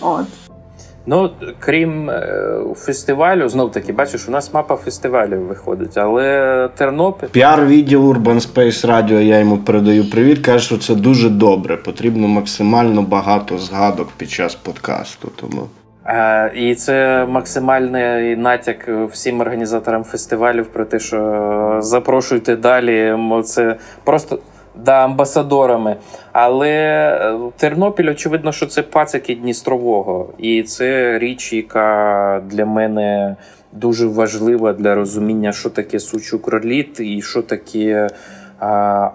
От. 0.02 0.26
Ну, 1.06 1.30
крім 1.60 2.10
е, 2.10 2.38
фестивалю, 2.76 3.50
знов 3.50 3.72
таки, 3.72 3.94
бачиш, 3.94 4.28
у 4.28 4.32
нас 4.32 4.54
мапа 4.54 4.76
фестивалів 4.76 5.40
виходить, 5.40 5.98
але 5.98 6.70
Тернопіль. 6.76 7.28
Піар-відділ 7.28 8.14
Urban 8.14 8.54
Space 8.54 8.88
Radio, 8.88 9.20
я 9.20 9.40
йому 9.40 9.58
передаю 9.58 10.10
привіт. 10.10 10.46
Каже, 10.46 10.66
що 10.66 10.78
це 10.78 10.96
дуже 10.96 11.30
добре. 11.30 11.78
Потрібно 11.78 12.28
максимально 12.28 13.02
багато 13.02 13.58
згадок 13.58 14.08
під 14.18 14.30
час 14.30 14.56
подкасту. 14.56 15.32
Тому. 15.36 15.68
Е, 16.06 16.52
і 16.56 16.76
це 16.76 17.26
максимальний 17.30 18.36
натяк 18.36 18.90
всім 19.12 19.42
організаторам 19.42 20.04
фестивалів 20.04 20.68
про 20.68 20.86
те, 20.86 21.00
що 21.00 21.80
запрошуйте 21.82 22.56
далі. 22.56 23.16
Це 23.44 23.76
просто 24.04 24.40
да, 24.86 25.04
амбасадорами. 25.06 25.96
Але 26.32 26.70
е, 26.70 27.38
Тернопіль, 27.58 28.10
очевидно, 28.10 28.52
що 28.52 28.66
це 28.66 28.82
пацики 28.82 29.36
Дністрового. 29.36 30.30
І 30.38 30.64
це 30.64 31.20
річ, 31.20 31.54
яка 31.54 32.42
для 32.46 32.66
мене 32.66 33.36
дуже 33.74 34.08
важлива 34.08 34.74
для 34.74 34.96
розуміння, 34.96 35.52
що 35.52 35.70
таке 35.70 36.00
Сучук 36.00 36.48
Роліт 36.48 37.00
і 37.00 37.22
що 37.22 37.42
таке. 37.42 38.08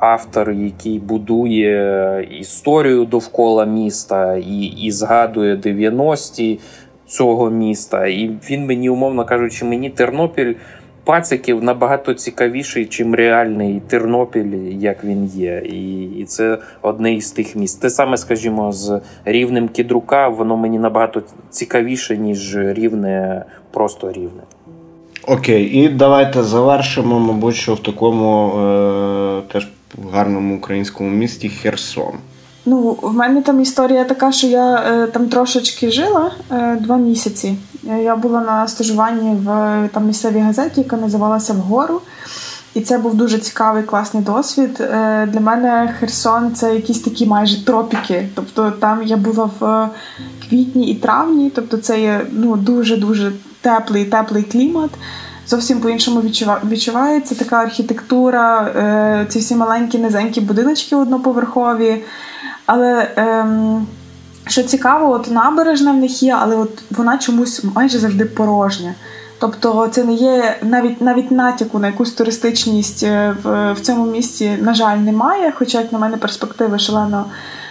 Автор, 0.01 0.51
який 0.51 0.99
будує 0.99 2.29
історію 2.41 3.05
довкола 3.05 3.65
міста 3.65 4.37
і 4.37 4.65
і 4.65 4.91
згадує 4.91 5.57
90-ті, 5.57 6.61
цього 7.07 7.51
міста. 7.51 8.07
І 8.07 8.31
він 8.51 8.67
мені, 8.67 8.91
умовно 8.91 9.25
кажучи, 9.25 9.65
мені 9.65 9.91
Тернопіль 9.91 10.55
пациків 11.05 11.65
набагато 11.65 12.15
цікавіший, 12.15 12.87
чим 12.87 13.15
реальний 13.15 13.83
Тернопіль, 13.87 14.55
як 14.79 15.05
він 15.05 15.27
є. 15.27 15.63
І 15.65 16.05
і 16.05 16.25
це 16.25 16.59
одне 16.83 17.15
із 17.15 17.31
тих 17.31 17.57
міст. 17.57 17.81
Те 17.81 17.91
саме, 17.91 18.17
скажімо, 18.17 18.73
з 18.73 19.01
рівнем 19.25 19.69
Кідрука, 19.69 20.29
воно 20.29 20.57
мені 20.57 20.79
набагато 20.79 21.23
цікавіше, 21.51 22.17
ніж 22.17 22.57
рівне, 22.57 23.45
просто 23.71 24.13
рівне. 24.13 24.43
Окей, 25.27 25.65
і 25.65 25.89
давайте 25.89 26.43
завершимо, 26.43 27.21
мабуть, 27.21 27.55
що 27.55 27.75
в 27.75 27.83
такому 27.83 28.59
е, 28.59 29.43
теж 29.53 29.69
гарному 30.13 30.57
українському 30.57 31.11
місті 31.11 31.49
Херсон. 31.49 32.13
Ну, 32.67 32.99
в 33.03 33.15
мене 33.15 33.43
там 33.43 33.61
історія 33.61 34.05
така, 34.05 34.33
що 34.33 34.47
я 34.47 34.77
е, 34.77 35.07
там 35.07 35.29
трошечки 35.29 35.91
жила 35.91 36.33
е, 36.51 36.77
два 36.81 36.97
місяці. 36.97 37.55
Я 37.87 38.17
була 38.17 38.41
на 38.41 38.69
стажуванні 38.69 39.35
в 39.35 39.49
там 39.93 40.07
місцевій 40.07 40.41
газеті, 40.41 40.81
яка 40.81 40.97
називалася 40.97 41.53
Вгору. 41.53 42.01
І 42.75 42.81
це 42.81 42.99
був 42.99 43.15
дуже 43.15 43.39
цікавий, 43.39 43.83
класний 43.83 44.23
досвід. 44.23 44.81
Е, 44.81 45.27
для 45.33 45.41
мене 45.41 45.95
Херсон 46.01 46.55
це 46.55 46.75
якісь 46.75 47.01
такі 47.01 47.27
майже 47.27 47.65
тропіки. 47.65 48.29
Тобто 48.35 48.71
там 48.71 49.03
я 49.03 49.17
була 49.17 49.51
в 49.61 49.89
квітні 50.49 50.91
і 50.91 50.95
травні, 50.95 51.51
тобто 51.55 51.77
це 51.77 52.01
є 52.01 52.27
ну, 52.33 52.57
дуже-дуже 52.57 53.33
теплий, 53.61 54.05
теплий 54.05 54.43
клімат. 54.43 54.91
Зовсім 55.47 55.81
по-іншому 55.81 56.21
відчувається 56.71 57.35
така 57.35 57.57
архітектура, 57.57 58.63
е, 58.63 59.27
ці 59.29 59.39
всі 59.39 59.55
маленькі 59.55 59.99
низенькі 59.99 60.41
будиночки 60.41 60.97
одноповерхові. 60.97 62.03
Але 62.67 63.11
ем, 63.17 63.87
що 64.47 64.63
цікаво, 64.63 65.13
от 65.13 65.31
набережна 65.31 65.93
в 65.93 65.97
них 65.97 66.23
є, 66.23 66.37
але 66.41 66.57
от 66.57 66.83
вона 66.91 67.19
чомусь 67.19 67.65
майже 67.75 67.99
завжди 67.99 68.25
порожня. 68.25 68.95
Тобто 69.39 69.89
це 69.93 70.05
не 70.05 70.15
є 70.15 70.57
навіть 70.63 71.01
навіть 71.01 71.31
натяку 71.31 71.79
на 71.79 71.87
якусь 71.87 72.13
туристичність 72.13 73.03
е, 73.03 73.37
в 73.43 73.73
в 73.73 73.81
цьому 73.81 74.07
місті, 74.07 74.59
на 74.61 74.75
жаль, 74.75 74.97
немає. 74.97 75.53
Хоча, 75.57 75.81
як 75.81 75.93
на 75.93 75.99
мене, 75.99 76.17
перспективи 76.17 76.79
шалено 76.79 77.25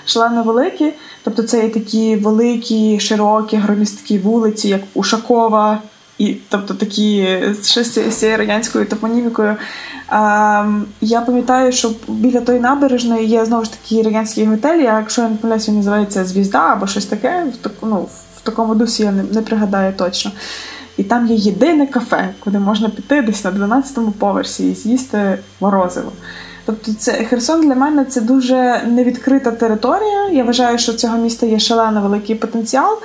шалено 0.05 0.43
великі. 0.43 0.93
Тобто 1.23 1.43
це 1.43 1.63
є 1.63 1.69
такі 1.69 2.15
великі, 2.15 2.99
широкі, 2.99 3.57
громісткі 3.57 4.19
вулиці, 4.19 4.69
як 4.69 4.81
Ушакова, 4.93 5.79
і 6.17 6.37
тобто 6.49 6.73
такі 6.73 7.37
ще 7.63 7.83
з 7.83 8.19
цією 8.19 8.37
радянською 8.37 8.85
топонімікою. 8.85 9.55
А, 10.07 10.65
Я 11.01 11.21
пам'ятаю, 11.21 11.71
що 11.71 11.91
біля 12.07 12.41
тої 12.41 12.59
набережної 12.59 13.27
є 13.27 13.45
знову 13.45 13.65
ж 13.65 13.71
таки 13.71 14.01
радянський 14.01 14.45
готель, 14.45 14.79
якщо 14.79 15.21
я 15.21 15.29
не 15.29 15.35
помиляюся, 15.35 15.71
він 15.71 15.77
називається 15.77 16.25
Звізда 16.25 16.59
або 16.59 16.87
щось 16.87 17.05
таке. 17.05 17.45
В 17.63 17.69
ну, 17.81 18.07
в 18.37 18.41
такому 18.41 18.75
дусі 18.75 19.03
я 19.03 19.11
не, 19.11 19.23
не 19.23 19.41
пригадаю 19.41 19.93
точно. 19.93 20.31
І 20.97 21.03
там 21.03 21.27
є 21.27 21.35
єдине 21.35 21.87
кафе, 21.87 22.29
куди 22.39 22.59
можна 22.59 22.89
піти 22.89 23.21
десь 23.21 23.43
на 23.43 23.51
12-му 23.51 24.11
поверсі 24.11 24.71
і 24.71 24.75
з'їсти 24.75 25.39
морозиво. 25.59 26.11
Тобто, 26.65 26.93
це 26.93 27.11
Херсон 27.11 27.61
для 27.61 27.75
мене 27.75 28.05
це 28.05 28.21
дуже 28.21 28.81
невідкрита 28.87 29.51
територія. 29.51 30.29
Я 30.29 30.43
вважаю, 30.43 30.77
що 30.77 30.93
цього 30.93 31.17
міста 31.17 31.45
є 31.45 31.59
шалено 31.59 32.01
великий 32.01 32.35
потенціал, 32.35 32.99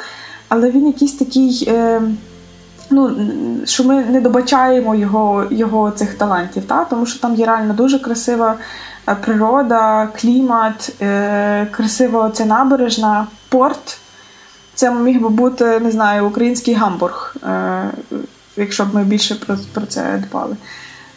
але 0.48 0.70
він 0.70 0.86
якийсь 0.86 1.14
такий. 1.14 1.64
Е, 1.68 2.02
ну, 2.90 3.16
що 3.64 3.84
ми 3.84 4.04
не 4.04 4.20
добачаємо 4.20 4.94
його 4.94 5.44
його 5.50 5.90
цих 5.90 6.14
талантів, 6.14 6.64
та? 6.64 6.84
тому 6.84 7.06
що 7.06 7.20
там 7.20 7.34
є 7.34 7.46
реально 7.46 7.74
дуже 7.74 7.98
красива 7.98 8.54
е, 9.08 9.14
природа, 9.14 10.08
клімат, 10.20 10.92
е, 11.02 11.66
красива 11.66 12.30
ця 12.30 12.44
набережна, 12.44 13.26
порт. 13.48 13.98
Це 14.74 14.90
міг 14.90 15.20
би 15.20 15.28
бути, 15.28 15.80
не 15.80 15.90
знаю, 15.90 16.26
український 16.26 16.74
гамбург, 16.74 17.36
е, 17.42 17.90
якщо 18.56 18.84
б 18.84 18.94
ми 18.94 19.04
більше 19.04 19.34
про, 19.34 19.56
про 19.74 19.86
це 19.86 20.22
дбали. 20.28 20.56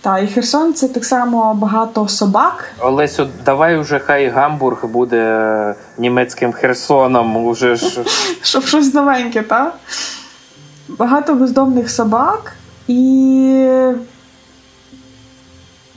Та, 0.02 0.20
і 0.20 0.28
Херсон 0.28 0.74
це 0.74 0.88
так 0.88 1.06
само 1.06 1.54
багато 1.54 2.08
собак. 2.08 2.72
Олесю, 2.80 3.28
давай 3.46 3.78
уже 3.78 4.00
хай 4.00 4.28
Гамбург 4.28 4.86
буде 4.86 5.76
німецьким 5.98 6.54
Херсоном. 6.54 7.38
Уже 7.38 7.76
ж. 7.76 8.04
Щоб 8.42 8.66
щось 8.66 8.94
новеньке, 8.94 9.42
так? 9.42 9.74
Багато 10.88 11.36
бездомних 11.36 11.90
собак 11.90 12.54
і. 12.88 13.82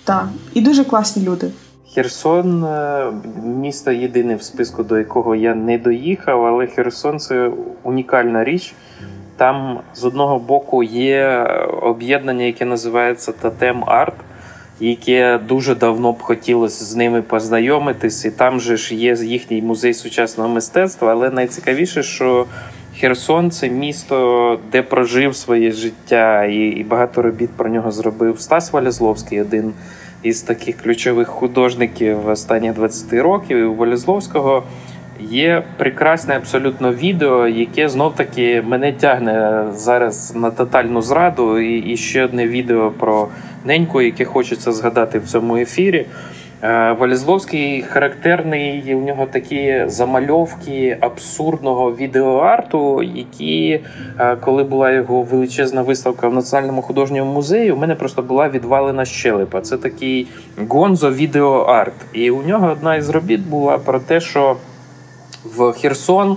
Так, 0.05 0.29
і 0.55 0.61
дуже 0.61 0.85
класні 0.85 1.23
люди. 1.27 1.51
Херсон 1.95 2.65
е, 2.65 3.13
місто 3.45 3.93
єдине 3.93 4.37
в 4.37 4.43
списку, 4.43 4.83
до 4.83 4.99
якого 4.99 5.35
я 5.35 5.55
не 5.55 5.79
доїхав, 5.79 6.47
але 6.47 6.67
Херсон 6.67 7.19
це 7.19 7.51
унікальна 7.83 8.45
річ. 8.45 8.75
Там 9.37 9.79
з 9.95 10.05
одного 10.05 10.39
боку 10.39 10.83
є 10.83 11.47
об'єднання, 11.83 12.45
яке 12.45 12.65
називається 12.65 13.33
Тотем 13.33 13.85
Арт, 13.87 14.15
яке 14.81 15.39
дуже 15.49 15.75
давно 15.75 16.13
б 16.13 16.23
хотілося 16.23 16.85
з 16.85 16.97
ними 16.97 17.23
познайомитись. 17.23 18.25
І 18.25 18.31
там 18.31 18.61
же 18.61 18.77
ж 18.77 18.95
є 18.95 19.15
їхній 19.15 19.63
музей 19.63 19.95
сучасного 19.95 20.49
мистецтва. 20.49 21.13
Але 21.13 21.31
найцікавіше, 21.31 22.03
що 22.03 22.47
Херсон 23.01 23.51
це 23.51 23.69
місто, 23.69 24.59
де 24.73 24.83
прожив 24.83 25.37
своє 25.37 25.73
життя, 25.73 26.45
і 26.45 26.59
і 26.59 26.85
багато 26.85 27.23
робіт 27.23 27.51
про 27.57 27.71
нього 27.71 27.93
зробив 27.93 28.41
Стас 28.41 28.73
Валязловський, 28.73 29.41
один 29.41 29.73
із 30.23 30.43
таких 30.43 30.77
ключових 30.77 31.29
художників 31.29 32.29
останніх 32.29 32.75
20 32.75 33.13
років. 33.13 33.59
І 33.59 33.63
у 33.63 33.75
Валязловського 33.75 34.63
є 35.21 35.65
прекрасне 35.77 36.37
абсолютно 36.37 36.93
відео, 36.93 37.49
яке 37.49 37.89
знов 37.89 38.15
таки 38.15 38.63
мене 38.63 38.93
тягне 38.93 39.65
зараз 39.75 40.35
на 40.37 40.51
тотальну 40.51 41.03
зраду. 41.03 41.59
І, 41.59 41.77
і 41.77 41.97
ще 41.97 42.25
одне 42.25 42.49
відео 42.49 42.91
про 42.91 43.29
неньку, 43.65 44.03
яке 44.03 44.25
хочеться 44.25 44.73
згадати 44.73 45.19
в 45.19 45.27
цьому 45.27 45.57
ефірі. 45.57 46.07
Е, 46.65 46.93
Валізловський 46.93 47.83
характерний, 47.83 48.95
у 48.95 49.01
нього 49.01 49.27
такі 49.27 49.85
замальовки 49.87 50.99
абсурдного 51.01 51.93
відеоарту, 51.93 53.03
які, 53.03 53.81
е, 54.19 54.37
коли 54.37 54.65
була 54.65 54.91
його 54.91 55.23
величезна 55.23 55.83
виставка 55.83 56.29
в 56.29 56.35
Національному 56.35 56.83
художньому 56.83 57.33
музеї, 57.33 57.73
у 57.73 57.77
мене 57.77 57.95
просто 57.95 58.23
була 58.23 58.49
відвалена 58.49 59.05
щелепа. 59.05 59.61
Це 59.61 59.77
такий 59.77 60.27
гонзо 60.69 61.11
відеоарт. 61.11 61.95
І 62.13 62.31
у 62.31 62.43
нього 62.43 62.69
одна 62.73 62.97
із 62.97 63.09
робіт 63.09 63.41
була 63.41 63.79
про 63.79 64.01
те, 64.01 64.21
що 64.21 64.57
в 65.45 65.73
Херсон 65.73 66.37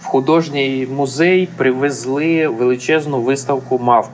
в 0.00 0.04
художній 0.04 0.88
музей 0.96 1.48
привезли 1.56 2.48
величезну 2.48 3.20
виставку 3.20 3.78
мавп 3.78 4.10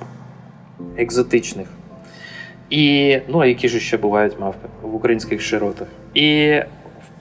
екзотичних. 0.97 1.67
І 2.73 3.19
ну, 3.29 3.45
які 3.45 3.69
ж 3.69 3.81
ще 3.81 3.97
бувають 3.97 4.41
мавпи 4.41 4.69
в 4.83 4.95
українських 4.95 5.41
широтах. 5.41 5.89
І 6.15 6.57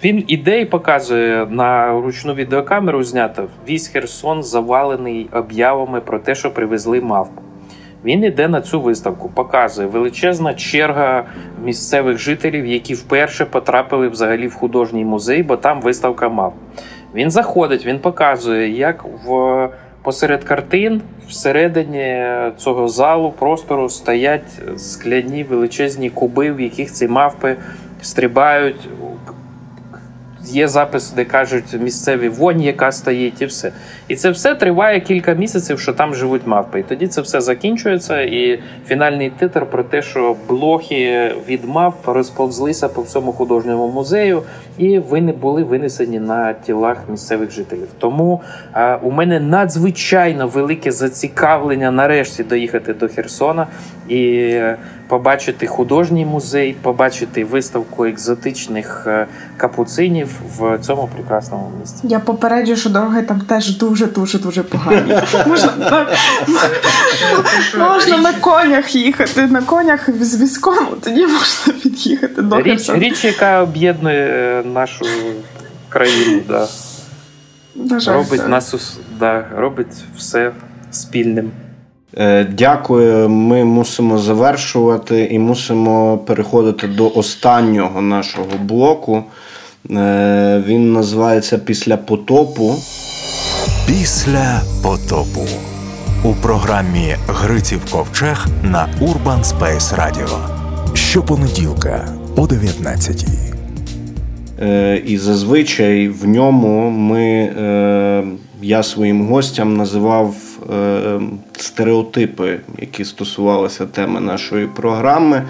він 0.04 0.24
іде 0.28 0.62
і 0.62 0.66
показує 0.66 1.46
на 1.50 1.92
ручну 1.92 2.34
відеокамеру 2.34 3.04
знято 3.04 3.48
весь 3.68 3.88
Херсон 3.88 4.44
завалений 4.44 5.30
об'явами 5.34 6.02
про 6.02 6.20
те, 6.20 6.36
що 6.36 6.54
привезли 6.54 7.02
мавпу. 7.02 7.42
Він 8.06 8.24
іде 8.24 8.48
на 8.48 8.62
цю 8.62 8.82
виставку, 8.82 9.30
показує 9.30 9.88
величезна 9.88 10.54
черга 10.54 11.26
місцевих 11.64 12.18
жителів, 12.18 12.66
які 12.66 12.94
вперше 12.94 13.46
потрапили 13.46 14.08
взагалі 14.08 14.48
в 14.48 14.54
художній 14.54 15.06
музей, 15.06 15.44
бо 15.44 15.58
там 15.58 15.82
виставка 15.82 16.30
мав. 16.30 16.54
Він 17.16 17.32
заходить, 17.32 17.86
він 17.86 18.00
показує, 18.00 18.70
як 18.70 19.06
в 19.26 19.70
Посеред 20.04 20.44
картин 20.44 21.02
всередині 21.30 22.26
цього 22.58 22.88
залу 22.88 23.32
простору 23.40 23.90
стоять 23.90 24.62
скляні 24.78 25.44
величезні 25.44 26.10
куби, 26.10 26.52
в 26.52 26.62
яких 26.62 26.92
ці 26.92 27.08
мавпи 27.08 27.56
стрибають 28.02 28.90
Є 30.46 30.68
запис, 30.68 31.12
де 31.12 31.26
кажуть 31.26 31.64
місцеві 31.80 32.30
вонь, 32.30 32.62
яка 32.62 32.92
стоїть, 32.92 33.42
і 33.42 33.46
все. 33.46 33.72
І 34.08 34.16
це 34.16 34.30
все 34.30 34.56
триває 34.56 35.00
кілька 35.00 35.34
місяців, 35.34 35.80
що 35.80 35.94
там 35.94 36.16
живуть 36.16 36.48
мавпи. 36.48 36.80
І 36.80 36.84
тоді 36.84 37.08
це 37.08 37.22
все 37.22 37.42
закінчується. 37.42 38.22
І 38.22 38.60
фінальний 38.88 39.30
титр 39.30 39.66
про 39.66 39.84
те, 39.84 40.02
що 40.02 40.36
блохи 40.48 41.32
від 41.48 41.66
мавп 41.66 42.08
розповзлися 42.08 42.90
по 42.90 43.02
всьому 43.02 43.34
художньому 43.34 43.88
музею, 43.88 44.44
і 44.78 45.00
вони 45.00 45.32
були 45.32 45.64
винесені 45.64 46.20
на 46.20 46.54
тілах 46.54 46.98
місцевих 47.10 47.52
жителів. 47.52 47.88
Тому 48.00 48.42
а, 48.74 48.98
у 49.02 49.12
мене 49.12 49.40
надзвичайно 49.40 50.48
велике 50.48 50.92
зацікавлення 50.92 51.92
нарешті 51.92 52.44
доїхати 52.44 52.94
до 52.94 53.08
Херсона 53.08 53.68
і 54.12 54.62
побачити 55.08 55.68
художній 55.68 56.26
музей, 56.26 56.76
побачити 56.82 57.46
виставку 57.46 58.06
екзотичних 58.06 59.04
е, 59.08 59.28
капуцинів 59.58 60.30
в 60.58 60.80
цьому 60.80 61.10
прекрасному 61.16 61.72
місці. 61.80 62.00
Я 62.04 62.20
попереджу, 62.20 62.76
що 62.76 62.90
дороги 62.90 63.22
там 63.22 63.42
теж 63.42 63.78
дуже 63.78 64.06
дуже 64.06 64.40
дуже 64.40 64.64
погані. 64.64 65.16
Можна 67.78 68.18
на, 68.18 68.34
конях 68.34 68.96
їхати, 68.96 69.48
на 69.48 69.62
конях 69.62 70.10
з 70.22 70.42
візком, 70.42 70.88
тоді 71.04 71.28
можна 71.28 71.74
під'їхати 71.84 72.42
до 72.42 72.62
річ, 72.62 72.90
річ, 72.90 73.26
яка 73.26 73.62
об'єднує 73.64 74.26
е, 74.26 74.64
нашу 74.68 75.06
країну. 75.90 76.42
Да. 76.48 76.68
Робить 78.08 78.48
нас 78.48 78.98
да, 79.20 79.46
робить 79.56 79.96
все 80.18 80.52
спільним. 80.92 81.52
Е, 82.18 82.44
дякую. 82.44 83.30
Ми 83.30 83.64
мусимо 83.66 84.18
завершувати 84.18 85.28
і 85.32 85.40
мусимо 85.40 86.18
переходити 86.18 86.88
до 86.88 87.10
останнього 87.10 88.02
нашого 88.02 88.48
блоку. 88.60 89.24
Е, 89.92 90.64
він 90.68 90.94
називається 90.94 91.58
Після 91.58 91.98
потопу. 91.98 92.76
Після 93.88 94.62
потопу 94.84 95.48
у 96.24 96.34
програмі 96.34 97.16
Гриців 97.28 97.92
Ковчег 97.92 98.48
на 98.64 98.90
Urban 99.02 99.44
Space 99.44 99.96
Radio. 100.00 100.30
Щопонеділка 100.94 102.08
о 102.36 102.48
19 102.48 103.26
е, 104.62 105.02
І 105.06 105.18
зазвичай 105.18 106.08
в 106.08 106.28
ньому 106.28 106.90
ми, 106.90 107.54
я 108.62 108.84
своїм 108.84 109.28
гостям 109.28 109.78
називав 109.78 110.51
стереотипи, 111.58 112.60
які 112.80 113.06
стосувалися 113.06 113.86
теми 113.86 114.20
нашої 114.20 114.68
програми. 114.68 115.44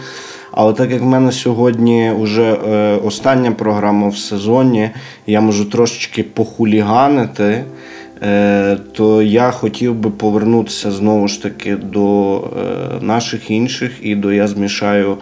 Але 0.52 0.74
так 0.74 0.92
як 0.92 1.02
в 1.02 1.06
мене 1.06 1.32
сьогодні 1.32 2.12
вже 2.20 2.54
е, 2.54 2.96
остання 2.96 3.52
програма 3.52 4.08
в 4.08 4.18
сезоні, 4.18 4.90
я 5.28 5.42
можу 5.42 5.66
трошечки 5.66 6.24
похуліганити, 6.24 7.64
е, 8.24 8.78
то 8.94 9.22
я 9.22 9.52
хотів 9.52 9.96
би 9.96 10.10
повернутися 10.10 10.92
знову 10.92 11.28
ж 11.28 11.44
таки 11.44 11.76
до 11.76 12.38
е, 12.38 12.42
наших 13.02 13.52
інших 13.52 13.92
і 14.02 14.16
до 14.16 14.32
я 14.32 14.48
змішаю 14.48 15.18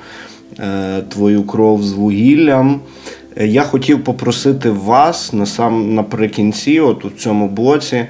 твою 1.09 1.43
кров 1.43 1.83
з 1.83 1.93
вугіллям. 1.93 2.81
Я 3.37 3.63
хотів 3.63 4.03
попросити 4.03 4.69
вас 4.69 5.33
на 5.33 5.45
сам 5.45 5.95
наприкінці, 5.95 6.79
от 6.79 7.05
у 7.05 7.09
цьому 7.09 7.47
блоці, 7.47 8.07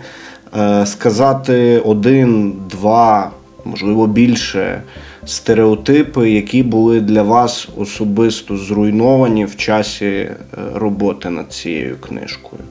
сказати 0.86 1.80
один, 1.80 2.54
два, 2.70 3.32
можливо, 3.66 4.08
більше 4.08 4.82
стереотипи, 5.26 6.30
які 6.30 6.64
були 6.64 7.02
для 7.02 7.24
вас 7.24 7.68
особисто 7.78 8.58
зруйновані 8.58 9.46
в 9.46 9.56
часі 9.56 10.06
е, 10.06 10.38
роботи 10.74 11.30
над 11.30 11.54
цією 11.54 11.98
книжкою, 11.98 12.62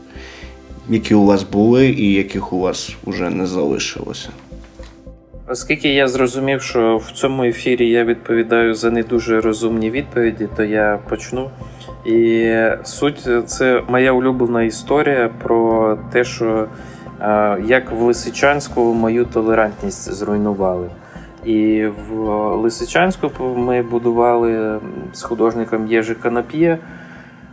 які 0.89 1.15
у 1.15 1.25
вас 1.25 1.43
були 1.43 1.89
і 1.89 2.13
яких 2.13 2.53
у 2.53 2.61
вас 2.61 2.97
вже 3.07 3.31
не 3.31 3.47
залишилося. 3.47 4.29
Оскільки 5.51 5.89
я 5.89 6.09
зрозумів, 6.09 6.63
що 6.63 6.97
в 6.97 7.11
цьому 7.13 7.45
ефірі 7.45 7.89
я 7.89 8.05
відповідаю 8.05 8.75
за 8.75 8.91
не 8.91 9.03
дуже 9.03 9.41
розумні 9.41 9.91
відповіді, 9.91 10.49
то 10.57 10.65
я 10.65 10.99
почну. 11.09 11.51
І 12.07 12.53
суть 12.85 13.29
це 13.47 13.83
моя 13.89 14.13
улюблена 14.13 14.63
історія 14.63 15.31
про 15.43 15.99
те, 16.13 16.25
що 16.25 16.47
е, 16.47 16.67
як 17.65 17.93
в 17.93 18.03
Лисичанську 18.03 18.81
мою 18.81 19.25
толерантність 19.25 20.13
зруйнували. 20.13 20.91
І 21.45 21.87
в 22.11 22.15
Лисичанську 22.57 23.31
ми 23.57 23.83
будували 23.83 24.81
з 25.13 25.23
художником 25.23 25.87
Єжи 25.87 26.15
Канап'є, 26.15 26.79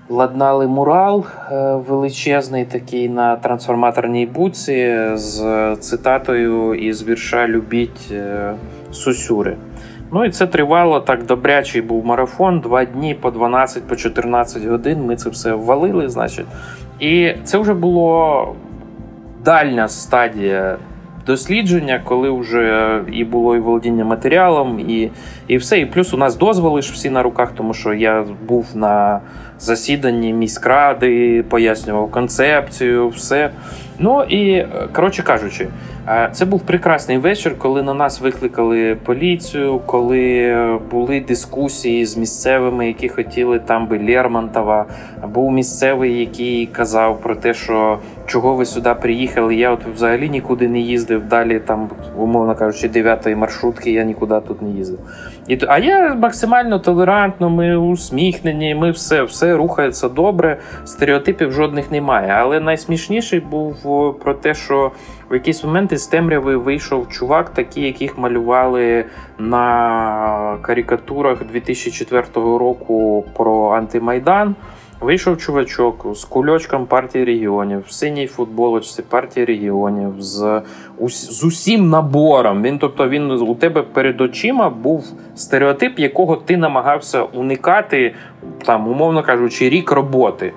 ладнали 0.09 0.67
мурал 0.67 1.25
е, 1.51 1.75
величезний 1.87 2.65
такий 2.65 3.09
на 3.09 3.35
трансформаторній 3.35 4.25
буці 4.25 5.07
з 5.13 5.75
цитатою 5.79 6.73
із 6.73 7.07
вірша 7.07 7.47
Любіть 7.47 8.11
е, 8.11 8.53
Сусюри. 8.91 9.57
Ну 10.11 10.25
і 10.25 10.29
це 10.29 10.47
тривало 10.47 10.99
так 10.99 11.25
добрячий 11.25 11.81
був 11.81 12.05
марафон. 12.05 12.59
Два 12.59 12.85
дні 12.85 13.13
по 13.13 13.31
12 13.31 13.83
по 13.83 13.95
14 13.95 14.65
годин. 14.65 15.05
Ми 15.05 15.15
це 15.15 15.29
все 15.29 15.53
ввалили, 15.53 16.09
значить. 16.09 16.45
І 16.99 17.33
це 17.43 17.57
вже 17.57 17.73
було 17.73 18.55
дальня 19.45 19.87
стадія 19.87 20.77
дослідження, 21.25 22.01
коли 22.03 22.29
вже 22.29 23.01
і 23.11 23.23
було 23.23 23.55
і 23.55 23.59
володіння 23.59 24.05
матеріалом, 24.05 24.79
і 24.79 25.11
і 25.47 25.57
все. 25.57 25.79
І 25.79 25.85
плюс 25.85 26.13
у 26.13 26.17
нас 26.17 26.35
дозволи 26.35 26.81
ж 26.81 26.93
всі 26.93 27.09
на 27.09 27.23
руках, 27.23 27.51
тому 27.57 27.73
що 27.73 27.93
я 27.93 28.25
був 28.47 28.67
на 28.75 29.19
засіданні 29.59 30.33
міськради, 30.33 31.43
пояснював 31.49 32.11
концепцію, 32.11 33.09
все. 33.09 33.49
Ну 33.99 34.23
і 34.23 34.65
коротше 34.93 35.23
кажучи, 35.23 35.67
це 36.31 36.45
був 36.45 36.61
прекрасний 36.61 37.17
вечір, 37.17 37.55
коли 37.57 37.83
на 37.83 37.93
нас 37.93 38.21
викликали 38.21 38.95
поліцію, 38.95 39.81
коли 39.85 40.79
були 40.91 41.19
дискусії 41.19 42.05
з 42.05 42.17
місцевими, 42.17 42.87
які 42.87 43.09
хотіли 43.09 43.59
там 43.59 43.87
би 43.87 43.99
Лермонтова. 43.99 44.85
Був 45.33 45.51
місцевий, 45.51 46.19
який 46.19 46.65
казав 46.65 47.21
про 47.21 47.35
те, 47.35 47.53
що 47.53 47.99
чого 48.25 48.55
ви 48.55 48.65
сюди 48.65 48.95
приїхали. 49.01 49.55
Я 49.55 49.71
от 49.71 49.85
взагалі 49.95 50.29
нікуди 50.29 50.67
не 50.67 50.79
їздив. 50.79 51.27
Далі 51.27 51.59
там, 51.59 51.89
умовно 52.17 52.55
кажучи, 52.55 52.89
дев'ятої 52.89 53.35
маршрутки 53.35 53.91
я 53.91 54.03
нікуди 54.03 54.39
тут 54.47 54.61
не 54.61 54.69
їздив. 54.69 54.99
І 55.47 55.59
А 55.67 55.77
я 55.77 56.15
максимально 56.15 56.79
толерантно, 56.79 57.49
ми 57.49 57.77
усміхнені, 57.77 58.75
ми 58.75 58.91
все 58.91 59.23
все 59.23 59.55
рухається 59.55 60.09
добре. 60.09 60.57
Стереотипів 60.85 61.51
жодних 61.51 61.91
немає. 61.91 62.29
Але 62.37 62.59
найсмішніший 62.59 63.39
був 63.39 63.75
про 64.19 64.33
те, 64.33 64.53
що 64.53 64.91
в 65.29 65.33
якийсь 65.33 65.63
момент 65.63 65.91
із 65.91 66.07
темряви 66.07 66.57
вийшов 66.57 67.09
чувак, 67.09 67.49
такий, 67.49 67.83
яких 67.83 68.17
малювали 68.17 69.05
на 69.39 70.57
карикатурах 70.61 71.45
2004 71.45 72.23
року 72.35 73.25
про 73.35 73.69
антимайдан. 73.69 74.55
Вийшов 75.01 75.37
чувачок 75.37 76.05
з 76.15 76.25
кульочком 76.25 76.85
партії 76.85 77.25
регіонів, 77.25 77.83
в 77.87 77.91
синій 77.91 78.27
футболочці 78.27 79.01
партії 79.01 79.45
регіонів, 79.45 80.13
з 80.19 80.61
з 81.07 81.43
усім 81.43 81.89
набором. 81.89 82.63
Він, 82.63 82.79
тобто, 82.79 83.09
він 83.09 83.31
у 83.31 83.55
тебе 83.55 83.81
перед 83.81 84.21
очима 84.21 84.69
був 84.69 85.05
стереотип, 85.35 85.99
якого 85.99 86.35
ти 86.35 86.57
намагався 86.57 87.23
уникати, 87.23 88.15
там, 88.65 88.87
умовно 88.87 89.23
кажучи, 89.23 89.69
рік 89.69 89.91
роботи 89.91 90.53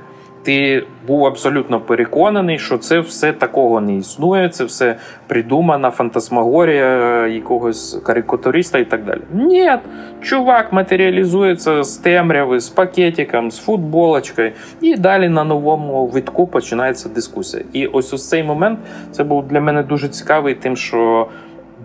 ти 0.49 0.85
був 1.07 1.27
абсолютно 1.27 1.81
переконаний, 1.81 2.59
що 2.59 2.79
це 2.79 3.01
все 3.01 3.33
такого 3.33 3.81
не 3.81 3.97
існує, 3.97 4.49
це 4.49 4.65
все 4.65 4.97
придумана 5.27 5.91
фантасмагорія 5.91 7.27
якогось 7.27 8.01
карикатуриста 8.05 8.79
і 8.79 8.85
так 8.85 9.05
далі. 9.05 9.21
Ні, 9.33 9.73
чувак 10.21 10.73
матеріалізується 10.73 11.83
з 11.83 11.97
темряви, 11.97 12.61
з 12.61 12.69
пакетиком, 12.69 13.51
з 13.51 13.59
футболочкою, 13.59 14.53
і 14.81 14.97
далі 14.97 15.29
на 15.29 15.45
новому 15.45 16.07
витку 16.07 16.47
починається 16.47 17.09
дискусія. 17.09 17.65
І 17.73 17.87
ось 17.87 18.13
ось 18.13 18.29
цей 18.29 18.43
момент 18.43 18.79
це 19.11 19.25
був 19.25 19.49
для 19.49 19.61
мене 19.61 19.83
дуже 19.83 20.09
цікавий, 20.09 20.55
тим, 20.55 20.77
що 20.77 21.27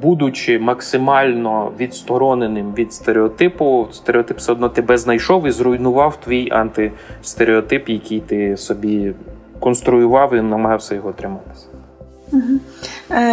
будучи 0.04 0.60
максимально 0.60 1.72
відстороненим 1.80 2.74
від 2.74 2.93
стереотипу, 2.93 3.88
стереотип 3.91 4.38
все 4.38 4.51
одно 4.51 4.70
тебе 4.70 4.97
знайшов 4.97 5.47
і 5.47 5.51
зруйнував 5.51 6.20
твій 6.26 6.49
антистереотип, 6.51 7.89
який 7.89 8.20
ти 8.20 8.58
собі 8.58 9.14
конструював 9.60 10.34
і 10.34 10.41
намагався 10.41 10.95
його 10.95 11.12
триматися. 11.12 11.66
Угу. 12.32 12.60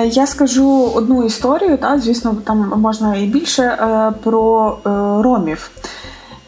Я 0.04 0.26
скажу 0.26 0.90
одну 0.94 1.24
історію, 1.24 1.76
та 1.76 1.98
звісно, 1.98 2.36
там 2.44 2.72
можна 2.76 3.16
і 3.16 3.26
більше 3.26 3.62
е, 3.62 4.12
про 4.22 4.76
е, 4.86 4.90
ромів. 5.22 5.70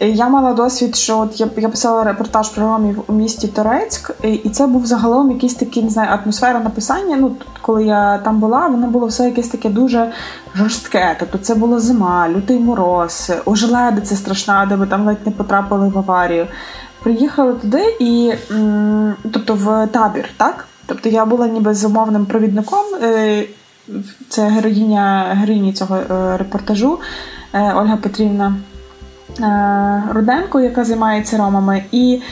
Я 0.06 0.28
мала 0.28 0.52
досвід, 0.52 0.96
що 0.96 1.18
от 1.18 1.40
я 1.40 1.48
я 1.56 1.68
писала 1.68 2.04
репортаж 2.04 2.48
про 2.48 2.66
ромів 2.66 3.02
у 3.06 3.12
місті 3.12 3.48
Торецьк, 3.48 4.10
і 4.22 4.50
це 4.50 4.66
був 4.66 4.86
загалом 4.86 5.30
якийсь 5.30 5.54
такий, 5.54 5.82
не 5.82 5.90
знаю, 5.90 6.20
атмосфера 6.22 6.60
написання. 6.60 7.16
Ну, 7.16 7.36
коли 7.60 7.84
я 7.84 8.18
там 8.18 8.38
була, 8.40 8.66
воно 8.66 8.86
було 8.86 9.06
все 9.06 9.24
якесь 9.24 9.48
таке 9.48 9.68
дуже 9.68 10.12
жорстке. 10.54 11.16
Тобто 11.18 11.38
це 11.38 11.54
була 11.54 11.80
зима, 11.80 12.28
лютий 12.28 12.58
мороз, 12.58 13.32
ожеледиця 13.44 14.16
страшна, 14.16 14.66
де 14.66 14.76
ми 14.76 14.86
там 14.86 15.06
ледь 15.06 15.26
не 15.26 15.32
потрапили 15.32 15.88
в 15.88 15.98
аварію. 15.98 16.46
Приїхали 17.02 17.52
туди 17.52 17.96
і 18.00 18.32
тобто 19.32 19.54
в 19.54 19.86
табір, 19.86 20.28
так? 20.36 20.64
Тобто 20.86 21.08
я 21.08 21.24
була 21.24 21.48
ніби 21.48 21.74
з 21.74 21.84
умовним 21.84 22.26
провідником. 22.26 22.84
Е, 23.02 23.44
це 24.28 24.42
героїня 24.42 25.26
героїні 25.32 25.72
цього 25.72 25.96
е, 25.96 26.36
репортажу 26.36 26.98
е, 27.52 27.72
Ольга 27.72 27.96
Петрівна. 27.96 28.54
Е, 29.40 30.02
Руденко, 30.12 30.60
яка 30.60 30.84
займається 30.84 31.36
ромами. 31.36 31.84
І 31.92 32.22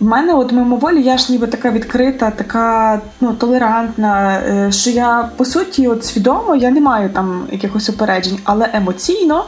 в 0.00 0.04
мене, 0.04 0.34
от 0.34 0.52
мимоволі, 0.52 1.02
я 1.02 1.18
ж 1.18 1.32
ніби 1.32 1.46
така 1.46 1.70
відкрита, 1.70 2.30
така 2.30 3.00
ну, 3.20 3.32
толерантна, 3.32 4.40
е, 4.48 4.72
що 4.72 4.90
я 4.90 5.28
по 5.36 5.44
суті 5.44 5.88
от 5.88 6.04
свідомо 6.04 6.56
я 6.56 6.70
не 6.70 6.80
маю 6.80 7.08
там 7.08 7.46
якихось 7.52 7.88
упереджень, 7.88 8.38
але 8.44 8.70
емоційно 8.72 9.44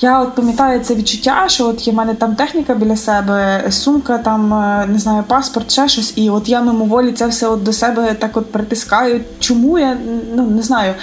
я 0.00 0.20
от 0.20 0.34
пам'ятаю 0.34 0.80
це 0.80 0.94
відчуття, 0.94 1.44
що 1.46 1.68
от 1.68 1.86
є 1.86 1.92
в 1.92 1.96
мене 1.96 2.14
там 2.14 2.34
техніка 2.34 2.74
біля 2.74 2.96
себе, 2.96 3.64
сумка, 3.70 4.18
там 4.18 4.54
е, 4.54 4.86
не 4.88 4.98
знаю, 4.98 5.24
паспорт, 5.28 5.70
ще 5.70 5.88
щось, 5.88 6.12
і 6.16 6.30
от 6.30 6.48
я 6.48 6.62
мимоволі 6.62 7.12
це 7.12 7.26
все 7.26 7.48
от 7.48 7.62
до 7.62 7.72
себе 7.72 8.14
так 8.14 8.36
от 8.36 8.52
притискаю. 8.52 9.20
Чому 9.38 9.78
я 9.78 9.96
ну 10.34 10.42
не 10.42 10.62
знаю. 10.62 10.94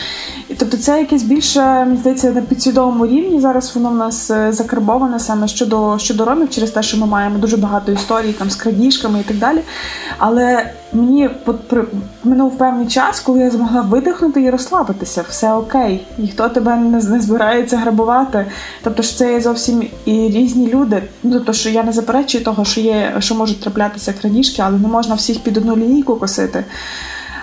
тобто 0.57 0.77
це 0.77 0.99
якесь 0.99 1.23
більше, 1.23 1.61
мені 1.61 1.97
здається, 1.97 2.31
на 2.31 2.41
підсвідомому 2.41 3.07
рівні. 3.07 3.39
Зараз 3.39 3.75
воно 3.75 3.89
в 3.89 3.95
нас 3.95 4.31
е, 4.31 4.51
закарбоване 4.51 5.19
саме 5.19 5.47
щодо 5.47 5.97
щодо 5.97 6.25
ромів, 6.25 6.49
через 6.49 6.71
те, 6.71 6.83
що 6.83 6.97
ми 6.97 7.05
маємо 7.05 7.37
дуже 7.37 7.57
багато 7.57 7.91
історій 7.91 8.33
там 8.33 8.49
з 8.49 8.55
крадіжками 8.83 9.19
і 9.19 9.23
так 9.23 9.37
далі. 9.37 9.59
Але 10.17 10.69
мені 10.93 11.29
минув 12.23 12.57
певний 12.57 12.87
час, 12.87 13.19
коли 13.19 13.39
я 13.39 13.51
змогла 13.51 13.81
видихнути 13.81 14.41
і 14.41 14.49
розслабитися, 14.49 15.25
все 15.29 15.53
окей, 15.53 16.05
ніхто 16.17 16.49
тебе 16.49 16.75
не, 16.75 16.97
не 16.97 17.21
збирається 17.21 17.77
грабувати. 17.77 18.45
Тобто 18.83 19.03
що 19.03 19.17
це 19.17 19.33
є 19.33 19.41
зовсім 19.41 19.87
і 20.05 20.11
різні 20.11 20.67
люди. 20.67 21.03
Ну 21.23 21.31
тобто, 21.33 21.53
що 21.53 21.69
я 21.69 21.83
не 21.83 21.91
заперечую 21.91 22.43
того, 22.43 22.65
що 22.65 22.81
є, 22.81 23.13
що 23.19 23.35
можуть 23.35 23.61
траплятися 23.61 24.13
крадіжки, 24.21 24.61
але 24.61 24.77
не 24.79 24.87
можна 24.87 25.15
всіх 25.15 25.39
під 25.39 25.57
одну 25.57 25.75
лінійку 25.75 26.15
косити. 26.15 26.65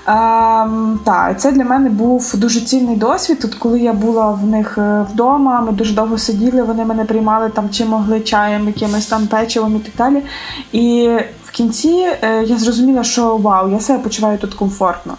Ем, 0.07 1.01
Так, 1.05 1.41
це 1.41 1.53
для 1.53 1.65
мене 1.65 1.91
був 1.91 2.35
дуже 2.37 2.61
цінний 2.61 2.97
досвід. 2.97 3.41
Тут, 3.41 3.55
коли 3.55 3.81
я 3.81 3.93
була 3.93 4.31
в 4.31 4.47
них 4.47 4.79
е, 4.79 5.07
вдома, 5.13 5.61
ми 5.61 5.73
дуже 5.73 5.95
довго 5.95 6.19
сиділи, 6.19 6.63
вони 6.63 6.85
мене 6.85 7.05
приймали 7.05 7.49
там 7.49 7.71
чи 7.71 7.85
могли 7.85 8.21
чаєм, 8.21 8.67
якимось 8.67 9.07
там 9.07 9.27
печивом 9.27 9.77
і 9.77 9.79
так 9.79 9.95
далі. 9.99 10.23
І 10.73 11.17
в 11.45 11.51
кінці 11.51 12.09
е, 12.23 12.45
я 12.45 12.59
зрозуміла, 12.59 13.05
що 13.05 13.37
вау, 13.37 13.71
я 13.71 13.81
себе 13.81 13.99
почуваю 13.99 14.39
тут 14.39 14.55
комфортно. 14.55 15.15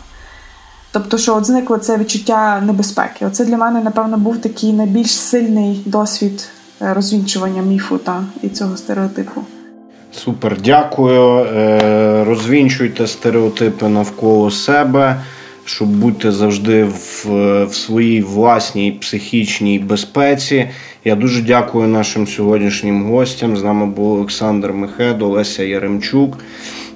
Тобто, 0.91 1.17
що 1.17 1.35
от 1.35 1.45
зникло 1.45 1.77
це 1.77 1.97
відчуття 1.97 2.61
небезпеки. 2.61 3.25
Оце 3.25 3.45
для 3.45 3.57
мене, 3.57 3.81
напевно, 3.81 4.17
був 4.17 4.37
такий 4.37 4.73
найбільш 4.73 5.19
сильний 5.19 5.83
досвід 5.85 6.49
е, 6.81 6.93
розвінчування 6.93 7.61
міфу 7.61 7.97
та 7.97 8.23
і 8.41 8.49
цього 8.49 8.77
стереотипу. 8.77 9.41
Супер, 10.13 10.57
дякую. 10.63 11.45
Е, 11.45 12.23
розвінчуйте 12.23 13.07
стереотипи 13.07 13.87
навколо 13.87 14.51
себе, 14.51 15.21
щоб 15.65 15.87
бути 15.87 16.31
завжди 16.31 16.83
в, 16.83 17.25
в 17.65 17.73
своїй 17.73 18.21
власній 18.21 18.91
психічній 18.91 19.79
безпеці. 19.79 20.69
Я 21.05 21.15
дуже 21.15 21.41
дякую 21.41 21.87
нашим 21.87 22.27
сьогоднішнім 22.27 23.03
гостям. 23.03 23.57
З 23.57 23.63
нами 23.63 23.85
був 23.85 24.13
Олександр 24.13 24.71
Мехедо, 24.71 25.25
Олеся 25.25 25.63
Яремчук. 25.63 26.37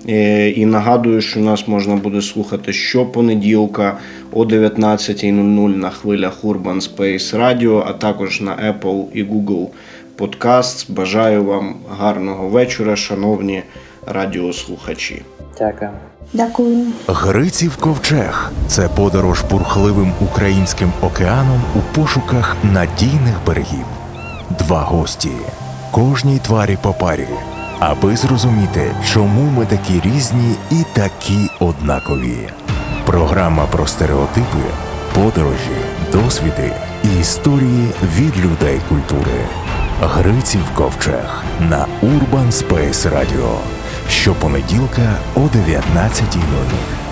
Е, 0.09 0.49
і 0.49 0.66
нагадую, 0.66 1.22
що 1.22 1.39
нас 1.39 1.68
можна 1.68 1.95
буде 1.95 2.22
слухати 2.22 2.74
щопонеділка 2.74 3.97
о 4.32 4.43
19.00 4.43 5.76
на 5.78 5.89
хвилях 5.89 6.43
Urban 6.43 6.82
Space 6.82 7.38
Radio, 7.38 7.84
а 7.88 7.93
також 7.93 8.41
на 8.41 8.51
Apple 8.51 9.05
і 9.13 9.24
Google 9.24 9.68
Podcast. 10.18 10.91
Бажаю 10.91 11.43
вам 11.43 11.76
гарного 11.99 12.47
вечора, 12.47 12.95
шановні 12.95 13.63
радіослухачі. 14.07 15.22
Дякую. 15.59 15.91
Дякую. 16.34 16.86
Гриців 17.07 17.78
ковчег 17.78 18.51
це 18.68 18.89
подорож 18.89 19.41
бурхливим 19.49 20.13
українським 20.22 20.91
океаном 21.01 21.61
у 21.76 21.95
пошуках 21.95 22.55
надійних 22.63 23.36
берегів. 23.47 23.86
Два 24.59 24.82
гості 24.82 25.32
кожній 25.91 26.39
тварі 26.39 26.78
по 26.82 26.93
парі, 26.93 27.28
аби 27.80 28.16
зрозуміти, 28.16 28.91
чому 29.13 29.41
ми 29.51 29.66
такі 29.66 30.01
різні 30.09 30.55
і 30.72 30.84
такі 30.93 31.49
однакові. 31.59 32.38
Програма 33.05 33.66
про 33.72 33.88
стереотипи, 33.88 34.63
подорожі, 35.16 35.82
досвіди 36.11 36.72
і 37.03 37.20
історії 37.20 37.88
від 38.18 38.38
людей 38.45 38.80
культури. 38.89 39.32
Гриців 40.01 40.71
ковчег 40.73 41.43
на 41.59 41.87
Urban 42.03 42.51
Space 42.51 43.09
Radio 43.09 43.57
щопонеділка 44.09 45.19
о 45.35 45.39
19.00. 45.39 47.05